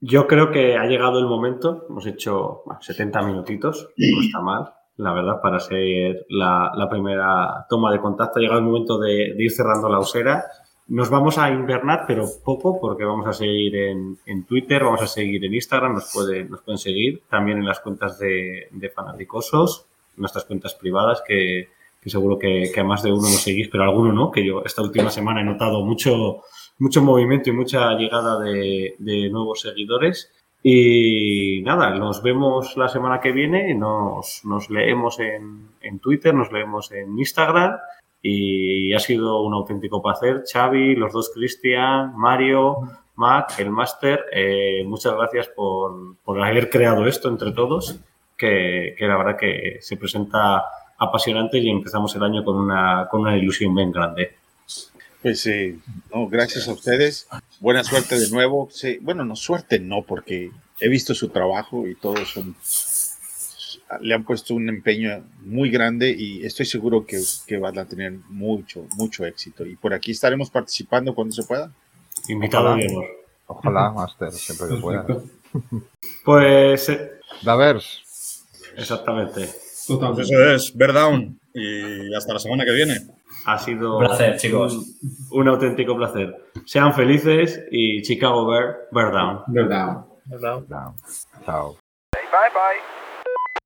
Yo 0.00 0.26
creo 0.26 0.50
que 0.50 0.76
ha 0.76 0.86
llegado 0.86 1.18
el 1.18 1.26
momento. 1.26 1.86
Hemos 1.88 2.06
hecho 2.06 2.62
bueno, 2.66 2.80
70 2.80 3.22
minutitos. 3.22 3.88
No 3.96 4.20
está 4.20 4.40
mal, 4.40 4.72
la 4.96 5.12
verdad, 5.12 5.40
para 5.40 5.60
ser 5.60 6.26
la, 6.28 6.72
la 6.74 6.88
primera 6.88 7.66
toma 7.68 7.92
de 7.92 8.00
contacto. 8.00 8.38
Ha 8.38 8.42
llegado 8.42 8.58
el 8.58 8.66
momento 8.66 8.98
de, 8.98 9.34
de 9.36 9.44
ir 9.44 9.50
cerrando 9.50 9.88
la 9.88 10.00
usera. 10.00 10.44
Nos 10.88 11.08
vamos 11.08 11.38
a 11.38 11.50
invernar, 11.50 12.04
pero 12.06 12.24
poco, 12.44 12.80
porque 12.80 13.04
vamos 13.04 13.26
a 13.26 13.32
seguir 13.32 13.76
en, 13.76 14.18
en 14.26 14.44
Twitter, 14.44 14.82
vamos 14.82 15.02
a 15.02 15.06
seguir 15.06 15.44
en 15.44 15.54
Instagram, 15.54 15.94
nos, 15.94 16.12
puede, 16.12 16.44
nos 16.44 16.60
pueden 16.62 16.78
seguir 16.78 17.22
también 17.30 17.58
en 17.58 17.64
las 17.64 17.80
cuentas 17.80 18.18
de, 18.18 18.68
de 18.72 18.90
Fanaticosos, 18.90 19.86
nuestras 20.16 20.44
cuentas 20.44 20.74
privadas, 20.74 21.22
que, 21.26 21.68
que 22.02 22.10
seguro 22.10 22.36
que, 22.36 22.70
que 22.74 22.80
a 22.80 22.84
más 22.84 23.02
de 23.04 23.12
uno 23.12 23.22
nos 23.22 23.42
seguís, 23.42 23.68
pero 23.68 23.84
alguno 23.84 24.12
no, 24.12 24.30
que 24.32 24.44
yo 24.44 24.64
esta 24.64 24.82
última 24.82 25.08
semana 25.08 25.40
he 25.40 25.44
notado 25.44 25.84
mucho, 25.84 26.42
mucho 26.78 27.00
movimiento 27.00 27.50
y 27.50 27.52
mucha 27.52 27.92
llegada 27.94 28.40
de, 28.40 28.96
de 28.98 29.30
nuevos 29.30 29.60
seguidores. 29.60 30.32
Y 30.64 31.62
nada, 31.62 31.90
nos 31.90 32.22
vemos 32.22 32.76
la 32.76 32.88
semana 32.88 33.20
que 33.20 33.30
viene, 33.32 33.74
nos, 33.74 34.42
nos 34.44 34.68
leemos 34.68 35.20
en, 35.20 35.68
en 35.80 36.00
Twitter, 36.00 36.34
nos 36.34 36.50
leemos 36.52 36.90
en 36.90 37.16
Instagram 37.18 37.78
y 38.20 38.92
ha 38.92 38.98
sido 38.98 39.42
un 39.42 39.54
auténtico 39.54 40.02
placer. 40.02 40.42
Xavi, 40.52 40.96
los 40.96 41.12
dos 41.12 41.30
Cristian, 41.34 42.16
Mario, 42.16 42.78
Mac, 43.14 43.58
el 43.58 43.70
máster, 43.70 44.24
eh, 44.32 44.82
muchas 44.86 45.14
gracias 45.14 45.48
por, 45.48 46.16
por 46.24 46.40
haber 46.40 46.68
creado 46.68 47.06
esto 47.06 47.28
entre 47.28 47.52
todos, 47.52 48.00
que, 48.36 48.94
que 48.98 49.06
la 49.06 49.16
verdad 49.16 49.36
que 49.36 49.78
se 49.80 49.96
presenta 49.96 50.64
apasionante 51.02 51.58
y 51.58 51.68
empezamos 51.68 52.14
el 52.16 52.22
año 52.22 52.44
con 52.44 52.56
una, 52.56 53.08
con 53.10 53.22
una 53.22 53.36
ilusión 53.36 53.74
bien 53.74 53.92
grande. 53.92 54.36
Pues 55.20 55.40
sí, 55.40 55.80
no, 56.12 56.28
gracias 56.28 56.68
a 56.68 56.72
ustedes. 56.72 57.28
Buena 57.60 57.84
suerte 57.84 58.18
de 58.18 58.28
nuevo. 58.30 58.68
Sí, 58.72 58.98
bueno, 59.00 59.24
no 59.24 59.36
suerte 59.36 59.78
no, 59.78 60.02
porque 60.02 60.50
he 60.80 60.88
visto 60.88 61.14
su 61.14 61.28
trabajo 61.28 61.86
y 61.86 61.94
todos 61.94 62.28
son 62.28 62.56
le 64.00 64.14
han 64.14 64.24
puesto 64.24 64.54
un 64.54 64.68
empeño 64.68 65.22
muy 65.42 65.70
grande 65.70 66.14
y 66.16 66.44
estoy 66.46 66.66
seguro 66.66 67.04
que, 67.04 67.20
que 67.46 67.58
van 67.58 67.78
a 67.78 67.84
tener 67.84 68.12
mucho, 68.28 68.86
mucho 68.96 69.24
éxito. 69.26 69.66
Y 69.66 69.76
por 69.76 69.92
aquí 69.92 70.12
estaremos 70.12 70.50
participando 70.50 71.14
cuando 71.14 71.34
se 71.34 71.42
pueda. 71.42 71.70
Invitado 72.28 72.70
Ojalá. 72.70 73.06
Ojalá, 73.46 73.90
Master, 73.90 74.32
siempre 74.32 74.68
que 74.68 74.80
pueda. 74.80 75.06
Pues 76.24 76.88
eh, 76.88 77.20
Davers, 77.42 78.46
exactamente. 78.76 79.50
Total. 79.86 80.14
Pues 80.14 80.30
eso 80.30 80.44
es, 80.50 80.76
Bear 80.76 80.92
Down. 80.92 81.38
Y 81.54 82.14
hasta 82.14 82.32
la 82.32 82.38
semana 82.38 82.64
que 82.64 82.72
viene. 82.72 82.96
Ha 83.44 83.58
sido 83.58 83.98
Un 83.98 84.06
placer, 84.06 84.36
chicos. 84.38 84.74
Un, 85.30 85.40
un 85.40 85.48
auténtico 85.48 85.96
placer. 85.96 86.50
Sean 86.64 86.94
felices 86.94 87.64
y 87.70 88.02
Chicago 88.02 88.46
Bear, 88.46 88.88
Bear 88.92 89.12
Down. 89.12 89.42
Verdad. 89.48 90.04
¿verdad? 90.26 90.60
down. 90.68 90.94
chao. 91.44 91.76
Bye 92.12 92.50
bye. 92.54 92.91